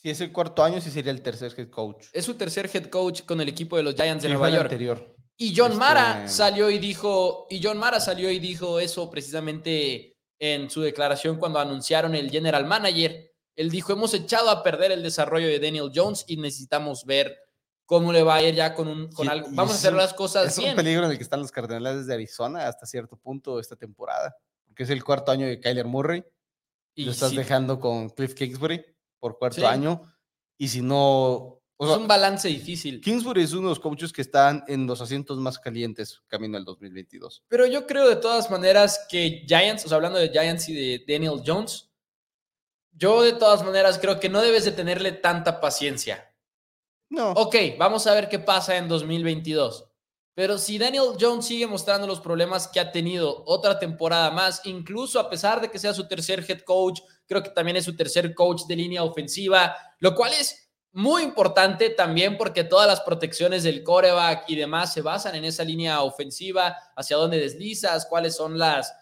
si 0.08 0.12
es 0.12 0.22
el 0.22 0.32
cuarto 0.32 0.63
año, 0.63 0.80
sí 0.80 0.91
sería 0.91 1.12
el 1.12 1.22
tercer 1.22 1.54
head 1.58 1.70
coach. 1.70 2.06
Es 2.13 2.26
su 2.26 2.36
tercer 2.36 2.70
head 2.74 2.86
coach 2.86 3.24
con 3.24 3.41
el 3.41 3.50
equipo 3.50 3.78
de 3.78 3.84
los 3.84 3.96
Giants 3.96 4.24
de 4.24 4.30
Nueva 4.30 4.50
York. 4.50 4.63
Anterior. 4.63 5.15
Y 5.36 5.54
John 5.56 5.74
este, 5.74 5.80
Mara 5.80 6.28
salió 6.28 6.70
y 6.70 6.80
dijo, 6.80 7.48
y 7.50 7.62
John 7.62 7.78
Mara 7.78 8.00
salió 8.00 8.32
y 8.32 8.39
dijo 8.39 8.80
eso 8.80 9.10
precisamente 9.10 10.17
en 10.39 10.70
su 10.70 10.82
declaración 10.82 11.38
cuando 11.38 11.60
anunciaron 11.60 12.15
el 12.15 12.30
general 12.30 12.65
manager. 12.65 13.34
Él 13.56 13.70
dijo, 13.70 13.91
hemos 13.91 14.13
echado 14.13 14.50
a 14.50 14.63
perder 14.63 14.91
el 14.91 15.04
desarrollo 15.04 15.48
de 15.48 15.60
Daniel 15.60 15.91
Jones 15.93 16.26
y 16.28 16.38
necesitamos 16.38 17.04
ver 17.06 17.38
cómo 17.88 18.12
le 18.12 18.21
va 18.21 18.36
a 18.36 18.43
ir 18.43 18.54
ya 18.54 18.76
con, 18.76 18.88
un, 18.88 19.12
con 19.12 19.28
algo. 19.28 19.47
Vamos 19.52 19.73
a 19.73 19.76
hacer 19.76 19.93
las 19.93 20.13
cosas 20.13 20.50
es 20.50 20.58
bien. 20.58 20.69
Es 20.69 20.73
un 20.73 20.84
peligro 20.84 21.06
en 21.06 21.12
el 21.12 21.17
que 21.17 21.23
están 21.23 21.39
los 21.39 21.52
Cardenales 21.52 22.06
de 22.06 22.13
Arizona 22.13 22.67
hasta 22.67 22.86
cierto 22.86 23.17
punto 23.17 23.60
esta 23.60 23.76
temporada, 23.76 24.38
porque 24.67 24.84
es 24.84 24.89
el 24.91 25.04
cuarto 25.04 25.32
año 25.32 25.47
de 25.47 25.60
Kyler 25.60 25.86
Murray. 25.86 26.23
Y 26.93 27.06
lo 27.06 27.12
estás 27.12 27.34
dejando 27.34 27.80
con 27.80 28.10
Cliff 28.10 28.34
Kingsbury 28.34 28.84
por 29.19 29.38
cuarto 29.38 29.67
año. 29.67 30.02
Y 30.58 30.67
si 30.67 30.82
no. 30.82 31.62
es 31.80 31.89
un 31.89 32.08
balance 32.08 32.47
difícil. 32.47 33.00
Kingsbury 33.00 33.43
es 33.43 33.54
uno 33.54 33.63
de 33.63 33.69
los 33.69 33.80
coaches 33.80 34.12
que 34.12 34.21
están 34.21 34.63
en 34.67 34.86
los 34.86 35.00
asientos 35.00 35.38
más 35.38 35.58
calientes 35.58 36.21
camino 36.28 36.58
al 36.58 36.65
2022. 36.65 37.45
Pero 37.47 37.67
yo 37.67 37.86
creo 37.88 38.10
de 38.10 38.15
todas 38.17 38.52
maneras 38.52 39.06
que 39.08 39.45
Giants, 39.47 39.86
o 39.86 39.88
sea, 39.88 39.95
hablando 39.97 40.19
de 40.19 40.30
Giants 40.30 40.67
y 40.69 40.73
de 40.73 41.06
Daniel 41.08 41.41
Jones, 41.45 41.89
yo 42.91 43.21
de 43.21 43.34
todas 43.34 43.63
maneras 43.63 44.00
creo 44.00 44.19
que 44.19 44.28
no 44.28 44.41
debes 44.41 44.65
de 44.65 44.71
tenerle 44.71 45.12
tanta 45.12 45.62
paciencia. 45.62 46.34
No. 47.10 47.32
Ok, 47.32 47.56
vamos 47.78 48.06
a 48.08 48.13
ver 48.13 48.30
qué 48.30 48.39
pasa 48.39 48.78
en 48.78 48.88
2022. 48.88 49.86
Pero 50.38 50.60
si 50.60 50.78
Daniel 50.78 51.15
Jones 51.20 51.48
sigue 51.48 51.65
mostrando 51.65 52.06
los 52.06 52.20
problemas 52.20 52.67
que 52.67 52.80
ha 52.80 52.91
tenido 52.91 53.43
otra 53.48 53.80
temporada 53.80 54.30
más, 54.30 54.62
incluso 54.65 55.20
a 55.20 55.32
pesar 55.32 55.60
de 55.60 55.72
que 55.72 55.80
sea 55.80 55.96
su 55.96 56.08
tercer 56.08 56.46
head 56.48 56.62
coach, 56.62 57.00
creo 57.26 57.41
que 57.41 57.50
también 57.50 57.78
es 57.78 57.86
su 57.86 57.96
tercer 57.96 58.36
coach 58.36 58.65
de 58.67 58.76
línea 58.76 59.04
ofensiva, 59.04 59.76
lo 59.98 60.13
cual 60.13 60.34
es 60.34 60.70
muy 60.91 61.24
importante 61.24 61.89
también 61.89 62.38
porque 62.38 62.63
todas 62.63 62.88
las 62.88 63.02
protecciones 63.02 63.63
del 63.63 63.84
coreback 63.84 64.46
y 64.48 64.56
demás 64.56 64.93
se 64.93 65.02
basan 65.02 65.36
en 65.36 65.46
esa 65.46 65.63
línea 65.63 66.04
ofensiva, 66.04 66.78
hacia 66.96 67.17
dónde 67.17 67.39
deslizas, 67.39 68.06
cuáles 68.06 68.36
son 68.36 68.60
las 68.60 68.93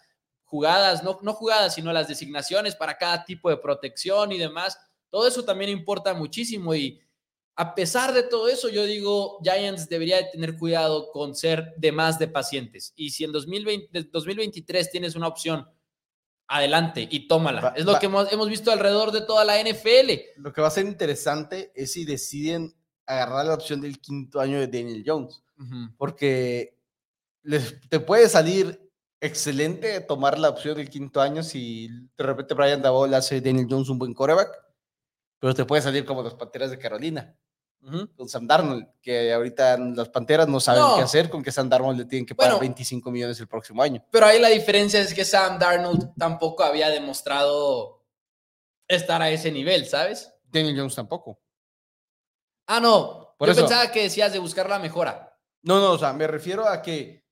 jugadas, 0.44 1.02
no, 1.02 1.18
no 1.22 1.34
jugadas, 1.34 1.74
sino 1.74 1.92
las 1.92 2.08
designaciones 2.08 2.76
para 2.76 2.96
cada 2.96 3.24
tipo 3.24 3.50
de 3.50 3.58
protección 3.58 4.32
y 4.32 4.38
demás. 4.38 4.78
Todo 5.10 5.26
eso 5.28 5.44
también 5.44 5.70
importa 5.70 6.14
muchísimo 6.14 6.74
y 6.74 7.00
a 7.56 7.74
pesar 7.74 8.12
de 8.12 8.22
todo 8.22 8.48
eso, 8.48 8.68
yo 8.68 8.84
digo, 8.84 9.40
Giants 9.42 9.88
debería 9.88 10.30
tener 10.30 10.58
cuidado 10.58 11.10
con 11.10 11.34
ser 11.34 11.74
de 11.78 11.90
más 11.90 12.18
de 12.18 12.28
pacientes. 12.28 12.92
Y 12.96 13.10
si 13.10 13.24
en 13.24 13.32
2020, 13.32 14.04
2023 14.12 14.90
tienes 14.90 15.16
una 15.16 15.28
opción 15.28 15.66
adelante 16.48 17.08
y 17.10 17.26
tómala. 17.26 17.72
es 17.74 17.84
lo 17.86 17.98
que 17.98 18.06
hemos, 18.06 18.30
hemos, 18.30 18.48
visto 18.48 18.70
alrededor 18.70 19.10
de 19.10 19.22
toda 19.22 19.44
la 19.44 19.60
NFL. 19.60 20.12
Lo 20.36 20.52
que 20.52 20.60
va 20.60 20.68
a 20.68 20.70
ser 20.70 20.86
interesante 20.86 21.72
es 21.74 21.92
si 21.92 22.04
deciden 22.04 22.74
agarrar 23.06 23.46
la 23.46 23.54
opción 23.54 23.80
del 23.80 23.98
quinto 24.00 24.38
año 24.38 24.58
de 24.58 24.66
Daniel 24.66 25.02
Jones, 25.06 25.42
porque 25.96 26.78
les, 27.42 27.80
te 27.88 28.00
puede 28.00 28.28
salir 28.28 28.86
excelente 29.20 30.00
tomar 30.00 30.38
la 30.38 30.50
opción 30.50 30.76
del 30.76 30.90
quinto 30.90 31.22
año 31.22 31.42
si 31.42 31.88
de 31.88 32.24
repente 32.24 32.52
Brian 32.52 32.82
Dabol 32.82 33.14
hace 33.14 33.40
Daniel 33.40 33.66
Jones 33.68 33.88
un 33.88 33.98
buen 33.98 34.12
coreback, 34.12 34.50
pero 35.38 35.54
te 35.54 35.64
puede 35.64 35.82
salir 35.82 36.04
como 36.04 36.22
las 36.22 36.34
Panteras 36.34 36.70
de 36.70 36.78
Carolina, 36.78 37.34
Ujú. 37.82 38.08
con 38.16 38.28
Sam 38.28 38.46
Darnold, 38.46 38.86
que 39.00 39.32
ahorita 39.32 39.78
las 39.78 40.08
Panteras 40.08 40.48
no 40.48 40.58
saben 40.58 40.82
No. 40.82 40.96
qué 40.96 41.02
hacer, 41.02 41.30
con 41.30 41.42
que 41.42 41.52
Sam 41.52 41.68
Darnold 41.68 41.98
le 41.98 42.04
tienen 42.06 42.26
que 42.26 42.34
pagar 42.34 42.52
Bueno. 42.54 42.60
25 42.62 43.10
millones 43.10 43.38
el 43.38 43.46
próximo 43.46 43.80
año. 43.82 44.04
Pero 44.10 44.26
ahí 44.26 44.40
la 44.40 44.48
diferencia 44.48 45.00
es 45.00 45.14
que 45.14 45.24
Sam 45.24 45.58
Darnold 45.58 46.12
tampoco 46.18 46.64
había 46.64 46.88
demostrado 46.88 48.04
estar 48.88 49.22
a 49.22 49.30
ese 49.30 49.52
nivel, 49.52 49.86
¿sabes? 49.86 50.32
Daniel 50.44 50.76
Jones 50.78 50.94
tampoco. 50.96 51.40
Ah, 52.66 52.80
no. 52.80 53.34
Por 53.38 53.48
Yo 53.48 53.52
eso. 53.52 53.60
pensaba 53.62 53.90
que 53.92 54.02
decías 54.02 54.32
de 54.32 54.38
buscar 54.38 54.68
la 54.68 54.78
mejora. 54.78 55.38
No, 55.62 55.80
no, 55.80 55.92
o 55.92 55.98
sea, 55.98 56.12
me 56.12 56.26
refiero 56.26 56.66
a 56.68 56.82
que 56.82 57.24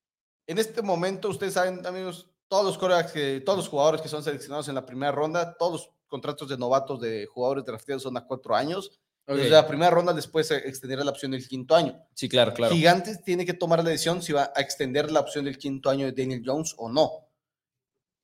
en 0.47 0.59
este 0.59 0.83
momento, 0.83 1.29
ustedes 1.29 1.55
saben, 1.55 1.85
amigos, 1.87 2.29
todos 2.49 2.65
los 2.65 2.79
quarterbacks 2.79 3.13
que, 3.13 3.41
todos 3.41 3.59
los 3.59 3.69
jugadores 3.69 4.01
que 4.03 4.09
son 4.09 4.23
seleccionados 4.23 4.69
en 4.69 4.75
la 4.75 4.85
primera 4.85 5.11
ronda, 5.13 5.57
todos 5.57 5.73
los 5.73 5.91
contratos 6.07 6.49
de 6.49 6.59
novatos 6.59 7.01
de 7.01 7.27
jugadores 7.27 7.65
drafteados 7.65 8.03
son 8.03 8.17
a 8.17 8.27
cuatro 8.27 8.55
años. 8.55 9.01
Desde 9.27 9.49
la 9.51 9.67
primera 9.67 9.91
ronda 9.91 10.13
después 10.13 10.49
se 10.49 10.57
extenderá 10.57 11.03
la 11.03 11.11
opción 11.11 11.31
del 11.31 11.47
quinto 11.49 11.75
año. 11.75 11.99
Sí, 12.15 12.29
claro, 12.29 12.53
claro. 12.53 12.75
Gigantes 12.75 13.23
tiene 13.25 13.47
que 13.47 13.55
tomar 13.55 13.83
la 13.83 13.89
decisión 13.91 14.21
si 14.23 14.33
va 14.35 14.53
a 14.55 14.61
extender 14.61 15.11
la 15.11 15.21
opción 15.21 15.47
del 15.47 15.57
quinto 15.57 15.89
año 15.89 16.05
de 16.07 16.13
Daniel 16.13 16.43
Jones 16.45 16.75
o 16.77 16.91
no. 16.91 17.11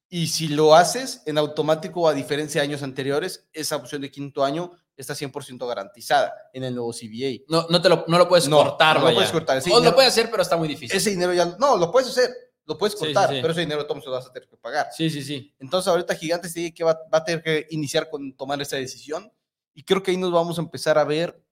Y 0.08 0.26
si 0.26 0.48
lo 0.48 0.74
haces, 0.74 1.22
en 1.26 1.38
automático, 1.38 2.08
a 2.08 2.12
diferencia 2.14 2.60
de 2.60 2.66
años 2.68 2.82
anteriores, 2.82 3.48
esa 3.52 3.76
opción 3.76 4.02
de 4.02 4.10
quinto 4.10 4.44
año 4.44 4.72
está 4.96 5.14
100% 5.14 5.66
garantizada 5.68 6.34
en 6.52 6.64
el 6.64 6.74
nuevo 6.74 6.92
CBA. 6.92 7.44
No, 7.48 7.66
no, 7.70 7.80
te 7.80 7.88
lo, 7.88 8.04
no 8.08 8.18
lo 8.18 8.28
puedes 8.28 8.48
No, 8.48 8.56
cortar, 8.58 8.96
no 8.96 9.00
lo 9.00 9.04
vaya. 9.06 9.16
puedes 9.18 9.30
cortar, 9.32 9.56
ese 9.58 9.70
O 9.70 9.74
lo 9.74 9.78
dinero- 9.80 9.94
puedes 9.94 10.10
hacer, 10.12 10.30
pero 10.30 10.42
está 10.42 10.56
muy 10.56 10.68
difícil. 10.68 10.94
Ese 10.96 11.10
dinero 11.10 11.32
ya, 11.32 11.46
no, 11.58 11.76
lo 11.76 11.90
puedes 11.92 12.10
hacer, 12.10 12.28
lo 12.66 12.76
puedes 12.76 12.94
Sí, 12.98 12.98
sí, 12.98 13.04
cortar, 13.14 13.30
sí. 13.30 13.38
pero 13.40 13.52
ese 13.52 13.60
dinero 13.60 13.86
Tom 13.86 14.00
se 14.00 14.06
lo 14.06 14.12
vas 14.12 14.26
a 14.26 14.32
tener 14.32 14.48
que 14.48 14.56
pagar. 14.56 14.88
Sí, 14.94 15.08
sí, 15.08 15.22
sí. 15.22 15.54
Entonces 15.60 15.88
ahorita 15.88 16.14
Gigantes 16.16 16.52
tiene 16.52 16.74
que 16.74 16.84
va, 16.84 16.92
va 17.12 17.18
a 17.18 17.24
tener 17.24 17.40
que 17.42 17.66
iniciar 17.70 18.10
con 18.10 18.36
tomar 18.36 18.60
esa 18.60 18.76
decisión 18.76 19.32
y 19.74 19.84
creo 19.84 20.02
que 20.02 20.10
ahí 20.10 20.16
nos 20.16 20.32
vamos 20.32 20.58
a 20.58 20.62
empezar 20.62 20.98
a 20.98 21.04
ver 21.04 21.42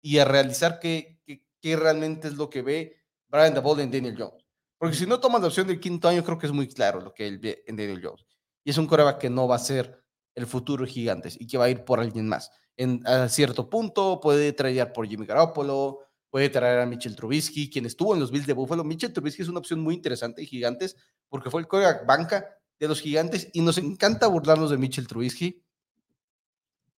y 0.00 0.18
a 0.18 0.24
realizar 0.24 0.78
qué, 0.78 1.20
qué, 1.24 1.44
qué 1.60 1.76
realmente 1.76 2.28
es 2.28 2.34
lo 2.34 2.50
que 2.50 2.62
ve 2.62 2.96
Brian 3.28 3.54
Daboll 3.54 3.80
en 3.80 3.90
Daniel 3.90 4.16
Jones. 4.18 4.44
Porque 4.78 4.96
si 4.96 5.06
no 5.06 5.20
tomas 5.20 5.40
la 5.40 5.46
opción 5.46 5.68
del 5.68 5.78
quinto 5.78 6.08
año, 6.08 6.24
creo 6.24 6.38
que 6.38 6.46
es 6.46 6.52
muy 6.52 6.68
claro 6.68 7.00
lo 7.00 7.14
que 7.14 7.26
él 7.26 7.38
ve 7.38 7.62
en 7.66 7.76
Daniel 7.76 8.00
Jones. 8.02 8.26
Y 8.64 8.70
es 8.70 8.78
un 8.78 8.86
coreback 8.86 9.18
que 9.18 9.30
no 9.30 9.46
va 9.46 9.56
a 9.56 9.60
ser 9.60 10.02
el 10.34 10.46
futuro 10.46 10.86
Gigantes 10.86 11.40
y 11.40 11.46
que 11.46 11.58
va 11.58 11.66
a 11.66 11.70
ir 11.70 11.84
por 11.84 12.00
alguien 12.00 12.28
más. 12.28 12.50
En, 12.76 13.00
a 13.06 13.28
cierto 13.28 13.68
punto 13.68 14.18
puede 14.20 14.52
traer 14.52 14.92
por 14.92 15.06
Jimmy 15.06 15.26
Garoppolo, 15.26 16.00
puede 16.30 16.48
traer 16.48 16.80
a 16.80 16.86
Mitchell 16.86 17.14
Trubisky, 17.14 17.70
quien 17.70 17.86
estuvo 17.86 18.14
en 18.14 18.20
los 18.20 18.30
Bills 18.30 18.46
de 18.46 18.54
Buffalo. 18.54 18.84
Mitchell 18.84 19.12
Trubisky 19.12 19.42
es 19.42 19.48
una 19.48 19.60
opción 19.60 19.80
muy 19.80 19.94
interesante 19.94 20.40
de 20.40 20.46
Gigantes 20.46 20.96
porque 21.28 21.50
fue 21.50 21.60
el 21.60 21.68
coreback 21.68 22.06
banca 22.06 22.46
de 22.80 22.88
los 22.88 23.00
Gigantes 23.00 23.48
y 23.52 23.60
nos 23.60 23.78
encanta 23.78 24.26
burlarnos 24.26 24.70
de 24.70 24.78
Mitchell 24.78 25.06
Trubisky. 25.06 25.62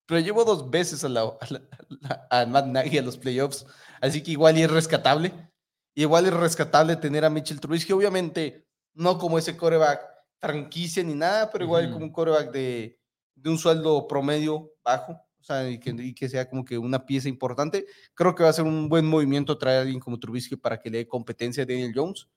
Pero 0.07 0.21
llevo 0.21 0.45
dos 0.45 0.71
veces 0.71 1.03
a, 1.05 1.09
la, 1.09 1.23
a, 1.23 1.47
la- 1.51 2.27
a 2.31 2.47
Matt 2.47 2.67
Nagy 2.67 2.99
a 2.99 3.03
los 3.03 3.17
playoffs, 3.17 3.65
así 4.01 4.23
que 4.23 4.33
igual 4.33 4.59
y 4.59 4.63
es 4.63 4.71
rescatable. 4.71 5.33
Igual 5.97 6.27
es 6.27 6.35
rescatable 6.35 6.97
tener 6.97 7.25
a 7.25 7.31
Mitchell 7.31 7.61
Trubisky, 7.61 7.93
obviamente 7.93 8.67
no 8.95 9.17
como 9.19 9.39
ese 9.39 9.57
coreback 9.57 10.01
franquicia 10.41 11.03
ni 11.03 11.15
nada, 11.15 11.51
pero 11.51 11.65
igual 11.65 11.85
Ujú. 11.87 11.93
como 11.95 12.05
un 12.07 12.13
coreback 12.13 12.51
de, 12.51 12.99
de 13.35 13.51
un 13.51 13.59
sueldo 13.59 14.07
promedio 14.09 14.73
bajo, 14.85 15.13
o 15.13 15.43
sea, 15.45 15.69
y 15.71 15.79
que, 15.79 15.91
y 15.91 16.13
que 16.15 16.29
sea 16.29 16.49
como 16.49 16.65
que 16.65 16.77
una 16.77 17.07
pieza 17.07 17.29
importante. 17.29 17.87
Creo 18.15 18.35
que 18.35 18.43
va 18.43 18.51
a 18.51 18.53
ser 18.53 18.65
un 18.65 18.89
buen 18.89 19.07
movimiento 19.07 19.57
traer 19.57 19.79
a 19.79 19.83
alguien 19.83 20.01
como 20.01 20.19
Trubisky 20.19 20.57
para 20.57 20.79
que 20.81 20.91
le 20.91 20.99
dé 20.99 21.09
competencia 21.09 21.63
a 21.63 21.67
Daniel 21.67 21.93
Jones. 21.95 22.29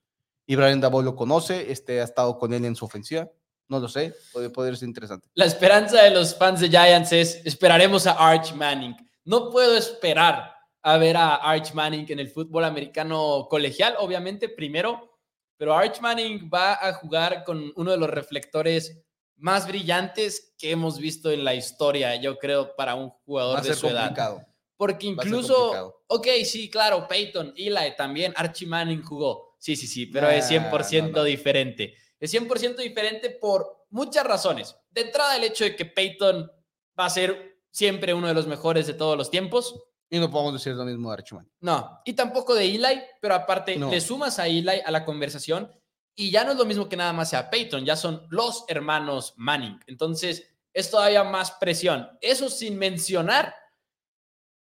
Y 0.45 0.55
Brian 0.55 0.79
Dabol 0.79 1.03
lo 1.03 1.15
conoce, 1.15 1.71
este, 1.71 1.99
ha 1.99 2.03
estado 2.05 2.37
con 2.37 2.53
él 2.53 2.63
en 2.63 2.75
su 2.75 2.85
ofensiva. 2.85 3.29
No 3.69 3.79
lo 3.79 3.89
sé, 3.89 4.15
puede, 4.31 4.49
poder 4.49 4.77
ser 4.77 4.87
interesante. 4.87 5.27
La 5.33 5.45
esperanza 5.45 6.01
de 6.01 6.11
los 6.11 6.35
fans 6.35 6.61
de 6.61 6.69
Giants 6.69 7.11
es 7.11 7.41
esperaremos 7.43 8.07
a 8.07 8.13
Arch 8.13 8.53
Manning. 8.53 8.95
No 9.25 9.49
puedo 9.49 9.75
esperar 9.75 10.53
a 10.81 10.97
ver 10.97 11.17
a 11.17 11.35
Arch 11.35 11.73
Manning 11.73 12.05
en 12.09 12.19
el 12.19 12.29
fútbol 12.29 12.63
americano 12.63 13.47
colegial, 13.49 13.95
obviamente, 13.99 14.47
primero, 14.47 15.19
pero 15.57 15.75
Arch 15.75 15.99
Manning 15.99 16.49
va 16.53 16.75
a 16.75 16.93
jugar 16.93 17.43
con 17.43 17.73
uno 17.75 17.91
de 17.91 17.97
los 17.97 18.09
reflectores 18.09 19.03
más 19.35 19.67
brillantes 19.67 20.55
que 20.57 20.71
hemos 20.71 20.97
visto 20.97 21.31
en 21.31 21.43
la 21.43 21.55
historia, 21.55 22.15
yo 22.15 22.37
creo, 22.37 22.75
para 22.75 22.95
un 22.95 23.09
jugador 23.09 23.61
de 23.61 23.73
su 23.73 23.87
edad. 23.87 24.45
Porque 24.75 25.07
incluso, 25.07 26.03
ok, 26.07 26.27
sí, 26.45 26.69
claro, 26.69 27.07
Peyton, 27.07 27.53
Eli 27.57 27.95
también, 27.97 28.33
Archie 28.35 28.67
Manning 28.67 29.01
jugó. 29.01 29.55
Sí, 29.59 29.75
sí, 29.75 29.87
sí, 29.87 30.05
pero 30.05 30.27
Nah, 30.27 30.33
es 30.33 30.49
100% 30.49 31.01
no, 31.01 31.17
no. 31.17 31.23
diferente. 31.23 31.95
Es 32.19 32.33
100% 32.33 32.77
diferente 32.77 33.29
por 33.29 33.85
muchas 33.89 34.25
razones. 34.25 34.75
De 34.89 35.01
entrada, 35.01 35.35
el 35.35 35.43
hecho 35.43 35.63
de 35.63 35.75
que 35.75 35.85
Peyton 35.85 36.51
va 36.99 37.05
a 37.05 37.09
ser 37.09 37.59
siempre 37.69 38.13
uno 38.13 38.27
de 38.27 38.33
los 38.33 38.47
mejores 38.47 38.87
de 38.87 38.93
todos 38.93 39.17
los 39.17 39.29
tiempos. 39.29 39.75
Y 40.09 40.19
no 40.19 40.31
podemos 40.31 40.53
decir 40.53 40.73
lo 40.73 40.85
mismo 40.85 41.09
de 41.09 41.13
Archman. 41.15 41.51
No, 41.59 42.01
y 42.05 42.13
tampoco 42.13 42.55
de 42.55 42.65
Eli, 42.65 43.01
pero 43.21 43.35
aparte 43.35 43.75
No. 43.75 43.91
le 43.91 43.99
sumas 44.01 44.39
a 44.39 44.47
Eli 44.47 44.81
a 44.83 44.89
la 44.89 45.03
conversación 45.05 45.69
y 46.15 46.31
ya 46.31 46.43
no 46.43 46.53
es 46.53 46.57
lo 46.57 46.65
mismo 46.65 46.87
que 46.89 46.95
nada 46.97 47.13
más 47.13 47.29
sea 47.29 47.49
Peyton, 47.49 47.85
ya 47.85 47.95
son 47.95 48.25
los 48.31 48.65
hermanos 48.69 49.33
Manning. 49.37 49.79
Entonces, 49.85 50.49
es 50.73 50.89
todavía 50.89 51.23
más 51.23 51.51
presión. 51.51 52.09
Eso 52.21 52.49
sin 52.49 52.77
mencionar 52.77 53.53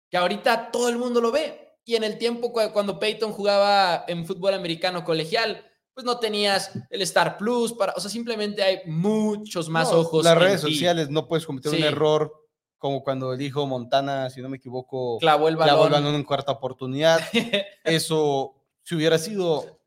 que 0.09 0.17
ahorita 0.17 0.71
todo 0.71 0.89
el 0.89 0.97
mundo 0.97 1.21
lo 1.21 1.31
ve. 1.31 1.75
Y 1.85 1.95
en 1.95 2.03
el 2.03 2.17
tiempo 2.17 2.51
cu- 2.51 2.71
cuando 2.73 2.99
Peyton 2.99 3.31
jugaba 3.31 4.03
en 4.07 4.25
fútbol 4.25 4.53
americano 4.53 5.03
colegial, 5.03 5.66
pues 5.97 6.05
no 6.05 6.19
tenías 6.19 6.69
el 6.91 7.01
Star 7.01 7.37
Plus 7.39 7.73
para, 7.73 7.91
o 7.97 7.99
sea, 7.99 8.11
simplemente 8.11 8.61
hay 8.61 8.81
muchos 8.85 9.67
más 9.67 9.91
No, 9.91 10.01
ojos. 10.01 10.23
Las 10.23 10.37
redes 10.37 10.61
ti. 10.63 10.71
sociales 10.71 11.09
no 11.09 11.27
puedes 11.27 11.43
cometer 11.43 11.71
Sí. 11.71 11.77
un 11.79 11.83
error 11.85 12.31
como 12.77 13.01
cuando 13.03 13.33
el 13.33 13.41
hijo 13.41 13.65
Montana, 13.65 14.29
si 14.29 14.39
no 14.43 14.47
me 14.47 14.57
equivoco, 14.57 15.17
clavó 15.17 15.47
el 15.47 15.55
clavó 15.55 15.81
balón. 15.85 15.87
el 15.87 16.03
balón 16.03 16.15
en 16.19 16.23
cuarta 16.23 16.51
oportunidad. 16.51 17.19
Eso, 17.83 18.63
si 18.83 18.93
hubiera 18.93 19.17
sido 19.17 19.79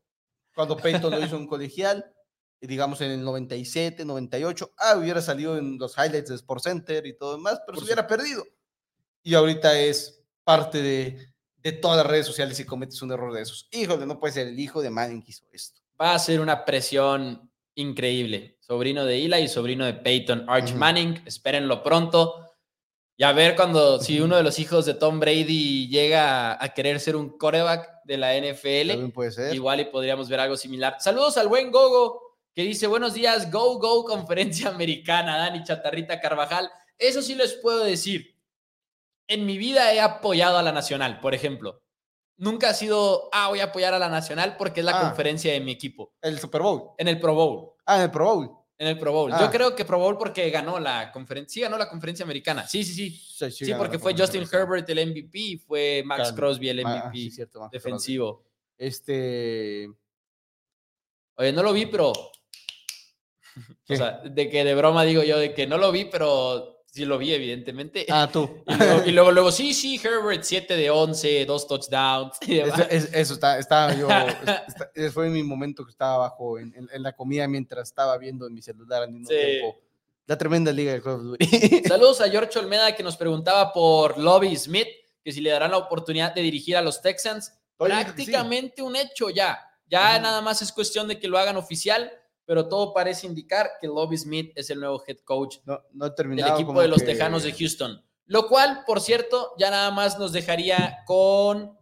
cuando 0.53 0.75
Peyton 0.75 1.11
lo 1.11 1.25
hizo 1.25 1.37
en 1.37 1.47
colegial, 1.47 2.13
digamos 2.59 2.99
en 2.99 3.11
el 3.11 3.23
97, 3.23 4.03
98, 4.03 4.73
ah, 4.79 4.97
hubiera 4.97 5.21
salido 5.21 5.57
en 5.57 5.77
los 5.77 5.97
highlights 5.97 6.27
de 6.27 6.35
Sports 6.35 6.63
Center 6.65 7.05
y 7.07 7.17
todo 7.17 7.37
demás, 7.37 7.61
pero 7.65 7.75
Por 7.77 7.77
se 7.77 7.85
hubiera 7.85 8.05
perdido. 8.05 8.43
Y 9.23 9.33
ahorita 9.33 9.79
es 9.79 10.21
parte 10.43 10.81
de, 10.81 11.33
de 11.55 11.71
todas 11.71 11.95
las 11.95 12.05
redes 12.05 12.25
sociales 12.25 12.57
si 12.57 12.65
cometes 12.65 13.01
un 13.01 13.13
error 13.13 13.31
de 13.33 13.43
esos. 13.43 13.69
Híjole, 13.71 14.05
no 14.05 14.19
puede 14.19 14.33
ser 14.33 14.47
el 14.49 14.59
hijo 14.59 14.81
de 14.81 14.89
Manning 14.89 15.23
que 15.23 15.31
hizo 15.31 15.45
esto. 15.53 15.80
Va 16.01 16.15
a 16.15 16.19
ser 16.19 16.41
una 16.41 16.65
presión 16.65 17.51
increíble. 17.75 18.57
Sobrino 18.59 19.05
de 19.05 19.23
Eli 19.23 19.43
y 19.43 19.47
sobrino 19.47 19.85
de 19.85 19.93
Peyton, 19.93 20.45
Arch. 20.47 20.73
Manning, 20.73 21.21
espérenlo 21.25 21.83
pronto. 21.83 22.47
Y 23.17 23.23
a 23.23 23.33
ver 23.33 23.55
cuando, 23.55 23.99
si 23.99 24.19
uno 24.19 24.35
de 24.35 24.43
los 24.43 24.57
hijos 24.57 24.85
de 24.85 24.95
Tom 24.95 25.19
Brady 25.19 25.87
llega 25.89 26.61
a 26.63 26.73
querer 26.73 26.99
ser 26.99 27.15
un 27.15 27.37
coreback 27.37 28.03
de 28.03 28.17
la 28.17 28.35
NFL, 28.35 29.11
puede 29.13 29.31
ser. 29.31 29.53
igual 29.53 29.81
y 29.81 29.85
podríamos 29.85 30.27
ver 30.27 30.39
algo 30.39 30.57
similar. 30.57 30.95
Saludos 30.99 31.37
al 31.37 31.47
buen 31.47 31.71
Gogo, 31.71 32.19
que 32.55 32.63
dice, 32.63 32.87
buenos 32.87 33.13
días, 33.13 33.51
Go, 33.51 33.77
Go, 33.77 34.03
conferencia 34.05 34.69
americana, 34.69 35.37
Dani 35.37 35.63
Chatarrita 35.63 36.19
Carvajal. 36.19 36.71
Eso 36.97 37.21
sí 37.21 37.35
les 37.35 37.53
puedo 37.53 37.83
decir. 37.83 38.37
En 39.27 39.45
mi 39.45 39.57
vida 39.57 39.93
he 39.93 39.99
apoyado 40.01 40.57
a 40.57 40.63
la 40.63 40.71
Nacional, 40.71 41.19
por 41.19 41.35
ejemplo. 41.35 41.80
Nunca 42.41 42.69
ha 42.69 42.73
sido, 42.73 43.29
ah, 43.31 43.49
voy 43.49 43.59
a 43.59 43.65
apoyar 43.65 43.93
a 43.93 43.99
la 43.99 44.09
Nacional 44.09 44.55
porque 44.57 44.79
es 44.79 44.85
la 44.85 44.97
Ah. 44.97 45.01
conferencia 45.01 45.53
de 45.53 45.59
mi 45.59 45.71
equipo. 45.73 46.11
El 46.21 46.39
Super 46.39 46.61
Bowl. 46.63 46.89
En 46.97 47.07
el 47.07 47.19
Pro 47.19 47.35
Bowl. 47.35 47.73
Ah, 47.85 47.97
en 47.97 48.01
el 48.01 48.11
Pro 48.11 48.25
Bowl. 48.25 48.49
En 48.79 48.87
el 48.87 48.97
Pro 48.97 49.11
Bowl. 49.11 49.31
Ah. 49.31 49.37
Yo 49.41 49.51
creo 49.51 49.75
que 49.75 49.85
Pro 49.85 49.99
Bowl 49.99 50.17
porque 50.17 50.49
ganó 50.49 50.79
la 50.79 51.11
conferencia. 51.11 51.53
Sí, 51.53 51.61
ganó 51.61 51.77
la 51.77 51.87
conferencia 51.87 52.23
americana. 52.25 52.67
Sí, 52.67 52.83
sí, 52.83 52.93
sí. 52.95 53.11
Sí, 53.11 53.51
Sí, 53.51 53.65
ganó 53.71 53.83
porque 53.83 53.99
fue 53.99 54.15
Justin. 54.17 54.43
Herbert 54.51 54.89
el 54.89 55.07
MVP 55.11 55.37
y 55.39 55.57
fue 55.57 56.01
Max 56.03 56.21
Claro. 56.21 56.35
Crosby 56.35 56.69
el 56.69 56.79
Ah, 56.79 56.89
MVP 56.89 57.07
ah, 57.07 57.11
sí, 57.13 57.29
cierto, 57.31 57.59
Max 57.59 57.69
Crosby. 57.71 57.77
defensivo. 57.91 58.43
Este. 58.75 59.87
Oye, 61.35 61.53
no 61.53 61.61
lo 61.61 61.73
vi, 61.73 61.85
pero. 61.85 62.11
O 62.11 63.95
sea, 63.95 64.19
de 64.23 64.49
que 64.49 64.63
de 64.63 64.73
broma 64.73 65.03
digo 65.03 65.21
yo, 65.23 65.37
de 65.37 65.53
que 65.53 65.67
no 65.67 65.77
lo 65.77 65.91
vi, 65.91 66.05
pero 66.05 66.80
sí 66.91 67.05
lo 67.05 67.17
vi, 67.17 67.33
evidentemente. 67.33 68.05
ah, 68.09 68.29
tú. 68.31 68.63
Y, 68.67 68.75
luego, 68.75 69.03
y 69.07 69.11
luego, 69.11 69.31
luego, 69.31 69.51
sí, 69.51 69.73
sí, 69.73 69.99
Herbert 70.03 70.43
7 70.43 70.75
de 70.75 70.89
11, 70.91 71.45
dos 71.45 71.67
touchdowns. 71.67 72.37
Eso, 72.47 72.83
es- 72.89 73.13
eso 73.13 73.33
está, 73.33 73.57
estaba 73.57 73.95
yo. 73.95 74.07
está- 74.67 74.91
fue 75.11 75.29
mi 75.29 75.41
momento 75.41 75.83
que 75.83 75.91
estaba 75.91 76.15
abajo 76.15 76.59
en, 76.59 76.73
en- 76.75 76.89
en 76.93 77.01
la 77.03 77.13
comida 77.13 77.47
mientras 77.47 77.87
estaba 77.89 78.17
viendo 78.19 78.45
en 78.45 78.53
mi 78.53 78.61
celular 78.61 79.03
al 79.03 79.11
mismo 79.11 79.27
Sí. 79.29 79.35
tiempo. 79.35 79.79
La 80.27 80.37
tremenda 80.37 80.71
liga 80.71 80.93
de 80.93 81.01
Call 81.01 81.13
of 81.13 81.21
Duty. 81.23 81.83
Saludos 81.87 82.21
a 82.21 82.29
George 82.29 82.57
Olmeda 82.59 82.95
que 82.95 83.01
nos 83.03 83.17
preguntaba 83.17 83.73
por 83.73 84.17
Lobby 84.17 84.55
Smith, 84.55 84.87
que 85.23 85.31
si 85.31 85.41
le 85.41 85.49
darán 85.49 85.71
la 85.71 85.77
oportunidad 85.77 86.33
de 86.33 86.41
dirigir 86.41 86.77
a 86.77 86.81
los 86.81 87.01
Texans. 87.01 87.53
Oye, 87.77 87.93
sí. 87.97 88.03
Prácticamente 88.03 88.81
un 88.81 88.95
hecho 88.95 89.29
ya. 89.29 89.59
Ya 89.89 90.17
nada 90.19 90.39
más 90.41 90.61
es 90.61 90.71
cuestión 90.71 91.07
de 91.07 91.19
que 91.19 91.27
lo 91.27 91.37
hagan 91.37 91.57
oficial, 91.57 92.11
pero 92.51 92.67
todo 92.67 92.93
parece 92.93 93.27
indicar 93.27 93.71
que 93.79 93.87
Lobby 93.87 94.17
Smith 94.17 94.51
es 94.55 94.69
el 94.69 94.81
nuevo 94.81 95.01
head 95.07 95.19
coach 95.23 95.59
No, 95.63 95.79
no 95.93 96.07
he 96.07 96.09
del 96.09 96.39
equipo 96.49 96.81
de 96.81 96.89
los 96.89 96.99
que- 96.99 97.05
Tejanos 97.05 97.43
de 97.43 97.53
Houston. 97.53 98.05
Lo 98.25 98.49
cual, 98.49 98.83
por 98.85 98.99
cierto, 98.99 99.53
ya 99.57 99.71
nada 99.71 99.89
más 99.91 100.19
nos 100.19 100.33
dejaría 100.33 100.97
con 101.05 101.79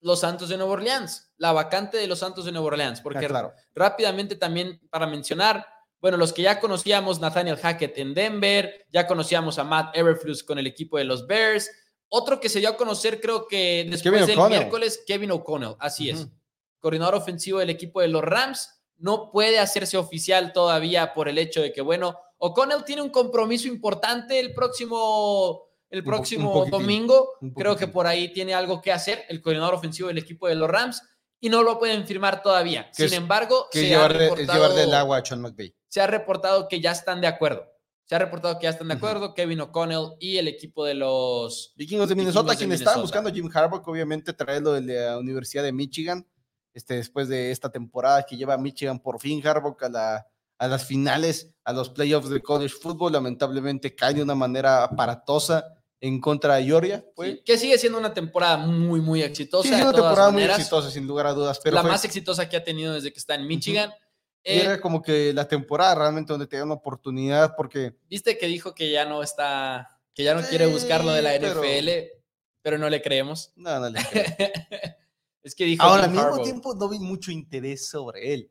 los 0.00 0.18
Santos 0.18 0.48
de 0.48 0.56
Nueva 0.56 0.72
Orleans, 0.72 1.32
la 1.36 1.52
vacante 1.52 1.98
de 1.98 2.08
los 2.08 2.18
Santos 2.18 2.44
de 2.46 2.50
Nueva 2.50 2.66
Orleans, 2.66 2.98
Ah, 2.98 3.02
porque 3.04 3.28
claro. 3.28 3.52
rápidamente 3.76 4.34
también 4.34 4.80
para 4.90 5.06
mencionar, 5.06 5.64
bueno, 6.00 6.16
los 6.16 6.32
que 6.32 6.42
ya 6.42 6.58
conocíamos, 6.58 7.20
Nathaniel 7.20 7.58
Hackett 7.58 7.96
en 7.98 8.12
Denver, 8.12 8.84
ya 8.92 9.06
conocíamos 9.06 9.60
a 9.60 9.62
Matt 9.62 9.96
Everflus 9.96 10.42
con 10.42 10.58
el 10.58 10.66
equipo 10.66 10.98
de 10.98 11.04
los 11.04 11.28
Bears, 11.28 11.70
Otro 12.08 12.40
que 12.40 12.48
se 12.48 12.58
dio 12.58 12.70
a 12.70 12.76
conocer, 12.76 13.20
creo 13.20 13.46
que 13.46 13.86
después 13.88 14.02
Kevin 14.02 14.26
del 14.26 14.48
miércoles, 14.48 15.04
Kevin 15.06 15.30
O'Connell, 15.30 15.76
así 15.78 16.10
es. 16.10 16.26
Coordinador 16.80 17.14
ofensivo 17.14 17.60
del 17.60 17.70
equipo 17.70 18.00
de 18.00 18.08
los 18.08 18.22
Rams. 18.22 18.81
No 19.02 19.30
puede 19.32 19.58
hacerse 19.58 19.96
oficial 19.96 20.52
todavía 20.52 21.12
por 21.12 21.28
el 21.28 21.36
hecho 21.38 21.60
de 21.60 21.72
que, 21.72 21.80
bueno, 21.80 22.16
O'Connell 22.38 22.84
tiene 22.84 23.02
un 23.02 23.10
compromiso 23.10 23.66
importante 23.66 24.38
el 24.38 24.54
próximo, 24.54 25.64
el 25.90 26.04
próximo 26.04 26.62
un 26.64 26.70
domingo. 26.70 27.30
un 27.40 27.50
Creo 27.52 27.76
que 27.76 27.88
por 27.88 28.06
ahí 28.06 28.32
tiene 28.32 28.54
algo 28.54 28.80
que 28.80 28.92
hacer 28.92 29.24
el 29.28 29.42
coordinador 29.42 29.74
ofensivo 29.74 30.06
del 30.08 30.18
equipo 30.18 30.46
de 30.46 30.54
los 30.54 30.70
Rams 30.70 31.02
y 31.40 31.48
no 31.48 31.64
lo 31.64 31.80
pueden 31.80 32.06
firmar 32.06 32.42
todavía. 32.42 32.88
Sin 32.92 33.06
es- 33.06 33.12
embargo, 33.14 33.66
Que 33.72 33.88
se, 33.88 33.94
ha 33.96 34.06
reportado, 34.06 34.52
llevarle 34.54 34.84
el 34.84 34.94
agua 34.94 35.16
a 35.18 35.24
Sean 35.24 35.40
McVay. 35.40 35.74
se 35.88 36.00
ha 36.00 36.06
reportado 36.06 36.68
que 36.68 36.80
ya 36.80 36.92
están 36.92 37.20
de 37.20 37.26
acuerdo. 37.26 37.66
Se 38.04 38.14
ha 38.14 38.18
reportado 38.20 38.56
que 38.58 38.64
ya 38.64 38.70
están 38.70 38.86
de 38.88 38.94
acuerdo 38.94 39.34
Kevin 39.34 39.60
O'Connell 39.62 40.10
y 40.20 40.36
el 40.36 40.46
equipo 40.46 40.84
de 40.84 40.94
los 40.94 41.72
Vikingos 41.76 42.08
de 42.08 42.14
Vikingos 42.14 42.34
Minnesota, 42.34 42.52
de 42.52 42.58
quienes 42.58 42.80
estaban 42.80 42.98
Minnesota. 43.00 43.20
buscando 43.20 43.30
a 43.30 43.32
Jim 43.32 43.50
Harbaugh, 43.52 43.82
obviamente 43.88 44.32
traerlo 44.32 44.72
de 44.74 44.80
la 44.82 45.18
Universidad 45.18 45.62
de 45.64 45.72
Michigan, 45.72 46.26
este, 46.74 46.94
después 46.94 47.28
de 47.28 47.50
esta 47.50 47.70
temporada 47.70 48.24
que 48.24 48.36
lleva 48.36 48.54
a 48.54 48.58
Michigan 48.58 48.98
por 48.98 49.20
fin 49.20 49.46
Harbaugh 49.46 49.76
a, 49.82 49.88
la- 49.88 50.26
a 50.58 50.68
las 50.68 50.84
finales, 50.86 51.50
a 51.64 51.72
los 51.72 51.90
playoffs 51.90 52.30
de 52.30 52.40
college 52.40 52.74
football, 52.80 53.12
lamentablemente 53.12 53.94
cae 53.96 54.14
de 54.14 54.22
una 54.22 54.34
manera 54.36 54.84
aparatosa 54.84 55.64
en 56.00 56.20
contra 56.20 56.56
de 56.56 56.64
Georgia. 56.64 57.04
Fue, 57.16 57.32
Sí, 57.32 57.42
que 57.44 57.58
sigue 57.58 57.78
siendo 57.78 57.98
una 57.98 58.14
temporada 58.14 58.56
muy, 58.58 59.00
muy 59.00 59.22
exitosa. 59.22 59.64
sí, 59.64 59.70
de 59.70 59.76
sí, 59.76 59.82
una 59.82 59.90
todas 59.92 60.06
temporada 60.10 60.30
muy 60.30 60.40
maneras. 60.42 60.58
exitosa, 60.58 60.90
sin 60.90 61.06
lugar 61.06 61.26
a 61.26 61.32
dudas, 61.32 61.60
pero 61.62 61.74
la 61.74 61.82
fue- 61.82 61.90
más 61.90 62.04
exitosa 62.04 62.48
que 62.48 62.56
ha 62.56 62.62
tenido 62.64 62.92
desde 62.94 63.12
que 63.12 63.18
está 63.18 63.34
en 63.34 63.46
Michigan. 63.46 63.90
Eh, 64.44 64.62
era 64.64 64.80
como 64.80 65.02
que 65.02 65.32
la 65.32 65.46
temporada 65.46 65.94
realmente 65.94 66.32
donde 66.32 66.46
te 66.48 66.56
da 66.56 66.64
una 66.64 66.74
oportunidad, 66.74 67.54
porque 67.56 67.96
Viste 68.08 68.36
que 68.38 68.46
dijo 68.46 68.74
que 68.74 68.90
ya 68.90 69.04
no 69.04 69.22
está, 69.22 70.00
que 70.14 70.24
ya 70.24 70.34
no 70.34 70.42
quiere 70.42 70.66
buscar 70.66 71.04
lo 71.04 71.12
de 71.12 71.22
la 71.22 71.32
Sí, 71.34 71.38
pero- 71.40 71.62
NFL, 71.62 71.88
pero, 72.60 72.78
no 72.78 72.88
le 72.90 73.00
creemos. 73.02 73.52
no, 73.56 73.78
no 73.80 73.88
le 73.90 73.98
creo. 74.10 74.26
Es 75.42 75.54
que 75.54 75.64
dijo 75.64 75.82
Ahora, 75.82 76.04
al 76.04 76.10
mismo 76.10 76.26
Harbaugh. 76.26 76.42
tiempo, 76.44 76.74
no 76.74 76.88
vi 76.88 76.98
mucho 76.98 77.30
interés 77.30 77.88
sobre 77.88 78.32
él. 78.34 78.50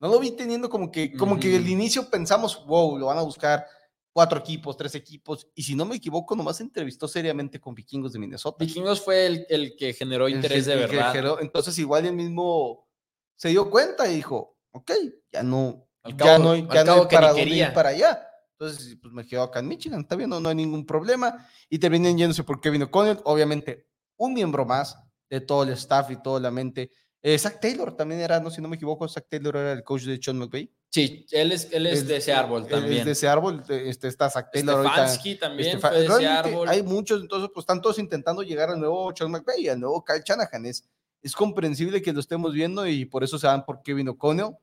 No 0.00 0.08
lo 0.08 0.18
vi 0.18 0.30
teniendo 0.30 0.70
como 0.70 0.90
que, 0.90 1.12
como 1.12 1.38
que 1.38 1.56
al 1.56 1.68
inicio 1.68 2.08
pensamos, 2.08 2.64
wow, 2.66 2.96
lo 2.98 3.06
van 3.06 3.18
a 3.18 3.22
buscar 3.22 3.66
cuatro 4.12 4.38
equipos, 4.40 4.76
tres 4.76 4.94
equipos, 4.94 5.46
y 5.54 5.62
si 5.62 5.74
no 5.74 5.84
me 5.84 5.96
equivoco, 5.96 6.34
nomás 6.34 6.56
se 6.56 6.62
entrevistó 6.62 7.06
seriamente 7.06 7.60
con 7.60 7.74
vikingos 7.74 8.12
de 8.12 8.18
Minnesota. 8.18 8.64
Vikingos 8.64 9.00
fue 9.02 9.26
el, 9.26 9.46
el 9.48 9.76
que 9.76 9.92
generó 9.92 10.28
interés 10.28 10.66
de 10.66 10.72
el 10.72 10.78
verdad. 10.80 11.12
generó- 11.12 11.40
Entonces, 11.40 11.78
igual 11.78 12.06
él 12.06 12.14
mismo 12.14 12.88
se 13.36 13.50
dio 13.50 13.70
cuenta 13.70 14.08
y 14.10 14.16
dijo, 14.16 14.56
ok, 14.72 14.90
ya 15.32 15.42
no, 15.42 15.86
Al 16.02 16.16
ya 16.16 16.38
no, 16.38 16.52
hay- 16.52 16.62
ya 16.62 16.66
no 16.66 16.92
cabo 16.92 17.02
hay 17.02 17.08
que 17.08 17.14
para 17.16 17.32
dónde 17.32 17.56
ir 17.56 17.72
para 17.74 17.88
allá. 17.90 18.26
Entonces, 18.58 18.96
pues 19.00 19.12
me 19.14 19.26
quedo 19.26 19.42
acá 19.42 19.60
en 19.60 19.68
Michigan, 19.68 20.00
está 20.00 20.16
bien, 20.16 20.28
no, 20.30 20.40
no 20.40 20.48
hay 20.48 20.54
ningún 20.54 20.84
problema. 20.86 21.46
Y 21.68 21.78
terminan 21.78 22.16
yéndose 22.16 22.42
por 22.44 22.60
Kevin 22.60 22.82
O'Connell, 22.84 23.20
obviamente 23.24 23.86
un 24.16 24.34
miembro 24.34 24.64
más 24.66 24.98
de 25.30 25.40
todo 25.40 25.62
el 25.62 25.70
staff 25.70 26.10
y 26.10 26.20
toda 26.20 26.40
la 26.40 26.50
mente. 26.50 26.90
Eh, 27.22 27.38
Zach 27.38 27.60
Taylor 27.60 27.94
también 27.94 28.20
era, 28.22 28.40
no 28.40 28.50
si 28.50 28.60
no 28.62 28.68
me 28.68 28.76
equivoco, 28.76 29.06
Zach 29.06 29.26
Taylor 29.28 29.54
era 29.56 29.72
el 29.72 29.84
coach 29.84 30.02
de 30.04 30.18
Sean 30.22 30.38
McVay. 30.38 30.70
Sí, 30.88 31.26
él 31.30 31.52
es, 31.52 31.68
él 31.70 31.86
es 31.86 32.06
de 32.08 32.16
ese 32.16 32.32
árbol 32.32 32.62
él 32.62 32.68
también. 32.68 32.98
Es 33.00 33.04
de 33.04 33.10
ese 33.12 33.28
árbol, 33.28 33.62
de- 33.66 33.88
este, 33.90 34.08
está 34.08 34.28
Zach 34.30 34.48
Taylor 34.50 34.76
ahorita. 34.78 34.94
Stefanski 34.94 35.34
también 35.36 35.76
Estefa- 35.78 35.88
fue 35.90 35.98
de 36.00 36.06
ese 36.06 36.26
árbol. 36.26 36.68
Hay 36.68 36.82
muchos, 36.82 37.20
entonces, 37.20 37.50
pues 37.52 37.62
están 37.64 37.80
todos 37.82 37.98
intentando 37.98 38.42
llegar 38.42 38.70
al 38.70 38.80
nuevo 38.80 39.12
Sean 39.14 39.30
McVay, 39.30 39.68
al 39.68 39.78
nuevo 39.78 40.02
Kyle 40.04 40.22
Shanahan. 40.24 40.64
Es, 40.66 40.82
es 41.22 41.32
comprensible 41.36 42.00
que 42.00 42.12
lo 42.12 42.20
estemos 42.20 42.54
viendo 42.54 42.86
y 42.86 43.04
por 43.04 43.22
eso 43.22 43.38
se 43.38 43.46
van 43.46 43.64
por 43.66 43.82
Kevin 43.82 44.08
O'Connell. 44.08 44.56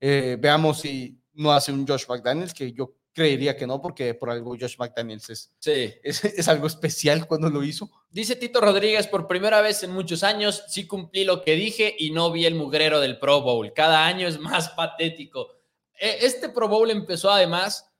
Eh, 0.00 0.38
veamos 0.40 0.80
si 0.80 1.20
no 1.34 1.52
hace 1.52 1.70
un 1.72 1.86
Josh 1.86 2.06
McDaniels, 2.08 2.54
que 2.54 2.72
yo 2.72 2.94
creería 3.12 3.56
que 3.56 3.66
no, 3.66 3.80
porque 3.80 4.14
por 4.14 4.30
algo 4.30 4.56
Josh 4.58 4.76
McDaniels 4.78 5.28
es, 5.30 5.52
Sí. 5.58 5.94
es, 6.02 6.24
es 6.24 6.48
algo 6.48 6.66
especial 6.66 7.26
cuando 7.26 7.50
lo 7.50 7.62
hizo. 7.64 7.90
Dice 8.10 8.36
Tito 8.36 8.60
Rodríguez, 8.60 9.06
por 9.06 9.26
primera 9.26 9.60
vez 9.60 9.82
en 9.82 9.90
muchos 9.92 10.22
años, 10.22 10.64
sí 10.68 10.86
cumplí 10.86 11.24
lo 11.24 11.42
que 11.42 11.52
dije 11.54 11.94
y 11.98 12.10
no 12.10 12.30
vi 12.30 12.46
el 12.46 12.54
mugrero 12.54 13.00
del 13.00 13.18
Pro 13.18 13.40
Bowl. 13.42 13.72
Cada 13.72 14.06
año 14.06 14.28
es 14.28 14.38
más 14.38 14.68
patético. 14.76 15.48
E- 15.98 16.18
Este 16.26 16.48
Pro 16.48 16.68
Bowl 16.68 16.90
empezó 16.90 17.30
además, 17.30 17.90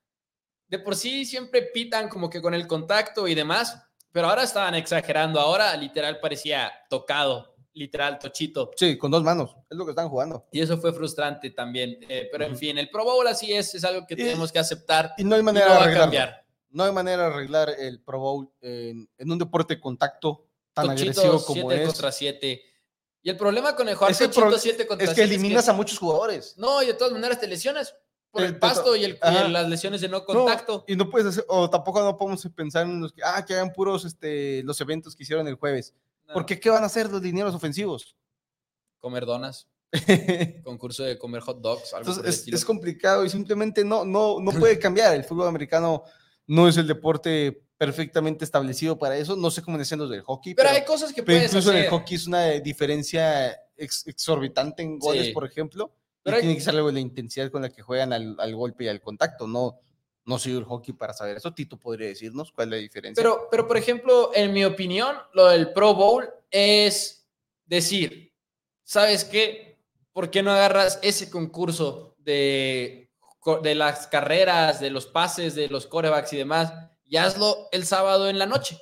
de 0.68 0.78
por 0.78 0.94
sí 0.94 1.24
siempre 1.24 1.62
pitan 1.62 2.08
como 2.08 2.30
que 2.30 2.40
con 2.42 2.54
el 2.54 2.66
contacto 2.66 3.26
y 3.26 3.34
demás, 3.34 3.82
pero 4.12 4.28
ahora 4.28 4.44
estaban 4.44 4.74
exagerando. 4.74 5.40
Ahora 5.40 5.76
literal 5.76 6.20
parecía 6.20 6.72
tocado, 6.88 7.56
literal 7.78 8.18
tochito. 8.18 8.70
Sí, 8.76 8.98
con 8.98 9.10
dos 9.10 9.22
manos, 9.22 9.56
es 9.70 9.76
lo 9.76 9.84
que 9.84 9.90
están 9.92 10.08
jugando. 10.08 10.46
Y 10.52 10.60
eso 10.60 10.76
fue 10.78 10.92
frustrante 10.92 11.50
también. 11.50 11.98
Eh, 12.08 12.28
pero 12.32 12.44
en 12.44 12.56
fin, 12.56 12.76
el 12.78 12.90
Pro 12.90 13.04
Bowl 13.04 13.26
así 13.26 13.52
es, 13.52 13.74
es 13.74 13.84
algo 13.84 14.06
que 14.06 14.14
Y- 14.14 14.18
tenemos 14.18 14.50
que 14.52 14.58
aceptar. 14.58 15.14
Y 15.16 15.24
no 15.24 15.34
hay 15.36 15.40
no 15.42 15.46
manera 15.46 15.68
va 15.78 15.86
de 15.86 15.94
cambiar. 15.94 16.44
No 16.70 16.84
hay 16.84 16.92
manera 16.92 17.28
de 17.28 17.34
arreglar 17.34 17.70
el 17.78 18.00
Pro 18.02 18.18
Bowl 18.18 18.50
en, 18.60 19.08
en 19.16 19.30
un 19.30 19.38
deporte 19.38 19.76
de 19.76 19.80
contacto 19.80 20.44
tan 20.74 20.86
Tochito 20.88 21.20
agresivo 21.22 21.44
como 21.44 21.68
7 21.70 21.82
es. 21.82 21.88
contra 21.88 22.12
7. 22.12 22.62
Y 23.22 23.30
el 23.30 23.36
problema 23.36 23.74
con 23.74 23.88
el 23.88 23.94
jugar 23.94 24.10
Es 24.12 24.20
el 24.20 24.26
Tochito 24.28 24.48
pro- 24.48 24.58
7 24.58 24.86
contra 24.86 25.04
Es 25.04 25.10
que 25.10 25.24
7 25.26 25.34
eliminas 25.34 25.68
a 25.68 25.72
muchos 25.72 25.98
jugadores. 25.98 26.54
No, 26.58 26.82
y 26.82 26.86
de 26.86 26.94
todas 26.94 27.12
maneras 27.12 27.40
te 27.40 27.46
lesionas 27.46 27.94
por 28.30 28.42
Te- 28.42 28.48
el 28.48 28.58
pasto 28.58 28.94
y, 28.94 29.04
el, 29.04 29.18
las 29.22 29.68
lesiones 29.68 30.02
de 30.02 30.08
no 30.08 30.18
No, 30.18 30.24
contacto. 30.26 30.84
y 30.86 30.94
no 30.94 31.08
puedes 31.08 31.28
hacer, 31.28 31.44
o 31.48 31.70
tampoco 31.70 32.02
no 32.02 32.16
podemos 32.18 32.46
pensar 32.54 32.84
en 32.86 33.00
los 33.00 33.12
que, 33.12 33.22
ah, 33.24 33.42
que 33.44 33.54
hagan 33.54 33.72
puros 33.72 34.04
este, 34.04 34.62
los 34.64 34.78
eventos 34.82 35.16
que 35.16 35.22
hicieron 35.22 35.48
el 35.48 35.54
jueves. 35.54 35.94
Porque 36.32 36.60
¿qué 36.60 36.70
van 36.70 36.82
a 36.82 36.86
hacer 36.86 37.10
los 37.10 37.22
dineros 37.22 37.54
ofensivos? 37.54 38.16
Comer 38.98 39.24
donas, 39.26 39.68
Entonces 39.92 40.62
concurso 40.64 41.02
de 41.04 41.18
comer 41.18 41.40
hot 41.40 41.60
dogs, 41.60 41.94
algo 41.94 42.12
el 42.22 42.26
es, 42.28 42.64
complicado 42.64 43.24
y 43.24 43.30
simplemente 43.30 43.84
no, 43.84 44.04
no, 44.04 44.38
no 44.40 44.50
puede 44.58 44.78
cambiar. 44.78 45.14
El 45.14 45.24
fútbol 45.24 45.48
americano 45.48 46.02
no 46.46 46.68
es 46.68 46.76
el 46.76 46.86
deporte 46.86 47.64
perfectamente 47.76 48.44
establecido 48.44 48.98
para 48.98 49.16
eso. 49.16 49.36
No 49.36 49.50
sé 49.50 49.62
cómo 49.62 49.78
decían 49.78 50.00
los 50.00 50.10
del 50.10 50.22
hockey, 50.22 50.54
pero, 50.54 50.68
pero, 50.68 50.78
hay 50.80 50.84
cosas 50.84 51.12
que 51.12 51.22
puedes 51.22 51.44
incluso 51.44 51.70
en 51.70 51.78
el 51.84 51.88
hockey 51.90 52.16
es 52.16 52.26
una 52.26 52.42
diferencia 52.50 53.56
ex- 53.76 54.06
exorbitante 54.06 54.82
en 54.82 54.98
goles, 54.98 55.26
Sí. 55.26 55.32
por 55.32 55.46
ejemplo. 55.46 55.94
Pero 56.22 56.36
y 56.36 56.38
hay- 56.38 56.42
tiene 56.42 56.56
que 56.56 56.62
ser 56.64 56.74
algo 56.74 56.88
de 56.88 56.94
la 56.94 57.00
intensidad 57.00 57.50
con 57.50 57.62
la 57.62 57.70
que 57.70 57.80
juegan 57.82 58.12
al, 58.12 58.34
al 58.38 58.54
golpe 58.56 58.84
y 58.84 58.88
al 58.88 59.00
contacto. 59.00 59.46
No, 59.46 59.78
no 60.28 60.38
soy 60.38 60.52
el 60.52 60.64
hockey 60.64 60.92
para 60.92 61.14
saber 61.14 61.38
eso. 61.38 61.54
Tito 61.54 61.78
podría 61.78 62.08
decirnos 62.08 62.52
cuál 62.52 62.68
es 62.68 62.70
la 62.70 62.76
diferencia. 62.76 63.22
Pero, 63.22 63.48
pero, 63.50 63.66
por 63.66 63.78
ejemplo, 63.78 64.30
en 64.34 64.52
mi 64.52 64.62
opinión, 64.62 65.16
lo 65.32 65.46
del 65.46 65.72
Pro 65.72 65.94
Bowl 65.94 66.28
es 66.50 67.26
decir, 67.64 68.34
¿sabes 68.84 69.24
qué? 69.24 69.78
¿Por 70.12 70.30
qué 70.30 70.42
no 70.42 70.50
agarras 70.50 70.98
ese 71.02 71.30
concurso 71.30 72.14
de, 72.18 73.10
de 73.62 73.74
las 73.74 74.06
carreras, 74.06 74.80
de 74.80 74.90
los 74.90 75.06
pases, 75.06 75.54
de 75.54 75.68
los 75.68 75.86
corebacks 75.86 76.34
y 76.34 76.36
demás, 76.36 76.74
y 77.04 77.16
hazlo 77.16 77.68
el 77.72 77.86
sábado 77.86 78.28
en 78.28 78.38
la 78.38 78.44
noche? 78.44 78.78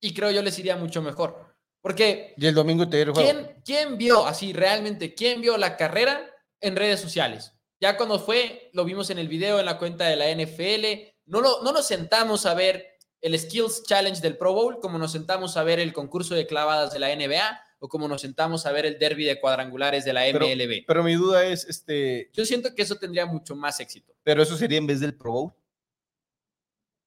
Y 0.00 0.14
creo 0.14 0.30
yo 0.30 0.40
les 0.42 0.58
iría 0.58 0.76
mucho 0.76 1.02
mejor. 1.02 1.54
Porque 1.82 2.32
Y 2.38 2.46
el 2.46 2.54
domingo 2.54 2.88
te 2.88 3.02
el 3.02 3.10
juego. 3.10 3.30
¿Quién, 3.30 3.62
quién 3.62 3.98
vio 3.98 4.26
así 4.26 4.54
realmente? 4.54 5.14
¿Quién 5.14 5.42
vio 5.42 5.58
la 5.58 5.76
carrera 5.76 6.30
en 6.60 6.76
redes 6.76 7.00
sociales? 7.00 7.52
Ya 7.80 7.96
cuando 7.96 8.18
fue, 8.18 8.70
lo 8.74 8.84
vimos 8.84 9.08
en 9.10 9.18
el 9.18 9.28
video 9.28 9.58
en 9.58 9.66
la 9.66 9.78
cuenta 9.78 10.06
de 10.06 10.16
la 10.16 10.30
NFL. 10.30 11.14
No, 11.26 11.40
lo, 11.40 11.62
no 11.62 11.72
nos 11.72 11.86
sentamos 11.86 12.44
a 12.46 12.54
ver 12.54 12.86
el 13.22 13.38
Skills 13.38 13.84
Challenge 13.84 14.20
del 14.20 14.36
Pro 14.36 14.52
Bowl, 14.52 14.80
como 14.80 14.98
nos 14.98 15.12
sentamos 15.12 15.56
a 15.56 15.62
ver 15.62 15.78
el 15.78 15.92
concurso 15.92 16.34
de 16.34 16.46
clavadas 16.46 16.92
de 16.92 16.98
la 16.98 17.14
NBA 17.14 17.60
o 17.78 17.88
como 17.88 18.08
nos 18.08 18.20
sentamos 18.20 18.66
a 18.66 18.72
ver 18.72 18.84
el 18.84 18.98
derby 18.98 19.24
de 19.24 19.40
cuadrangulares 19.40 20.04
de 20.04 20.12
la 20.12 20.22
Pero- 20.30 20.46
MLB. 20.46 20.84
Pero 20.86 21.02
mi 21.02 21.14
duda 21.14 21.46
es, 21.46 21.64
este, 21.64 22.30
Yo 22.34 22.44
siento 22.44 22.74
que 22.74 22.82
eso 22.82 22.96
tendría 22.96 23.24
mucho 23.26 23.56
más 23.56 23.80
éxito. 23.80 24.12
¿pero 24.22 24.42
eso 24.42 24.56
sería 24.56 24.76
en 24.78 24.86
vez 24.86 25.00
del 25.00 25.16
Pro 25.16 25.32
Bowl? 25.32 25.52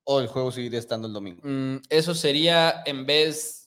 ¿O 0.05 0.19
el 0.19 0.28
juego 0.28 0.51
seguiría 0.51 0.80
estando 0.80 1.07
el 1.07 1.13
domingo? 1.13 1.41
Mm, 1.43 1.78
eso 1.89 2.15
sería 2.15 2.82
en 2.86 3.05
vez... 3.05 3.62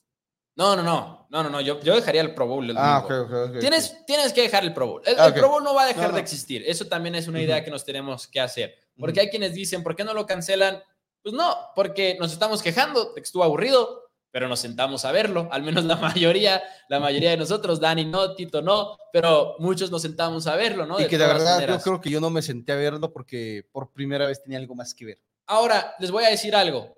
No, 0.57 0.75
no, 0.75 0.81
no, 0.83 1.27
no, 1.29 1.43
no, 1.43 1.49
no. 1.49 1.61
Yo, 1.61 1.79
yo 1.81 1.95
dejaría 1.95 2.21
el 2.21 2.33
Pro 2.33 2.47
Bowl. 2.47 2.69
el 2.69 2.75
Ah, 2.77 3.01
domingo. 3.07 3.23
ok, 3.25 3.31
ok, 3.31 3.49
ok. 3.55 3.59
Tienes, 3.59 4.05
tienes 4.05 4.33
que 4.33 4.41
dejar 4.41 4.63
el 4.63 4.73
Pro 4.73 4.87
Bowl. 4.87 5.01
El, 5.05 5.15
Ah, 5.19 5.27
el 5.27 5.31
ok. 5.31 5.37
Pro 5.37 5.49
Bowl 5.49 5.63
no 5.63 5.73
va 5.75 5.83
a 5.83 5.87
dejar 5.87 6.03
No, 6.05 6.09
no. 6.09 6.15
de 6.15 6.21
existir. 6.21 6.63
Eso 6.67 6.85
también 6.87 7.15
es 7.15 7.27
una 7.27 7.41
idea 7.41 7.63
que 7.63 7.69
nos 7.71 7.85
tenemos 7.85 8.27
que 8.27 8.39
hacer. 8.39 8.75
Porque 8.99 9.19
hay 9.21 9.29
quienes 9.29 9.53
dicen, 9.53 9.83
¿por 9.83 9.95
qué 9.95 10.03
no 10.03 10.13
lo 10.15 10.25
cancelan? 10.25 10.81
Pues 11.21 11.33
no, 11.35 11.55
porque 11.75 12.17
nos 12.19 12.31
estamos 12.33 12.63
quejando 12.63 13.05
de 13.13 13.15
que 13.15 13.21
estuvo 13.21 13.43
aburrido, 13.43 14.09
pero 14.31 14.47
nos 14.47 14.59
sentamos 14.59 15.05
a 15.05 15.11
verlo. 15.11 15.47
Al 15.51 15.61
menos 15.61 15.85
la 15.85 15.95
mayoría, 16.15 16.63
la 16.89 16.99
mayoría 16.99 17.29
de 17.29 17.37
nosotros, 17.37 17.79
Dani 17.79 18.05
no, 18.05 18.33
Tito 18.33 18.63
no, 18.63 18.97
pero 19.13 19.55
muchos 19.59 19.91
nos 19.91 20.01
sentamos 20.01 20.47
a 20.47 20.55
verlo, 20.55 20.87
¿no? 20.87 20.99
Y 20.99 21.05
que 21.07 21.17
la 21.19 21.27
verdad 21.27 21.55
maneras. 21.55 21.77
yo 21.77 21.83
creo 21.83 22.01
que 22.01 22.09
yo 22.09 22.19
no 22.19 22.31
me 22.31 22.41
senté 22.41 22.71
a 22.71 22.75
verlo 22.77 23.11
porque 23.13 23.67
por 23.71 23.91
primera 23.91 24.25
vez 24.25 24.41
tenía 24.41 24.57
algo 24.57 24.73
más 24.73 24.95
que 24.95 25.05
ver. 25.05 25.21
Ahora, 25.45 25.93
les 25.99 26.09
voy 26.09 26.23
a 26.23 26.29
decir 26.29 26.55
algo. 26.55 26.97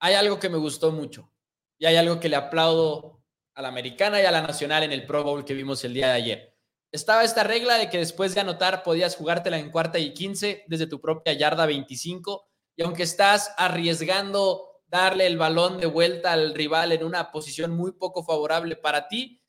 Hay 0.00 0.14
algo 0.14 0.38
que 0.38 0.48
me 0.48 0.56
gustó 0.58 0.90
mucho 0.92 1.30
y 1.78 1.86
hay 1.86 1.96
algo 1.96 2.20
que 2.20 2.28
le 2.28 2.36
aplaudo 2.36 3.22
a 3.54 3.62
la 3.62 3.68
americana 3.68 4.20
y 4.20 4.24
a 4.24 4.30
la 4.30 4.42
nacional 4.42 4.82
en 4.82 4.92
el 4.92 5.06
Pro 5.06 5.22
Bowl 5.22 5.44
que 5.44 5.54
vimos 5.54 5.84
el 5.84 5.94
día 5.94 6.08
de 6.08 6.12
ayer. 6.12 6.58
Estaba 6.92 7.24
esta 7.24 7.42
regla 7.42 7.76
de 7.76 7.90
que 7.90 7.98
después 7.98 8.34
de 8.34 8.40
anotar 8.40 8.82
podías 8.82 9.16
jugártela 9.16 9.58
en 9.58 9.70
cuarta 9.70 9.98
y 9.98 10.14
15 10.14 10.64
desde 10.68 10.86
tu 10.86 11.00
propia 11.00 11.32
yarda 11.32 11.66
25 11.66 12.48
y 12.76 12.82
aunque 12.82 13.02
estás 13.02 13.52
arriesgando 13.56 14.82
darle 14.86 15.26
el 15.26 15.36
balón 15.36 15.78
de 15.78 15.86
vuelta 15.86 16.32
al 16.32 16.54
rival 16.54 16.92
en 16.92 17.04
una 17.04 17.32
posición 17.32 17.72
muy 17.72 17.92
poco 17.92 18.22
favorable 18.22 18.76
para 18.76 19.08
ti, 19.08 19.42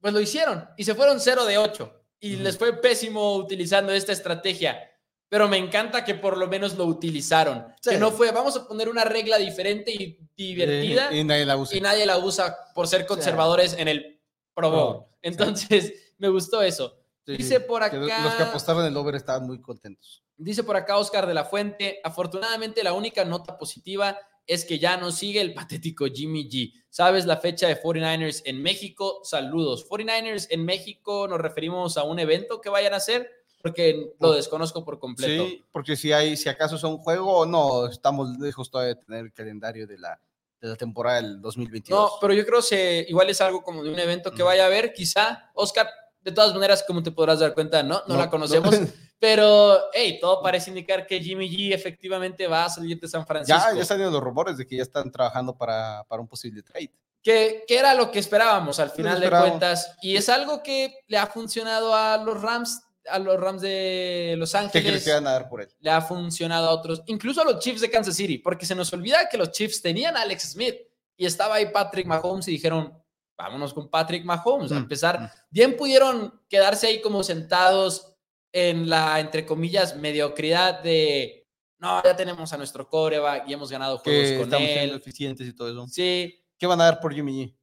pues 0.00 0.12
lo 0.12 0.20
hicieron 0.20 0.68
y 0.76 0.84
se 0.84 0.94
fueron 0.94 1.20
0 1.20 1.44
de 1.44 1.58
8 1.58 2.04
y 2.20 2.36
les 2.36 2.56
fue 2.56 2.80
pésimo 2.80 3.34
utilizando 3.34 3.92
esta 3.92 4.12
estrategia. 4.12 4.91
Pero 5.32 5.48
me 5.48 5.56
encanta 5.56 6.04
que 6.04 6.14
por 6.14 6.36
lo 6.36 6.46
menos 6.46 6.76
lo 6.76 6.84
utilizaron. 6.84 7.64
Que 7.82 7.92
Sí. 7.92 7.96
no 7.96 8.10
fue, 8.10 8.30
vamos 8.32 8.54
a 8.54 8.68
poner 8.68 8.86
una 8.90 9.02
regla 9.04 9.38
diferente 9.38 9.90
y 9.90 10.18
divertida 10.36 11.08
Y, 11.10 11.20
y 11.20 11.24
nadie 11.24 11.46
la 11.46 11.56
usa. 11.56 11.74
y 11.74 11.80
nadie 11.80 12.04
la 12.04 12.18
usa 12.18 12.54
por 12.74 12.86
ser 12.86 13.06
conservadores 13.06 13.72
en 13.78 13.88
el 13.88 14.20
Pro 14.52 14.70
Bowl. 14.70 14.92
Pro, 14.98 15.08
Entonces, 15.22 15.94
me 16.18 16.28
gustó 16.28 16.60
eso. 16.60 16.98
Sí, 17.24 17.38
dice 17.38 17.56
sí. 17.56 17.64
por 17.66 17.80
Que 17.80 17.96
acá- 17.96 18.22
Los 18.24 18.34
que 18.34 18.42
apostaron 18.42 18.84
el 18.84 18.94
over 18.94 19.14
estaban 19.14 19.46
muy 19.46 19.58
contentos. 19.62 20.22
Dice 20.36 20.64
por 20.64 20.76
acá 20.76 20.98
Oscar 20.98 21.26
de 21.26 21.32
la 21.32 21.46
Fuente, 21.46 21.98
afortunadamente 22.04 22.84
la 22.84 22.92
única 22.92 23.24
nota 23.24 23.56
positiva 23.56 24.18
es 24.46 24.66
que 24.66 24.78
ya 24.78 24.98
no 24.98 25.10
sigue 25.12 25.40
el 25.40 25.54
patético 25.54 26.04
Jimmy 26.12 26.46
G. 26.50 26.74
¿Sabes 26.90 27.24
la 27.24 27.38
fecha 27.38 27.68
de 27.68 27.80
49ers 27.80 28.42
en 28.44 28.60
México? 28.60 29.20
Saludos. 29.24 29.88
49ers 29.88 30.48
en 30.50 30.62
México 30.66 31.26
nos 31.26 31.40
referimos 31.40 31.96
a 31.96 32.02
un 32.02 32.18
evento 32.18 32.60
que 32.60 32.68
vayan 32.68 32.92
a 32.92 32.96
hacer 32.98 33.30
porque 33.62 34.14
lo 34.18 34.32
desconozco 34.32 34.84
por 34.84 34.98
completo. 34.98 35.46
Sí, 35.46 35.64
porque 35.70 35.96
si 35.96 36.12
hay, 36.12 36.36
si 36.36 36.48
acaso 36.48 36.76
es 36.76 36.82
un 36.82 36.98
juego 36.98 37.38
o 37.38 37.46
no, 37.46 37.86
estamos 37.86 38.36
lejos 38.38 38.70
todavía 38.70 38.94
de 38.94 39.00
tener 39.00 39.20
el 39.20 39.32
calendario 39.32 39.86
de 39.86 39.98
la, 39.98 40.20
de 40.60 40.68
la 40.68 40.76
temporada 40.76 41.22
del 41.22 41.40
2022. 41.40 41.98
No, 41.98 42.18
pero 42.20 42.34
yo 42.34 42.44
creo 42.44 42.60
que 42.68 43.06
igual 43.08 43.30
es 43.30 43.40
algo 43.40 43.62
como 43.62 43.84
de 43.84 43.90
un 43.90 43.98
evento 43.98 44.32
que 44.32 44.42
vaya 44.42 44.64
a 44.64 44.66
haber, 44.66 44.92
quizá. 44.92 45.50
Oscar, 45.54 45.88
de 46.20 46.32
todas 46.32 46.52
maneras, 46.54 46.84
como 46.86 47.02
te 47.02 47.12
podrás 47.12 47.38
dar 47.38 47.54
cuenta, 47.54 47.82
no, 47.82 48.02
no, 48.06 48.14
No, 48.14 48.16
la 48.16 48.28
conocemos, 48.28 48.74
pero 49.20 49.78
hey, 49.92 50.18
todo 50.20 50.42
parece 50.42 50.70
indicar 50.70 51.06
que 51.06 51.20
Jimmy 51.20 51.48
G 51.48 51.72
efectivamente 51.72 52.48
va 52.48 52.64
a 52.64 52.70
salir 52.70 52.98
de 52.98 53.06
San 53.06 53.24
Francisco. 53.24 53.60
ya, 53.60 53.76
ya 53.76 53.84
salieron 53.84 54.12
los 54.12 54.22
rumores 54.22 54.56
de 54.56 54.66
que 54.66 54.76
ya 54.76 54.82
están 54.82 55.10
trabajando 55.12 55.56
para, 55.56 56.04
para 56.08 56.20
un 56.20 56.26
posible 56.26 56.62
trade. 56.62 56.90
que, 57.22 57.64
que 57.66 57.78
era 57.78 57.94
lo 57.94 58.10
que 58.10 58.18
esperábamos 58.18 58.80
al 58.80 58.90
final 58.90 59.20
de 59.20 59.30
cuentas. 59.30 59.96
Y 60.02 60.16
es 60.16 60.28
algo 60.28 60.62
que 60.64 60.96
le 61.06 61.18
ha 61.18 61.26
funcionado 61.26 61.94
a 61.94 62.16
los 62.18 62.42
Rams, 62.42 62.82
a 63.08 63.18
los 63.18 63.38
Rams 63.38 63.60
de 63.62 64.34
Los 64.38 64.52
¿Qué 64.52 64.58
crees 64.58 64.74
Ángeles. 64.76 65.04
que 65.04 65.12
van 65.12 65.26
a 65.26 65.32
dar 65.32 65.48
por 65.48 65.60
él? 65.62 65.68
Le 65.80 65.90
ha 65.90 66.00
funcionado 66.00 66.68
a 66.68 66.70
otros, 66.72 67.02
incluso 67.06 67.40
a 67.40 67.44
los 67.44 67.58
Chiefs 67.58 67.80
de 67.80 67.90
Kansas 67.90 68.14
City, 68.16 68.38
porque 68.38 68.64
se 68.66 68.74
nos 68.74 68.92
olvida 68.92 69.28
que 69.28 69.36
los 69.36 69.50
Chiefs 69.50 69.82
tenían 69.82 70.16
a 70.16 70.22
Alex 70.22 70.52
Smith 70.52 70.76
y 71.16 71.26
estaba 71.26 71.56
ahí 71.56 71.66
Patrick 71.72 72.06
Mahomes 72.06 72.46
y 72.48 72.52
dijeron, 72.52 72.92
vámonos 73.36 73.74
con 73.74 73.88
Patrick 73.90 74.24
Mahomes 74.24 74.70
a 74.72 74.76
Mm, 74.76 74.78
empezar. 74.78 75.20
mm. 75.20 75.30
Bien 75.50 75.76
pudieron 75.76 76.40
quedarse 76.48 76.86
ahí 76.86 77.00
como 77.00 77.22
sentados 77.22 78.14
en 78.52 78.88
la, 78.88 79.18
entre 79.18 79.44
comillas, 79.46 79.96
mediocridad 79.96 80.80
de, 80.82 81.48
no, 81.78 82.02
ya 82.04 82.14
tenemos 82.14 82.52
a 82.52 82.56
nuestro 82.56 82.88
coreback 82.88 83.48
y 83.48 83.52
hemos 83.54 83.70
ganado 83.70 83.98
juegos 83.98 84.28
Que 84.28 84.34
con 84.36 84.44
estamos 84.44 84.68
siendo 84.68 84.94
él. 84.94 85.00
eficientes 85.00 85.48
y 85.48 85.52
todo 85.54 85.68
eso. 85.70 85.86
Sí, 85.88 86.38
¿Qué 86.58 86.66
van 86.68 86.80
a 86.80 86.84
dar 86.84 87.00
por 87.00 87.12
Jimmy 87.12 87.46
G? 87.46 87.56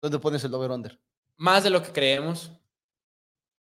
¿Dónde 0.00 0.18
pones 0.18 0.44
el 0.44 0.54
over-under? 0.54 1.00
más 1.38 1.64
de 1.64 1.68
lo 1.70 1.82
que 1.82 1.92
creemos. 1.92 2.50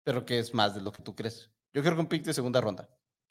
Pero 0.04 0.24
que 0.24 0.38
es 0.38 0.54
más 0.54 0.74
de 0.74 0.80
lo 0.80 0.92
que 0.92 1.02
tú 1.02 1.14
crees. 1.14 1.50
Yo 1.72 1.82
creo 1.82 1.94
que 1.94 2.00
un 2.00 2.06
pick 2.08 2.24
de 2.24 2.34
segunda 2.34 2.60
ronda. 2.60 2.88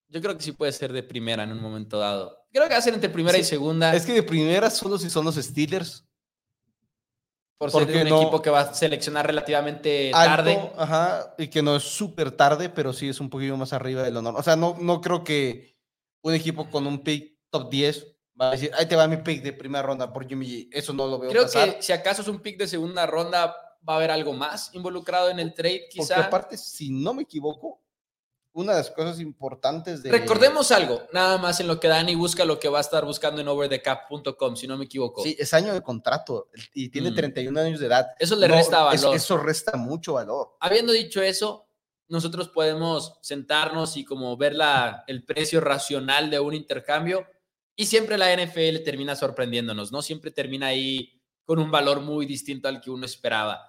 Yo 0.07 0.22
creo 0.22 0.36
que 0.36 0.43
sí 0.43 0.51
puede 0.53 0.72
ser 0.72 0.91
de 0.93 1.03
primera 1.03 1.43
en 1.43 1.51
un 1.51 1.61
momento 1.61 1.99
dado. 1.99 2.45
Creo 2.51 2.65
que 2.67 2.74
va 2.74 2.80
a 2.80 2.82
ser 2.82 2.93
entre 2.93 3.09
primera 3.09 3.38
y 3.38 3.43
segunda. 3.43 3.93
Es 3.93 4.05
que 4.05 4.13
de 4.13 4.24
primera 4.24 4.70
solo 4.70 4.97
si 4.97 5.09
son 5.09 5.26
los 5.26 5.36
Steelers. 5.36 6.05
por 7.57 7.72
ser 7.72 7.82
porque 7.84 8.01
un 8.03 8.09
no- 8.09 8.22
equipo 8.22 8.41
que 8.41 8.49
va 8.49 8.61
a 8.61 8.74
seleccionar 8.74 9.28
relativamente 9.28 10.11
alto, 10.13 10.36
tarde. 10.36 10.72
Ajá, 10.78 11.36
y 11.38 11.49
que 11.49 11.61
no 11.61 11.76
es 11.76 11.84
súper 11.84 12.32
tarde, 12.32 12.70
pero 12.70 12.93
sí 12.93 13.09
es 13.09 13.20
un 13.20 13.30
poquito 13.30 13.57
más 13.57 13.74
arriba 13.74 14.01
de 14.01 14.11
lo 14.11 14.22
normal. 14.22 14.39
O 14.39 14.43
sea, 14.43 14.55
no, 14.55 14.78
no 14.80 15.01
creo 15.01 15.24
que 15.26 15.78
un 16.24 16.34
equipo 16.34 16.70
con 16.70 16.88
un 16.88 17.03
pick 17.03 17.38
top 17.49 17.70
10 17.70 18.15
va 18.39 18.47
a 18.47 18.51
decir, 18.51 18.72
ahí 18.78 18.86
te 18.88 18.95
va 18.95 19.07
mi 19.09 19.17
pick 19.17 19.43
de 19.43 19.51
primera 19.51 19.82
ronda 19.82 20.13
por 20.13 20.26
Jimmy 20.28 20.47
G. 20.47 20.70
Eso 20.72 20.93
no 20.93 21.05
lo 21.05 21.20
veo 21.20 21.30
Creo 21.30 21.43
pasar. 21.43 21.76
que 21.76 21.82
si 21.84 21.91
acaso 21.91 22.22
es 22.22 22.30
un 22.30 22.39
pick 22.39 22.57
de 22.57 22.67
segunda 22.70 23.05
ronda, 23.05 23.53
va 23.88 23.93
a 23.93 23.97
haber 23.97 24.11
algo 24.11 24.34
más 24.34 24.73
involucrado 24.73 25.30
en 25.30 25.39
el 25.39 25.53
trade, 25.53 25.82
Porque 25.82 25.99
quizá. 26.01 26.25
aparte, 26.25 26.57
si 26.57 26.89
no 26.91 27.13
me 27.13 27.23
equivoco, 27.23 27.82
una 28.51 28.73
de 28.73 28.80
las 28.80 28.89
cosas 28.91 29.19
importantes 29.19 30.01
de... 30.03 30.11
Recordemos 30.11 30.71
algo, 30.71 31.03
nada 31.13 31.38
más 31.38 31.59
en 31.59 31.67
lo 31.67 31.80
que 31.80 31.88
Dani 31.88 32.15
busca 32.15 32.43
lo 32.45 32.59
que 32.59 32.67
va 32.67 32.80
a 32.80 32.82
estar 32.82 33.05
buscando 33.05 33.39
en 33.41 33.47
overthecap.com, 33.47 34.55
si 34.55 34.67
no 34.67 34.77
me 34.77 34.86
equivoco. 34.86 35.23
Sí, 35.23 35.36
es 35.39 35.53
año 35.53 35.73
de 35.73 35.82
contrato 35.82 36.49
y 36.73 36.89
tiene 36.89 37.11
Mm. 37.11 37.15
31 37.15 37.59
años 37.61 37.80
de 37.80 37.86
edad. 37.88 38.07
Eso 38.19 38.36
le 38.36 38.47
No, 38.47 38.55
resta 38.55 38.80
valor. 38.84 38.95
Eso, 38.95 39.13
eso 39.13 39.38
resta 39.38 39.77
mucho 39.77 40.13
valor. 40.13 40.57
Habiendo 40.59 40.91
dicho 40.91 41.21
eso, 41.21 41.67
nosotros 42.07 42.49
podemos 42.49 43.19
sentarnos 43.21 43.95
y 43.95 44.03
como 44.03 44.36
ver 44.36 44.55
la, 44.55 45.03
el 45.07 45.23
precio 45.23 45.61
racional 45.61 46.30
de 46.32 46.39
un 46.39 46.55
intercambio 46.55 47.25
y 47.75 47.86
siempre 47.86 48.17
la 48.17 48.34
NFL 48.36 48.84
termina 48.84 49.15
sorprendiéndonos, 49.15 49.91
¿no? 49.91 50.01
Siempre 50.01 50.32
termina 50.32 50.67
ahí 50.67 51.21
con 51.45 51.59
un 51.59 51.69
valor 51.71 52.01
muy 52.01 52.25
distinto 52.25 52.67
al 52.67 52.82
que 52.82 52.89
uno 52.89 53.05
esperaba. 53.05 53.68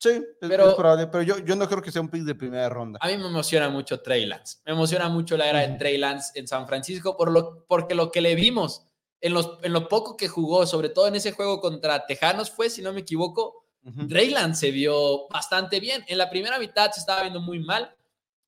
Sí, 0.00 0.22
Pero- 0.40 0.68
es 0.70 0.74
probable, 0.76 1.08
pero 1.08 1.22
yo, 1.24 1.38
yo 1.38 1.56
no 1.56 1.68
creo 1.68 1.82
que 1.82 1.90
sea 1.90 2.00
un 2.00 2.08
pick 2.08 2.22
de 2.22 2.34
primera 2.34 2.68
ronda. 2.68 2.98
A 3.02 3.08
mí 3.08 3.16
me 3.16 3.26
emociona 3.26 3.68
mucho 3.68 4.00
Trey 4.00 4.26
Lance. 4.26 4.58
Me 4.64 4.72
emociona 4.72 5.08
mucho 5.08 5.36
la 5.36 5.48
era 5.48 5.60
de. 5.66 5.76
Trey 5.76 5.98
Lance 5.98 6.38
en 6.38 6.46
San 6.46 6.66
Francisco 6.68 7.16
por 7.16 7.32
lo, 7.32 7.64
porque 7.66 7.94
lo 7.96 8.10
que 8.12 8.20
le 8.20 8.34
vimos 8.36 8.84
en, 9.20 9.34
los, 9.34 9.58
en 9.62 9.72
lo 9.72 9.88
poco 9.88 10.16
que 10.16 10.28
jugó, 10.28 10.66
sobre 10.66 10.90
todo 10.90 11.08
en 11.08 11.16
ese 11.16 11.32
juego 11.32 11.60
contra 11.60 12.06
Tejanos, 12.06 12.50
fue, 12.50 12.70
si 12.70 12.80
no 12.82 12.92
me 12.92 13.00
equivoco, 13.00 13.64
Ujú. 13.84 14.06
Trey 14.06 14.30
Lance 14.30 14.66
se 14.66 14.70
vio 14.72 15.26
bastante 15.28 15.80
bien. 15.80 16.04
En 16.08 16.18
la 16.18 16.28
primera 16.30 16.58
mitad 16.58 16.90
se 16.92 17.00
estaba 17.00 17.22
viendo 17.22 17.40
muy 17.40 17.58
mal, 17.58 17.94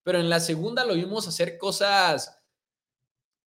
pero 0.02 0.18
en 0.18 0.28
la 0.28 0.38
segunda 0.38 0.84
lo 0.84 0.94
vimos 0.94 1.26
hacer 1.26 1.56
cosas 1.58 2.36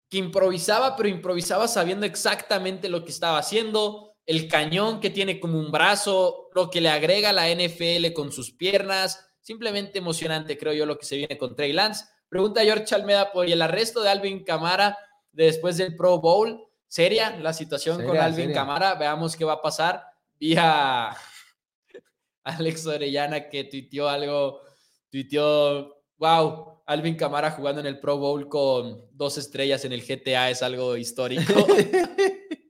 que 0.10 0.18
improvisaba, 0.18 0.96
pero 0.96 1.10
improvisaba 1.10 1.68
sabiendo 1.68 2.06
exactamente 2.06 2.90
lo 2.90 3.04
que 3.04 3.12
estaba 3.12 3.38
haciendo. 3.38 4.13
El 4.26 4.48
cañón 4.48 5.00
que 5.00 5.10
tiene 5.10 5.40
como 5.40 5.60
un 5.60 5.72
brazo, 5.72 6.50
lo 6.54 6.70
que 6.70 6.82
le 6.82 6.90
agrega 6.90 7.34
la 7.34 7.50
NFL 7.50 8.14
con 8.14 8.32
sus 8.32 8.52
piernas. 8.52 9.30
Simplemente 9.42 10.00
emocionante, 10.00 10.58
creo 10.58 10.74
yo, 10.74 10.86
lo 10.86 10.98
que 10.98 11.06
se 11.06 11.18
viene 11.18 11.38
con 11.38 11.56
Trey 11.56 11.74
Lance. 11.74 12.06
Pregunta 12.30 12.62
George 12.62 12.96
Almeda 12.96 13.32
por 13.32 13.48
¿y 13.48 13.52
el 13.52 13.62
arresto 13.62 14.02
de 14.02 14.10
Alvin 14.10 14.44
Camara 14.44 14.98
después 15.34 15.78
del 15.78 15.96
Pro 15.96 16.20
Bowl. 16.20 16.68
¿Seria 16.88 17.38
la 17.38 17.54
situación 17.54 18.04
con 18.06 18.18
Alvin 18.18 18.46
seria. 18.46 18.56
Camara? 18.56 18.96
Veamos 18.96 19.36
qué 19.36 19.46
va 19.46 19.54
a 19.54 19.62
pasar. 19.62 20.04
Vía 20.40 21.10
Alex 22.44 22.86
Orellana 22.86 23.50
que 23.50 23.66
tuiteó 23.66 24.08
algo, 24.08 24.62
tuiteó, 25.10 26.04
wow, 26.18 26.84
Alvin 26.86 27.16
Camara 27.16 27.52
jugando 27.52 27.82
en 27.82 27.88
el 27.88 28.00
Pro 28.00 28.18
Bowl 28.18 28.48
con 28.48 29.08
dos 29.12 29.38
estrellas 29.38 29.86
en 29.86 29.94
el 29.94 30.06
GTA 30.06 30.50
es 30.50 30.62
algo 30.62 30.96
histórico. 30.96 31.68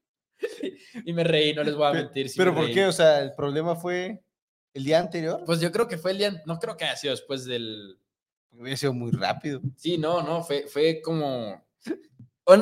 y 1.05 1.13
me 1.13 1.23
reí, 1.23 1.53
no 1.53 1.63
les 1.63 1.75
voy 1.75 1.87
a 1.87 1.93
mentir. 1.93 2.29
sí 2.29 2.35
Pero 2.37 2.51
me 2.51 2.57
¿por 2.57 2.65
reí. 2.65 2.73
qué? 2.75 2.85
O 2.85 2.91
sea, 2.91 3.19
el 3.21 3.33
problema 3.33 3.75
fue 3.75 4.23
el 4.73 4.83
día 4.83 4.99
anterior. 4.99 5.43
Pues 5.45 5.59
yo 5.59 5.71
creo 5.71 5.87
que 5.87 5.97
fue 5.97 6.11
el 6.11 6.17
día, 6.17 6.41
no 6.45 6.59
creo 6.59 6.77
que 6.77 6.85
haya 6.85 6.95
sido 6.95 7.11
después 7.11 7.45
del... 7.45 7.97
Hubiera 8.51 8.77
sido 8.77 8.93
muy 8.93 9.11
rápido. 9.11 9.61
Sí, 9.75 9.97
no, 9.97 10.21
no, 10.21 10.43
fue, 10.43 10.67
fue 10.67 11.01
como... 11.01 11.63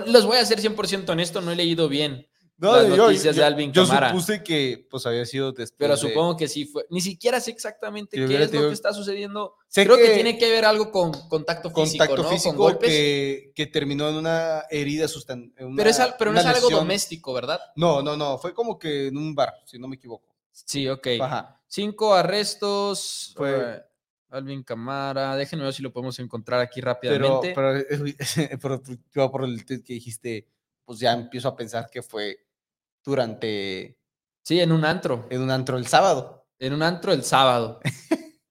Les 0.07 0.25
voy 0.25 0.37
a 0.37 0.45
ser 0.45 0.59
100% 0.59 1.09
honesto, 1.09 1.41
no 1.41 1.51
he 1.51 1.55
leído 1.55 1.89
bien, 1.89 2.27
Las 2.61 2.87
noticias 2.89 3.35
de 3.35 3.43
Alvin 3.43 3.71
yo 3.73 3.85
Kamara. 3.87 4.09
supuse 4.11 4.43
que 4.43 4.87
pues 4.89 5.05
había 5.07 5.25
sido 5.25 5.51
después 5.51 5.75
pero 5.77 5.95
de- 5.95 5.99
supongo 6.01 6.37
que 6.37 6.47
sí 6.47 6.65
fue. 6.65 6.85
Ni 6.91 7.01
siquiera 7.01 7.39
sé 7.39 7.51
exactamente 7.51 8.17
qué 8.17 8.43
es 8.43 8.53
lo 8.53 8.67
que 8.67 8.73
está 8.73 8.93
sucediendo. 8.93 9.55
Sé 9.67 9.83
Creo 9.85 9.97
que, 9.97 10.03
que- 10.05 10.13
tiene 10.13 10.37
que 10.37 10.49
ver 10.49 10.65
algo 10.65 10.91
con 10.91 11.11
contacto 11.27 11.69
físico, 11.71 11.97
contacto 12.05 12.23
¿no? 12.23 12.29
físico 12.29 12.49
con 12.55 12.57
golpes. 12.57 12.89
que, 12.89 13.51
que 13.55 13.65
terminó 13.67 14.07
en 14.09 14.15
una 14.15 14.63
herida 14.69 15.07
sustan 15.07 15.53
en 15.57 15.75
pero 15.75 15.89
es 15.89 15.99
al- 15.99 16.15
pero 16.19 16.31
no 16.33 16.39
es 16.39 16.45
algo 16.45 16.61
lesión. 16.67 16.79
doméstico, 16.81 17.33
¿verdad? 17.33 17.59
No, 17.75 18.01
no, 18.03 18.15
no, 18.15 18.37
fue 18.37 18.53
como 18.53 18.77
que 18.77 19.07
en 19.07 19.17
un 19.17 19.33
bar, 19.33 19.53
si 19.65 19.79
no 19.79 19.87
me 19.87 19.95
equivoco. 19.95 20.27
Sí, 20.51 20.87
ok. 20.87 21.07
Ajá. 21.21 21.61
Cinco 21.67 22.13
arrestos. 22.13 23.33
Fue- 23.35 23.75
eh, 23.77 23.81
Alvin 24.29 24.63
Camara. 24.63 25.35
Déjenme 25.35 25.65
ver 25.65 25.73
si 25.73 25.81
lo 25.81 25.91
podemos 25.91 26.17
encontrar 26.19 26.59
aquí 26.61 26.79
Pero, 26.81 26.93
rápidamente. 26.93 27.53
pero, 27.55 28.19
pero 28.61 28.81
yo 29.13 29.31
por 29.31 29.43
el 29.45 29.65
que 29.65 29.77
dijiste, 29.93 30.47
pues 30.85 30.99
ya 30.99 31.13
empiezo 31.13 31.47
a 31.47 31.55
pensar 31.55 31.89
que 31.89 32.01
fue 32.01 32.37
durante 33.03 33.97
sí, 34.43 34.59
en 34.59 34.71
un 34.71 34.85
antro. 34.85 35.27
en 35.29 35.41
un 35.41 35.51
antro 35.51 35.77
el 35.77 35.87
sábado. 35.87 36.45
En 36.59 36.73
un 36.73 36.83
antro 36.83 37.11
el 37.13 37.23
sábado. 37.23 37.79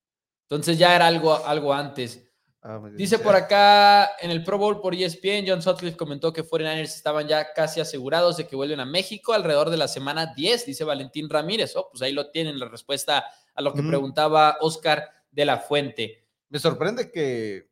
Entonces 0.48 0.78
ya 0.78 0.96
era 0.96 1.06
algo, 1.06 1.34
algo 1.46 1.72
antes. 1.72 2.26
Ah, 2.62 2.78
Dice 2.92 3.18
por 3.18 3.34
acá 3.34 4.10
en 4.20 4.30
el 4.30 4.44
Pro 4.44 4.58
Bowl 4.58 4.82
por 4.82 4.94
ESPN, 4.94 5.46
John 5.46 5.62
Sutcliffe 5.62 5.96
comentó 5.96 6.30
que 6.32 6.44
49ers 6.44 6.82
estaban 6.94 7.26
ya 7.26 7.54
casi 7.54 7.80
asegurados 7.80 8.36
de 8.36 8.46
que 8.46 8.54
vuelven 8.56 8.80
a 8.80 8.84
México 8.84 9.32
alrededor 9.32 9.70
de 9.70 9.78
la 9.78 9.88
semana 9.88 10.34
10, 10.34 10.66
dice 10.66 10.84
Valentín 10.84 11.30
Ramírez. 11.30 11.74
Oh, 11.76 11.88
pues 11.90 12.02
ahí 12.02 12.12
lo 12.12 12.30
tienen 12.30 12.58
la 12.58 12.68
respuesta 12.68 13.24
a 13.54 13.62
lo 13.62 13.72
que 13.72 13.80
Ujú. 13.80 13.88
preguntaba 13.88 14.58
Oscar 14.60 15.08
de 15.30 15.44
la 15.46 15.58
Fuente. 15.58 16.26
Me 16.50 16.58
sorprende 16.58 17.10
que, 17.10 17.70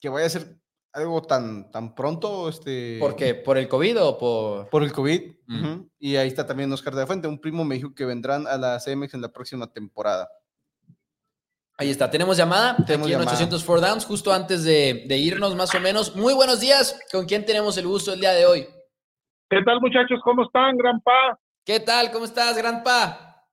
que 0.00 0.08
vaya 0.08 0.26
a 0.26 0.30
ser 0.30 0.56
algo 0.96 1.22
tan, 1.22 1.70
tan 1.70 1.94
pronto. 1.94 2.48
Este, 2.48 2.98
¿Por 2.98 3.14
qué? 3.14 3.34
¿Por 3.34 3.58
el 3.58 3.68
COVID 3.68 4.02
o 4.02 4.18
por...? 4.18 4.70
Por 4.70 4.82
el 4.82 4.92
COVID. 4.92 5.36
Mm. 5.46 5.80
Y 5.98 6.16
ahí 6.16 6.28
está 6.28 6.46
también 6.46 6.72
Oscar 6.72 6.94
de 6.94 7.00
la 7.00 7.06
Fuente. 7.06 7.28
Un 7.28 7.40
primo 7.40 7.64
me 7.64 7.74
dijo 7.74 7.94
que 7.94 8.04
vendrán 8.04 8.46
a 8.46 8.56
la 8.56 8.78
CMX 8.78 9.14
en 9.14 9.20
la 9.20 9.32
próxima 9.32 9.70
temporada. 9.72 10.28
Ahí 11.78 11.90
está, 11.90 12.10
tenemos 12.10 12.38
llamada 12.38 12.74
Tenemos 12.86 13.06
aquí 13.06 13.12
en 13.12 13.20
llamada. 13.20 13.36
804 13.36 13.86
Downs, 13.86 14.06
justo 14.06 14.32
antes 14.32 14.64
de, 14.64 15.04
de 15.06 15.18
irnos 15.18 15.54
más 15.54 15.74
o 15.74 15.80
menos. 15.80 16.16
Muy 16.16 16.32
buenos 16.32 16.60
días, 16.60 16.98
¿con 17.12 17.26
quién 17.26 17.44
tenemos 17.44 17.76
el 17.76 17.86
gusto 17.86 18.14
el 18.14 18.20
día 18.20 18.32
de 18.32 18.46
hoy? 18.46 18.66
¿Qué 19.50 19.62
tal, 19.62 19.78
muchachos? 19.82 20.18
¿Cómo 20.24 20.44
están, 20.44 20.78
Granpa? 20.78 21.38
¿Qué 21.66 21.78
tal? 21.80 22.10
¿Cómo 22.10 22.24
estás, 22.24 22.56
Grandpa? 22.56 23.44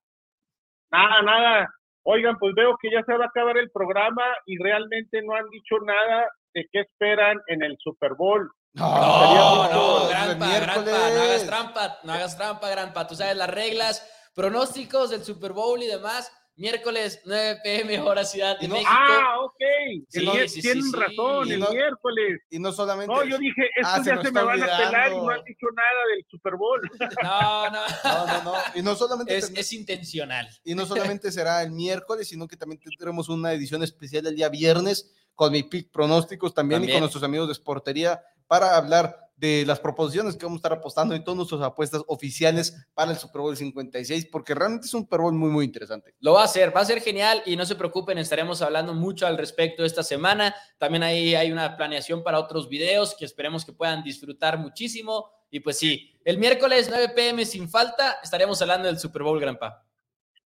Nada, 0.89 1.22
nada. 1.22 1.70
Oigan, 2.04 2.38
pues 2.39 2.56
veo 2.56 2.78
que 2.82 2.89
ya 2.91 3.04
se 3.04 3.18
va 3.18 3.26
a 3.26 3.28
acabar 3.28 3.58
el 3.58 3.70
programa 3.72 4.24
y 4.46 4.58
realmente 4.58 5.22
no 5.22 5.36
han 5.36 5.50
dicho 5.50 5.76
nada 5.84 6.32
de 6.54 6.68
qué 6.72 6.82
esperan 6.82 7.39
en 7.47 7.64
el 7.64 7.78
Super 7.80 8.14
Bowl. 8.16 8.51
No, 8.74 9.70
no, 9.72 10.04
el 10.04 10.10
Granpa. 10.10 10.60
Granpa, 10.60 10.84
no 10.84 11.22
hagas 11.22 11.45
trampa, 11.45 11.97
no 12.04 12.14
hagas 12.14 12.38
trampa, 12.38 12.70
Granpa. 12.70 13.08
Tú 13.08 13.16
sabes 13.16 13.38
las 13.38 13.49
reglas, 13.49 14.08
pronósticos 14.34 15.10
del 15.12 15.24
Super 15.24 15.54
Bowl 15.54 15.82
y 15.82 15.88
demás. 15.88 16.32
Miércoles, 16.56 17.20
9 17.26 17.62
pm, 17.64 17.99
hora 18.01 18.24
Ciudad 18.26 18.60
de 18.60 18.68
no- 18.68 18.76
México. 18.76 18.91
Ah, 18.93 19.39
ok. 19.41 19.56
Sí, 20.08 20.20
Tien- 20.20 20.41
sí, 20.43 20.47
sí, 20.49 20.62
tienen 20.62 20.84
sí. 20.84 20.91
razón, 20.95 21.51
el 21.51 21.60
no- 21.60 21.70
miércoles. 21.72 22.41
Y 22.51 22.60
no 22.60 22.72
solamente. 22.72 23.12
No, 23.12 23.24
yo 23.24 23.39
dije, 23.39 23.64
estos 23.76 23.91
Ah, 23.91 24.04
se 24.04 24.10
ya 24.12 24.16
nos 24.18 24.24
se 24.26 24.32
me 24.32 24.43
van 24.43 24.62
a 24.62 24.66
pelar 24.66 24.78
y 24.84 24.86
olvidando. 25.16 25.24
no 25.26 25.30
han 25.32 25.43
dicho 25.45 25.66
nada 25.76 26.01
del 26.16 26.26
Super 26.30 26.56
Bowl. 26.56 26.82
No, 27.24 27.70
no, 27.72 27.82
No, 28.04 28.28
no, 28.28 28.43
no. 28.43 28.54
Y 28.76 28.84
no 28.84 28.93
solamente. 28.93 29.36
es, 29.36 29.51
es 29.56 29.74
intencional. 29.74 30.47
Y 30.64 30.76
no 30.76 30.86
solamente 30.86 31.32
será 31.32 31.64
el 31.64 31.72
miércoles, 31.72 32.28
sino 32.28 32.47
que 32.47 32.56
también 32.56 32.80
tendremos 32.80 33.30
una 33.30 33.51
edición 33.54 33.82
especial 33.82 34.28
el 34.28 34.36
día 34.36 34.49
viernes 34.49 35.12
con 35.36 35.52
mi 35.52 35.64
pick 35.64 35.92
pronósticos 35.92 36.54
también, 36.54 36.84
y 36.84 36.92
con 36.92 37.00
nuestros 37.00 37.24
amigos 37.24 37.48
de 37.48 37.56
Sportería 37.56 38.22
para 38.48 38.76
hablar 38.78 39.24
de 39.36 39.66
las 39.66 39.80
proposiciones 39.80 40.38
que 40.38 40.46
vamos 40.46 40.58
a 40.58 40.60
estar 40.60 40.74
apostando 40.74 41.16
y 41.16 41.24
todas 41.24 41.36
nuestras 41.36 41.62
apuestas 41.62 42.02
oficiales 42.08 42.88
para 42.94 43.12
el 43.12 43.18
Super 43.18 43.42
Bowl 43.42 43.58
56, 43.58 44.28
porque 44.32 44.54
realmente 44.54 44.86
es 44.86 44.94
un 44.94 45.02
Super 45.02 45.22
Bowl 45.22 45.34
muy, 45.34 45.50
muy 45.50 45.66
interesante. 45.66 46.16
Lo 46.20 46.34
va 46.34 46.42
a 46.42 46.46
hacer, 46.46 46.76
va 46.76 46.82
a 46.82 46.86
ser 46.86 47.02
genial 47.02 47.42
y 47.46 47.56
no 47.56 47.66
se 47.66 47.76
preocupen, 47.76 48.18
estaremos 48.18 48.62
hablando 48.62 48.94
mucho 48.94 49.28
al 49.28 49.38
respecto 49.38 49.84
esta 49.84 50.04
semana. 50.04 50.56
También 50.78 51.04
ahí 51.04 51.36
hay 51.36 51.52
una 51.52 51.76
planeación 51.76 52.24
para 52.24 52.40
otros 52.40 52.70
videos 52.70 53.16
que 53.16 53.26
esperemos 53.26 53.66
que 53.66 53.74
puedan 53.74 54.04
disfrutar 54.04 54.58
muchísimo. 54.58 55.30
Y 55.50 55.60
pues 55.60 55.78
sí, 55.78 56.12
el 56.24 56.38
miércoles 56.38 56.88
9 56.90 57.10
pm 57.10 57.46
sin 57.46 57.70
falta 57.70 58.20
estaremos 58.24 58.62
hablando 58.62 58.88
del 58.88 59.00
Super 59.00 59.24
Bowl, 59.24 59.40
Granpa. 59.40 59.84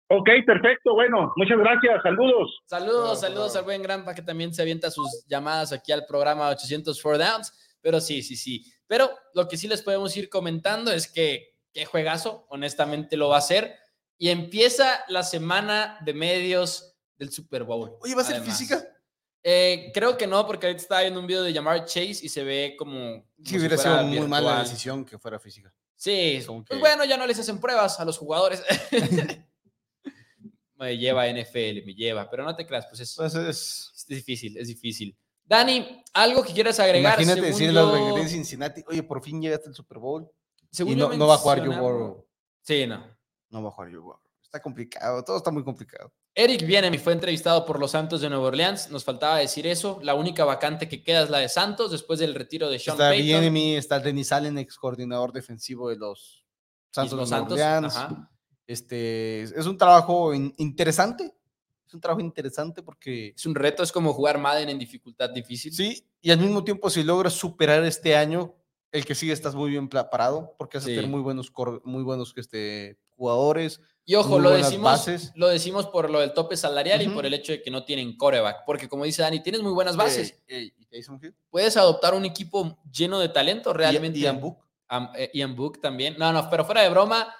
Ok, 0.08 0.28
perfecto. 0.46 0.94
Bueno, 0.94 1.32
muchas 1.36 1.58
gracias. 1.58 2.02
Saludos. 2.02 2.60
Saludos, 2.66 3.20
saludos 3.20 3.56
al 3.56 3.64
buen 3.64 3.82
Granpa 3.82 4.14
que 4.14 4.22
también 4.22 4.54
se 4.54 4.62
avienta 4.62 4.90
sus 4.90 5.24
llamadas 5.26 5.72
aquí 5.72 5.90
al 5.92 6.06
programa 6.06 6.48
804 6.50 7.18
Downs. 7.18 7.52
Pero 7.80 8.00
sí, 8.00 8.22
sí, 8.22 8.36
sí. 8.36 8.64
Pero 8.86 9.10
lo 9.34 9.48
que 9.48 9.56
sí 9.56 9.66
les 9.68 9.82
podemos 9.82 10.16
ir 10.16 10.28
comentando 10.28 10.92
es 10.92 11.08
que 11.10 11.56
qué 11.72 11.84
juegazo, 11.84 12.46
honestamente 12.50 13.16
lo 13.16 13.28
va 13.28 13.38
a 13.38 13.42
ser. 13.42 13.74
Y 14.18 14.30
empieza 14.30 15.04
la 15.08 15.22
semana 15.22 15.98
de 16.04 16.14
medios 16.14 16.96
del 17.16 17.30
Super 17.32 17.64
Bowl. 17.64 17.96
Oye, 18.00 18.14
¿va 18.14 18.22
a 18.22 18.24
ser 18.24 18.36
además. 18.36 18.58
física? 18.58 18.82
Eh, 19.42 19.90
creo 19.94 20.16
que 20.16 20.26
no, 20.26 20.46
porque 20.46 20.66
ahorita 20.66 20.82
estaba 20.82 21.00
viendo 21.02 21.20
un 21.20 21.26
video 21.26 21.42
de 21.42 21.52
llamar 21.52 21.84
Chase 21.84 22.18
y 22.22 22.28
se 22.28 22.42
ve 22.44 22.74
como. 22.78 22.94
como 22.96 23.24
Sí, 23.44 23.58
hubiera 23.58 23.76
sido 23.76 24.02
muy 24.04 24.20
mala 24.26 24.60
decisión 24.60 25.04
que 25.04 25.18
fuera 25.18 25.38
física. 25.38 25.72
Sí, 25.94 26.42
Como 26.46 26.64
pues 26.64 26.76
que- 26.76 26.80
bueno, 26.80 27.04
ya 27.04 27.16
no 27.16 27.26
les 27.26 27.38
hacen 27.38 27.58
pruebas 27.60 27.98
a 28.00 28.04
los 28.04 28.18
jugadores. 28.18 28.62
me 30.78 30.96
lleva 30.96 31.26
NFL, 31.28 31.84
me 31.84 31.94
lleva, 31.94 32.28
pero 32.30 32.44
no 32.44 32.54
te 32.54 32.66
creas, 32.66 32.86
pues 32.86 33.00
es, 33.00 33.12
Entonces, 33.18 33.92
es 33.96 34.06
difícil, 34.06 34.56
es 34.56 34.68
difícil. 34.68 35.16
Dani, 35.44 36.02
algo 36.12 36.42
que 36.42 36.52
quieras 36.52 36.78
agregar. 36.80 37.20
imagínate 37.20 37.52
yo- 37.58 37.68
a 37.70 37.72
los 37.72 38.14
de 38.16 38.28
Cincinnati, 38.28 38.82
oye, 38.88 39.02
por 39.02 39.22
fin 39.22 39.40
llegaste 39.40 39.68
al 39.68 39.74
Super 39.74 39.98
Bowl 39.98 40.28
según 40.70 40.92
y 40.92 40.96
no, 40.96 41.12
no 41.14 41.26
va 41.26 41.34
a 41.34 41.38
jugar 41.38 41.64
Joe 41.64 41.78
Burrow. 41.78 42.26
Sí, 42.62 42.86
no. 42.86 43.06
No 43.50 43.62
va 43.62 43.68
a 43.68 43.72
jugar 43.72 43.90
Joe 43.90 44.00
Burrow. 44.00 44.20
Está 44.42 44.60
complicado, 44.60 45.22
todo 45.24 45.36
está 45.36 45.50
muy 45.50 45.62
complicado. 45.64 46.12
Eric 46.34 46.66
Bienemi 46.66 46.98
fue 46.98 47.12
entrevistado 47.14 47.64
por 47.64 47.80
los 47.80 47.92
Santos 47.92 48.20
de 48.20 48.28
Nueva 48.28 48.48
Orleans. 48.48 48.90
Nos 48.90 49.04
faltaba 49.04 49.38
decir 49.38 49.66
eso. 49.66 49.98
La 50.02 50.14
única 50.14 50.44
vacante 50.44 50.86
que 50.88 51.02
queda 51.02 51.22
es 51.22 51.30
la 51.30 51.38
de 51.38 51.48
Santos 51.48 51.90
después 51.92 52.18
del 52.18 52.34
retiro 52.34 52.68
de 52.68 52.78
Sean 52.78 52.94
Está 52.96 53.08
Payton. 53.08 53.24
Bienemy, 53.26 53.76
está 53.76 54.00
Denis 54.00 54.32
Allen, 54.32 54.58
ex 54.58 54.76
coordinador 54.76 55.32
defensivo 55.32 55.88
de 55.88 55.96
los 55.96 56.44
Santos 56.92 57.12
de 57.12 57.16
Nueva 57.16 57.28
Santos, 57.28 57.52
Orleans. 57.52 57.96
ajá. 57.96 58.30
Este, 58.66 59.42
es 59.42 59.66
un 59.66 59.78
trabajo 59.78 60.34
in- 60.34 60.52
interesante. 60.58 61.32
Es 61.86 61.94
un 61.94 62.00
trabajo 62.00 62.20
interesante 62.20 62.82
porque 62.82 63.32
Es 63.36 63.46
un 63.46 63.54
reto, 63.54 63.82
es 63.82 63.92
como 63.92 64.12
jugar 64.12 64.38
Madden 64.38 64.68
en 64.68 64.78
dificultad 64.78 65.30
difícil. 65.30 65.72
sí, 65.72 66.04
y 66.20 66.30
al 66.32 66.38
mismo 66.38 66.64
tiempo 66.64 66.90
si 66.90 67.04
logras 67.04 67.32
superar 67.34 67.84
este 67.84 68.16
año, 68.16 68.54
el 68.90 69.04
que 69.04 69.14
sigue 69.14 69.32
estás 69.32 69.54
muy 69.54 69.70
bien 69.70 69.88
parado 69.88 70.54
porque 70.58 70.78
vas 70.78 70.84
a 70.84 70.88
Sí. 70.88 70.94
tener 70.96 71.08
muy 71.10 71.20
buenos 71.20 71.52
muy 71.84 72.02
buenos 72.02 72.32
este, 72.36 72.98
jugadores. 73.16 73.80
Y 74.04 74.14
ojo, 74.16 74.38
lo 74.38 74.50
decimos, 74.50 74.84
bases. 74.84 75.32
lo 75.36 75.48
decimos 75.48 75.86
por 75.86 76.10
lo 76.10 76.20
del 76.20 76.32
tope 76.32 76.56
salarial 76.56 77.02
y 77.02 77.08
por 77.08 77.26
el 77.26 77.34
hecho 77.34 77.52
de 77.52 77.62
que 77.62 77.70
no 77.72 77.84
tienen 77.84 78.16
coreback. 78.16 78.64
Porque 78.64 78.88
como 78.88 79.04
dice 79.04 79.22
Dani, 79.22 79.40
tienes 79.42 79.62
muy 79.62 79.72
buenas 79.72 79.96
bases. 79.96 80.40
Puedes 81.50 81.76
adoptar 81.76 82.14
un 82.14 82.24
equipo 82.24 82.78
lleno 82.90 83.18
de 83.18 83.28
talento 83.28 83.72
realmente. 83.72 84.18
Ian 84.20 84.40
Book. 84.40 84.58
Eh, 85.16 85.30
Ian 85.34 85.56
Book 85.56 85.80
también. 85.80 86.14
No, 86.18 86.32
no, 86.32 86.48
pero 86.50 86.64
fuera 86.64 86.82
de 86.82 86.90
broma, 86.90 87.32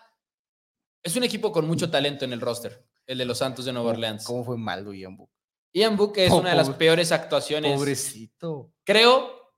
es 1.06 1.16
un 1.16 1.24
equipo 1.24 1.52
con 1.52 1.66
mucho 1.66 1.90
talento 1.90 2.24
en 2.24 2.32
el 2.32 2.40
roster, 2.40 2.84
el 3.06 3.18
de 3.18 3.24
los 3.24 3.38
Santos 3.38 3.64
de 3.64 3.72
Nueva 3.72 3.90
Orleans. 3.90 4.24
¿Cómo 4.24 4.44
fue 4.44 4.56
malo 4.56 4.92
Ian 4.92 5.16
Book? 5.16 5.30
Ian 5.72 5.96
Book 5.96 6.14
es 6.16 6.30
Oh, 6.32 6.38
una 6.38 6.50
de 6.50 6.56
las 6.56 6.70
peores 6.70 7.12
actuaciones. 7.12 7.74
Pobrecito. 7.76 8.72
Creo 8.84 9.52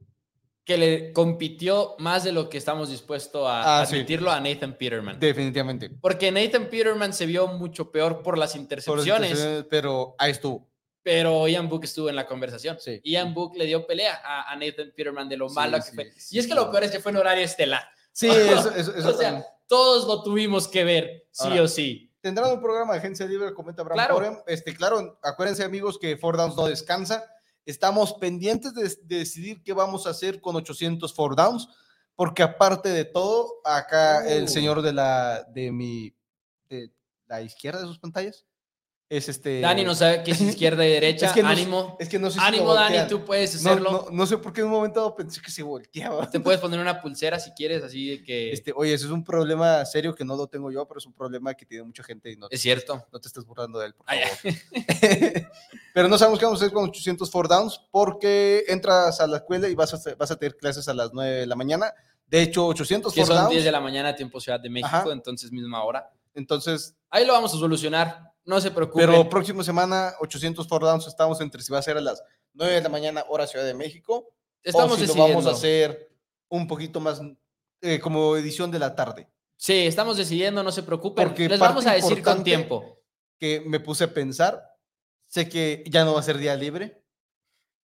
que 0.64 0.76
le 0.76 1.12
compitió 1.12 1.94
más 1.98 2.24
de 2.24 2.32
lo 2.32 2.50
que 2.50 2.58
estamos 2.58 2.90
dispuestos 2.90 3.46
a 3.48 3.80
Ah, 3.80 3.86
sí. 3.86 3.94
admitirlo 3.94 4.30
a 4.30 4.38
Nathan 4.40 4.74
Peterman. 4.76 5.18
Definitivamente. 5.18 5.88
Porque 5.88 6.30
Nathan 6.30 6.66
Peterman 6.68 7.12
se 7.14 7.24
vio 7.24 7.46
mucho 7.46 7.90
peor 7.90 8.22
por 8.22 8.36
las 8.36 8.50
Por 8.52 8.56
las 8.56 8.56
intercepciones, 8.56 9.64
Pero 9.70 10.14
ahí 10.18 10.32
estuvo. 10.32 10.68
pero 11.02 11.48
Ian 11.48 11.70
Book 11.70 11.84
estuvo 11.84 12.10
en 12.10 12.16
la 12.16 12.26
conversación. 12.26 12.76
Sí. 12.80 13.00
Ian 13.04 13.32
Book 13.32 13.56
le 13.56 13.64
dio 13.64 13.86
pelea 13.86 14.20
a, 14.22 14.52
a 14.52 14.56
Nathan 14.56 14.92
Peterman 14.94 15.26
de 15.28 15.38
lo 15.38 15.48
Sí, 15.48 15.54
malo 15.54 15.78
que 15.78 15.92
fue. 15.92 16.12
y 16.30 16.38
es 16.38 16.46
que 16.46 16.54
lo 16.54 16.70
peor 16.70 16.84
es 16.84 16.90
que 16.90 17.00
fue 17.00 17.12
en 17.12 17.16
horario 17.18 17.44
estelar. 17.44 17.84
Sí, 18.12 18.26
eso, 18.30 18.70
eso, 18.74 18.94
eso 18.94 19.08
o 19.08 19.12
sea. 19.14 19.42
Todos 19.68 20.06
lo 20.06 20.22
tuvimos 20.22 20.66
que 20.66 20.82
ver, 20.82 21.28
sí 21.30 21.44
Ahora, 21.48 21.62
o 21.62 21.68
sí. 21.68 22.12
Tendrán 22.20 22.52
un 22.52 22.60
programa 22.60 22.94
de 22.94 22.98
agencia 22.98 23.26
libre, 23.26 23.54
comenta 23.54 23.82
Abraham 23.82 23.96
Claro. 23.96 24.14
Corem. 24.14 24.36
Este, 24.46 24.74
claro, 24.74 25.18
acuérdense 25.22 25.62
amigos 25.62 25.98
que 25.98 26.16
Four 26.16 26.36
Downs 26.36 26.56
no 26.56 26.66
descansa. 26.66 27.24
Estamos 27.64 28.14
pendientes 28.14 28.74
de, 28.74 28.82
de 29.04 29.18
decidir 29.18 29.62
qué 29.62 29.72
vamos 29.72 30.06
a 30.06 30.10
hacer 30.10 30.40
con 30.40 30.56
800 30.56 31.14
Four 31.14 31.36
Downs, 31.36 31.68
porque 32.16 32.42
aparte 32.42 32.88
de 32.88 33.04
todo, 33.04 33.60
acá 33.64 34.22
Uh. 34.24 34.30
el 34.30 34.48
señor 34.48 34.82
de 34.82 34.92
la 34.92 35.44
de 35.44 35.70
mi 35.70 36.12
de 36.68 36.90
la 37.26 37.42
izquierda 37.42 37.80
de 37.80 37.86
sus 37.86 37.98
pantallas 38.00 38.44
es 39.10 39.28
este 39.28 39.60
Dani 39.60 39.84
no 39.84 39.94
sabe 39.94 40.22
qué 40.22 40.32
es 40.32 40.40
izquierda 40.40 40.86
y 40.86 40.90
derecha. 40.90 41.26
Es 41.28 41.32
que 41.32 41.42
no- 41.42 41.48
ánimo. 41.48 41.96
es 41.98 42.08
que 42.08 42.18
no 42.18 42.30
sé 42.30 42.38
si 42.38 42.44
Ánimo, 42.44 42.74
Dani, 42.74 43.08
tú 43.08 43.24
puedes 43.24 43.54
hacerlo. 43.54 43.90
no, 43.90 44.06
no 44.10 44.26
sé 44.26 44.36
por 44.36 44.52
qué 44.52 44.60
en 44.60 44.66
un 44.66 44.72
momento 44.72 45.14
pensé 45.14 45.40
que 45.40 45.50
se 45.50 45.62
volteaba. 45.62 46.28
Te 46.30 46.40
puedes 46.40 46.60
poner 46.60 46.78
una 46.78 47.00
pulsera 47.00 47.38
si 47.40 47.50
quieres, 47.52 47.82
así 47.82 48.08
de 48.08 48.22
que 48.22 48.52
Este, 48.52 48.72
oye, 48.76 48.92
eso 48.92 49.06
es 49.06 49.12
un 49.12 49.24
problema 49.24 49.84
serio 49.86 50.14
que 50.14 50.24
no 50.24 50.36
lo 50.36 50.46
tengo 50.46 50.70
yo, 50.70 50.86
pero 50.86 50.98
es 50.98 51.06
un 51.06 51.14
problema 51.14 51.54
que 51.54 51.64
tiene 51.64 51.84
mucha 51.84 52.02
gente 52.02 52.30
y 52.30 52.36
no, 52.36 52.48
es 52.50 52.60
cierto. 52.60 53.06
no 53.10 53.18
te 53.18 53.28
estés 53.28 53.44
burlando 53.46 53.78
de 53.78 53.86
él, 53.86 53.94
por 53.94 54.06
favor. 54.06 54.28
pero 55.94 56.08
no 56.08 56.18
sabemos 56.18 56.38
qué 56.38 56.44
vamos 56.44 56.60
a 56.60 56.64
hacer 56.64 56.74
con 56.74 56.84
800 56.88 57.30
four 57.30 57.48
downs 57.48 57.80
porque 57.90 58.64
entras 58.68 59.20
a 59.20 59.26
la 59.26 59.38
escuela 59.38 59.68
y 59.68 59.74
vas 59.74 59.94
a, 59.94 60.14
vas 60.16 60.30
a 60.30 60.36
tener 60.36 60.56
clases 60.56 60.88
a 60.88 60.94
las 60.94 61.12
9 61.12 61.30
de 61.40 61.46
la 61.46 61.56
mañana. 61.56 61.92
De 62.26 62.42
hecho, 62.42 62.66
800 62.66 63.12
que 63.12 63.20
four 63.20 63.26
son 63.28 63.36
downs. 63.36 63.50
10 63.52 63.64
de 63.64 63.72
la 63.72 63.80
mañana, 63.80 64.14
tiempo 64.14 64.38
Ciudad 64.40 64.60
de 64.60 64.68
México, 64.68 64.90
Ajá. 64.94 65.12
entonces 65.12 65.50
misma 65.50 65.82
hora. 65.82 66.10
Entonces, 66.34 66.94
Ahí 67.10 67.24
lo 67.26 67.32
vamos 67.32 67.54
a 67.54 67.56
solucionar, 67.58 68.27
no 68.48 68.60
se 68.60 68.70
preocupen. 68.70 69.06
pero 69.06 69.28
próxima 69.28 69.62
semana, 69.62 70.14
800 70.20 70.66
four 70.66 70.82
downs, 70.82 71.06
estamos 71.06 71.40
entre 71.40 71.62
si 71.62 71.70
va 71.70 71.78
a 71.78 71.82
ser 71.82 71.98
a 71.98 72.00
las 72.00 72.22
9 72.54 72.72
de 72.74 72.80
la 72.80 72.88
mañana, 72.88 73.24
hora 73.28 73.46
Ciudad 73.46 73.64
de 73.64 73.74
México, 73.74 74.26
Estamos 74.62 74.92
o 74.92 74.96
si 74.96 75.02
decidiendo. 75.02 75.28
lo 75.28 75.34
vamos 75.34 75.46
a 75.46 75.56
hacer 75.56 76.10
un 76.48 76.66
poquito 76.66 76.98
más 76.98 77.20
eh, 77.82 78.00
como 78.00 78.36
edición 78.36 78.70
de 78.70 78.78
la 78.78 78.96
tarde. 78.96 79.30
Sí, 79.56 79.86
estamos 79.86 80.16
decidiendo, 80.16 80.62
no 80.62 80.72
se 80.72 80.82
preocupen. 80.82 81.28
Porque 81.28 81.48
Les 81.48 81.60
vamos 81.60 81.86
a 81.86 81.92
decir 81.92 82.22
con 82.22 82.42
tiempo. 82.42 82.98
que 83.38 83.60
me 83.60 83.80
puse 83.80 84.04
a 84.04 84.14
pensar. 84.14 84.64
Sé 85.26 85.48
que 85.48 85.84
ya 85.86 86.04
no 86.04 86.14
va 86.14 86.20
a 86.20 86.22
ser 86.22 86.38
día 86.38 86.56
libre, 86.56 87.04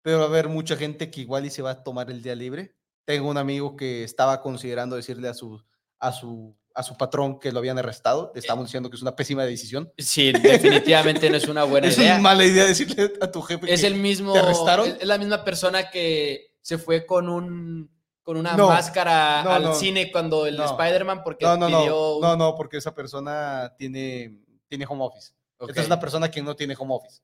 pero 0.01 0.19
va 0.19 0.25
a 0.25 0.29
haber 0.29 0.49
mucha 0.49 0.77
gente 0.77 1.11
que 1.11 1.23
igual 1.23 1.45
y 1.45 1.51
se 1.51 1.63
va 1.63 1.73
a 1.73 1.83
tomar 1.83 2.09
el 2.11 2.23
día 2.23 2.37
libre. 2.37 2.77
Tengo 3.05 3.29
un 3.29 3.37
amigo 3.37 3.75
que 3.75 4.05
estaba 4.05 4.41
considerando 4.41 4.95
decirle 4.95 5.29
a 5.29 5.35
su, 5.35 5.61
a 5.99 6.13
su, 6.13 6.57
a 6.75 6.83
su 6.83 6.97
patrón 6.97 7.39
que 7.39 7.53
lo 7.53 7.59
habían 7.59 7.79
arrestado. 7.79 8.31
Le 8.35 8.41
estamos 8.41 8.65
diciendo 8.67 8.89
que 8.91 8.97
es 8.97 9.03
una 9.03 9.15
pésima 9.17 9.45
decisión. 9.45 9.93
Sí, 9.99 10.33
definitivamente 10.33 11.29
no 11.31 11.37
es 11.37 11.49
una 11.49 11.65
buena 11.65 11.87
es 11.89 11.99
idea. 11.99 12.15
una 12.15 12.23
mala 12.23 12.45
idea 12.45 12.65
decirle 12.65 13.13
a 13.21 13.31
tu 13.31 13.43
jefe 13.43 13.73
es 13.73 13.81
que 13.81 13.87
el 13.87 13.95
mismo 13.97 14.33
¿Te 14.33 14.39
arrestaron? 14.41 14.89
es, 14.89 14.97
es 15.01 15.07
la 15.07 15.19
misma 15.19 15.45
persona 15.45 15.91
que 15.91 16.57
se 16.61 16.79
fue 16.79 17.05
con 17.07 17.29
un 17.29 17.91
con 18.23 18.37
una 18.37 18.57
No, 18.57 18.69
máscara 18.69 19.43
no, 19.43 19.51
al 19.51 19.63
no, 19.65 19.75
cine 19.75 20.13
cuando 20.13 20.47
el. 20.47 20.61
Spider-Man 20.61 21.23
porque 21.25 21.45
no, 21.45 21.57
no, 21.57 21.67
pidió 21.67 21.89
no, 21.91 22.15
un- 22.17 22.21
no, 22.23 22.37
no, 22.37 22.55
porque 22.55 22.77
esa 22.77 22.95
persona 22.95 23.75
tiene, 23.77 24.39
tiene 24.69 24.87
home 24.89 25.05
office. 25.05 25.33
Esta 25.69 25.81
es 25.81 25.87
una 25.87 25.99
persona 26.01 26.31
que 26.31 26.41
no 26.43 26.55
tiene 26.55 26.75
home 26.79 26.95
office 26.95 27.21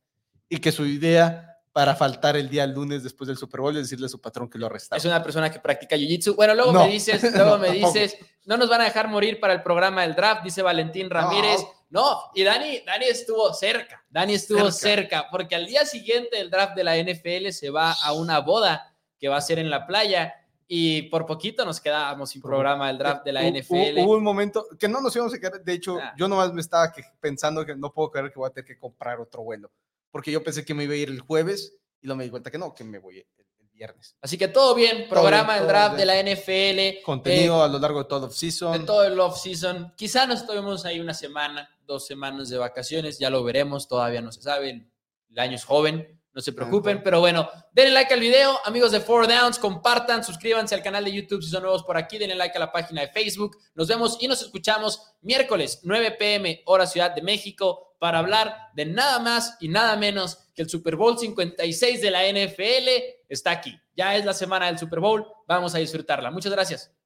y 0.49 0.59
que 0.59 0.73
su 0.73 0.85
idea 0.87 1.58
para 1.79 1.95
faltar 1.95 2.37
el 2.37 2.49
día 2.49 2.67
lunes 2.67 3.05
después 3.05 3.29
del 3.29 3.37
Super 3.37 3.61
Bowl 3.61 3.77
es 3.77 3.85
decirle 3.85 4.07
a 4.07 4.09
su 4.09 4.21
patrón 4.21 4.51
que 4.51 4.59
lo 4.59 4.67
arrestaron. 4.67 4.99
es 4.99 5.05
una 5.05 5.23
persona 5.23 5.49
que 5.49 5.61
practica 5.61 5.95
jiu-jitsu. 5.97 6.35
Bueno, 6.35 6.53
luego 6.55 6.73
No. 6.73 6.85
me 6.85 6.89
dices, 6.91 7.23
luego 7.35 7.51
No, 7.53 7.59
me 7.59 7.69
tampoco. 7.69 7.93
dices, 7.93 8.19
no 8.47 8.57
nos 8.57 8.69
van 8.69 8.81
a 8.81 8.85
dejar 8.85 9.07
morir 9.07 9.39
para 9.39 9.53
el 9.53 9.63
programa 9.63 10.03
del 10.03 10.17
draft, 10.17 10.43
dice 10.43 10.61
Valentín 10.61 11.09
Ramírez. 11.09 11.61
No, 11.91 12.19
y 12.35 12.43
Dani, 12.43 12.81
Dani 12.85 13.05
estuvo 13.05 13.55
cerca, 13.55 14.05
Dani 14.11 14.35
estuvo 14.35 14.73
cerca. 14.73 15.19
Cerca. 15.19 15.31
porque 15.31 15.55
al 15.55 15.67
día 15.67 15.87
siguiente 15.87 16.37
del 16.39 16.51
draft 16.51 16.75
de 16.75 16.83
la 16.83 16.97
NFL 16.97 17.53
se 17.53 17.71
va 17.71 17.93
a 17.93 18.13
una 18.13 18.41
boda 18.41 18.93
que 19.21 19.29
va 19.29 19.37
a 19.37 19.41
ser 19.41 19.61
en 19.61 19.71
la 19.71 19.87
playa 19.87 20.35
y 20.67 21.03
por 21.03 21.27
poquito 21.27 21.65
nos 21.65 21.81
quedábamos 21.81 22.31
sin 22.31 22.43
programa 22.43 22.89
del 22.89 22.99
draft 22.99 23.25
de 23.25 23.33
la 23.33 23.43
NFL. 23.45 24.01
hu- 24.01 24.05
Hubo 24.05 24.17
un 24.17 24.25
momento 24.25 24.67
que 24.79 24.89
no 24.89 25.01
nos 25.01 25.15
íbamos 25.15 25.33
a 25.33 25.39
quedar. 25.39 25.63
De 25.63 25.73
hecho, 25.75 25.97
Ah. 26.03 26.13
yo 26.17 26.27
nomás 26.27 26.53
me 26.53 26.61
estaba 26.61 26.93
pensando 27.21 27.65
que 27.65 27.77
no 27.77 27.93
puedo 27.93 28.11
creer 28.11 28.33
que 28.33 28.39
voy 28.41 28.49
a 28.49 28.53
tener 28.53 28.67
que 28.67 28.77
comprar 28.79 29.21
otro 29.21 29.43
vuelo. 29.45 29.71
Porque 30.11 30.31
yo 30.33 30.43
pensé 30.43 30.65
que 30.65 30.75
me 30.75 30.85
iba 30.85 30.95
a 30.95 30.97
ir 30.97 31.09
el 31.09 31.21
jueves 31.21 31.77
y 32.01 32.07
luego 32.07 32.19
me 32.19 32.25
di 32.25 32.31
cuenta 32.31 32.51
que 32.51 32.59
no, 32.59 32.75
que 32.75 32.85
me 32.85 32.99
voy 32.99 33.19
el, 33.19 33.27
el 33.59 33.69
viernes. 33.71 34.17
Así 34.21 34.39
que 34.39 34.49
todo 34.49 34.75
bien, 34.75 35.09
programa 35.09 35.57
del 35.57 35.67
draft 35.67 35.97
bien. 35.97 36.09
de 36.09 36.25
la 36.25 36.35
NFL. 36.35 37.05
Contenido 37.05 37.61
eh, 37.61 37.65
a 37.65 37.69
lo 37.69 37.79
largo 37.79 38.03
de 38.03 38.09
todo 38.09 38.21
de 38.21 38.27
off-season. 38.27 38.87
todo 38.87 39.05
el 39.05 39.19
off-season. 39.19 39.93
Quizá 39.97 40.27
nos 40.27 40.47
tomemos 40.47 40.85
ahí 40.85 41.01
una 41.01 41.15
semana, 41.15 41.69
dos 41.87 42.07
semanas 42.07 42.49
de 42.49 42.59
vacaciones, 42.59 43.19
ya 43.19 43.31
lo 43.31 43.43
veremos, 43.45 43.89
todavía 43.89 44.21
no 44.21 44.33
se 44.33 44.43
sabe. 44.43 44.71
El, 44.71 44.91
el 45.31 45.39
año 45.39 45.57
es 45.57 45.65
joven, 45.65 46.19
no 46.39 46.43
se 46.43 46.53
preocupen, 46.53 47.03
pero 47.03 47.19
bueno, 47.19 47.51
denle 47.73 47.93
like 47.93 48.15
al 48.15 48.21
video, 48.21 48.61
amigos 48.65 48.93
de 48.93 49.01
Four 49.01 49.27
Downs, 49.27 49.59
compartan, 49.59 50.23
suscríbanse 50.23 50.75
al 50.75 50.85
canal 50.85 51.05
de 51.05 51.13
YouTube 51.13 51.43
si 51.43 51.51
son 51.51 51.63
nuevos 51.63 51.83
por 51.83 51.97
aquí, 51.97 52.17
denle 52.17 52.37
like 52.37 52.57
a 52.57 52.61
la 52.61 52.71
página 52.71 53.01
de 53.01 53.09
Facebook. 53.09 53.59
Nos 53.75 53.89
vemos 53.89 54.19
y 54.21 54.29
nos 54.29 54.41
escuchamos 54.43 55.03
miércoles 55.21 55.81
9 55.83 56.13
pm, 56.13 56.63
hora 56.67 56.87
Ciudad 56.87 57.13
de 57.13 57.23
México, 57.23 57.88
para 57.99 58.19
hablar 58.19 58.57
de 58.75 58.87
nada 58.87 59.19
más 59.19 59.57
y 59.61 59.69
nada 59.69 59.97
menos 59.97 60.51
que 60.55 60.63
el 60.63 60.69
Super 60.69 60.97
Bowl 60.97 61.19
56 61.19 62.01
de 62.01 62.11
la 62.11 62.23
NFL 62.29 62.89
está 63.29 63.53
aquí. 63.53 63.79
Ya 63.97 64.17
es 64.17 64.25
la 64.25 64.35
semana 64.35 64.67
del 64.67 64.79
Super 64.79 65.01
Bowl, 65.01 65.27
vamos 65.47 65.75
a 65.75 65.79
disfrutarla. 65.79 66.31
Muchas 66.31 66.53
gracias. 66.53 66.98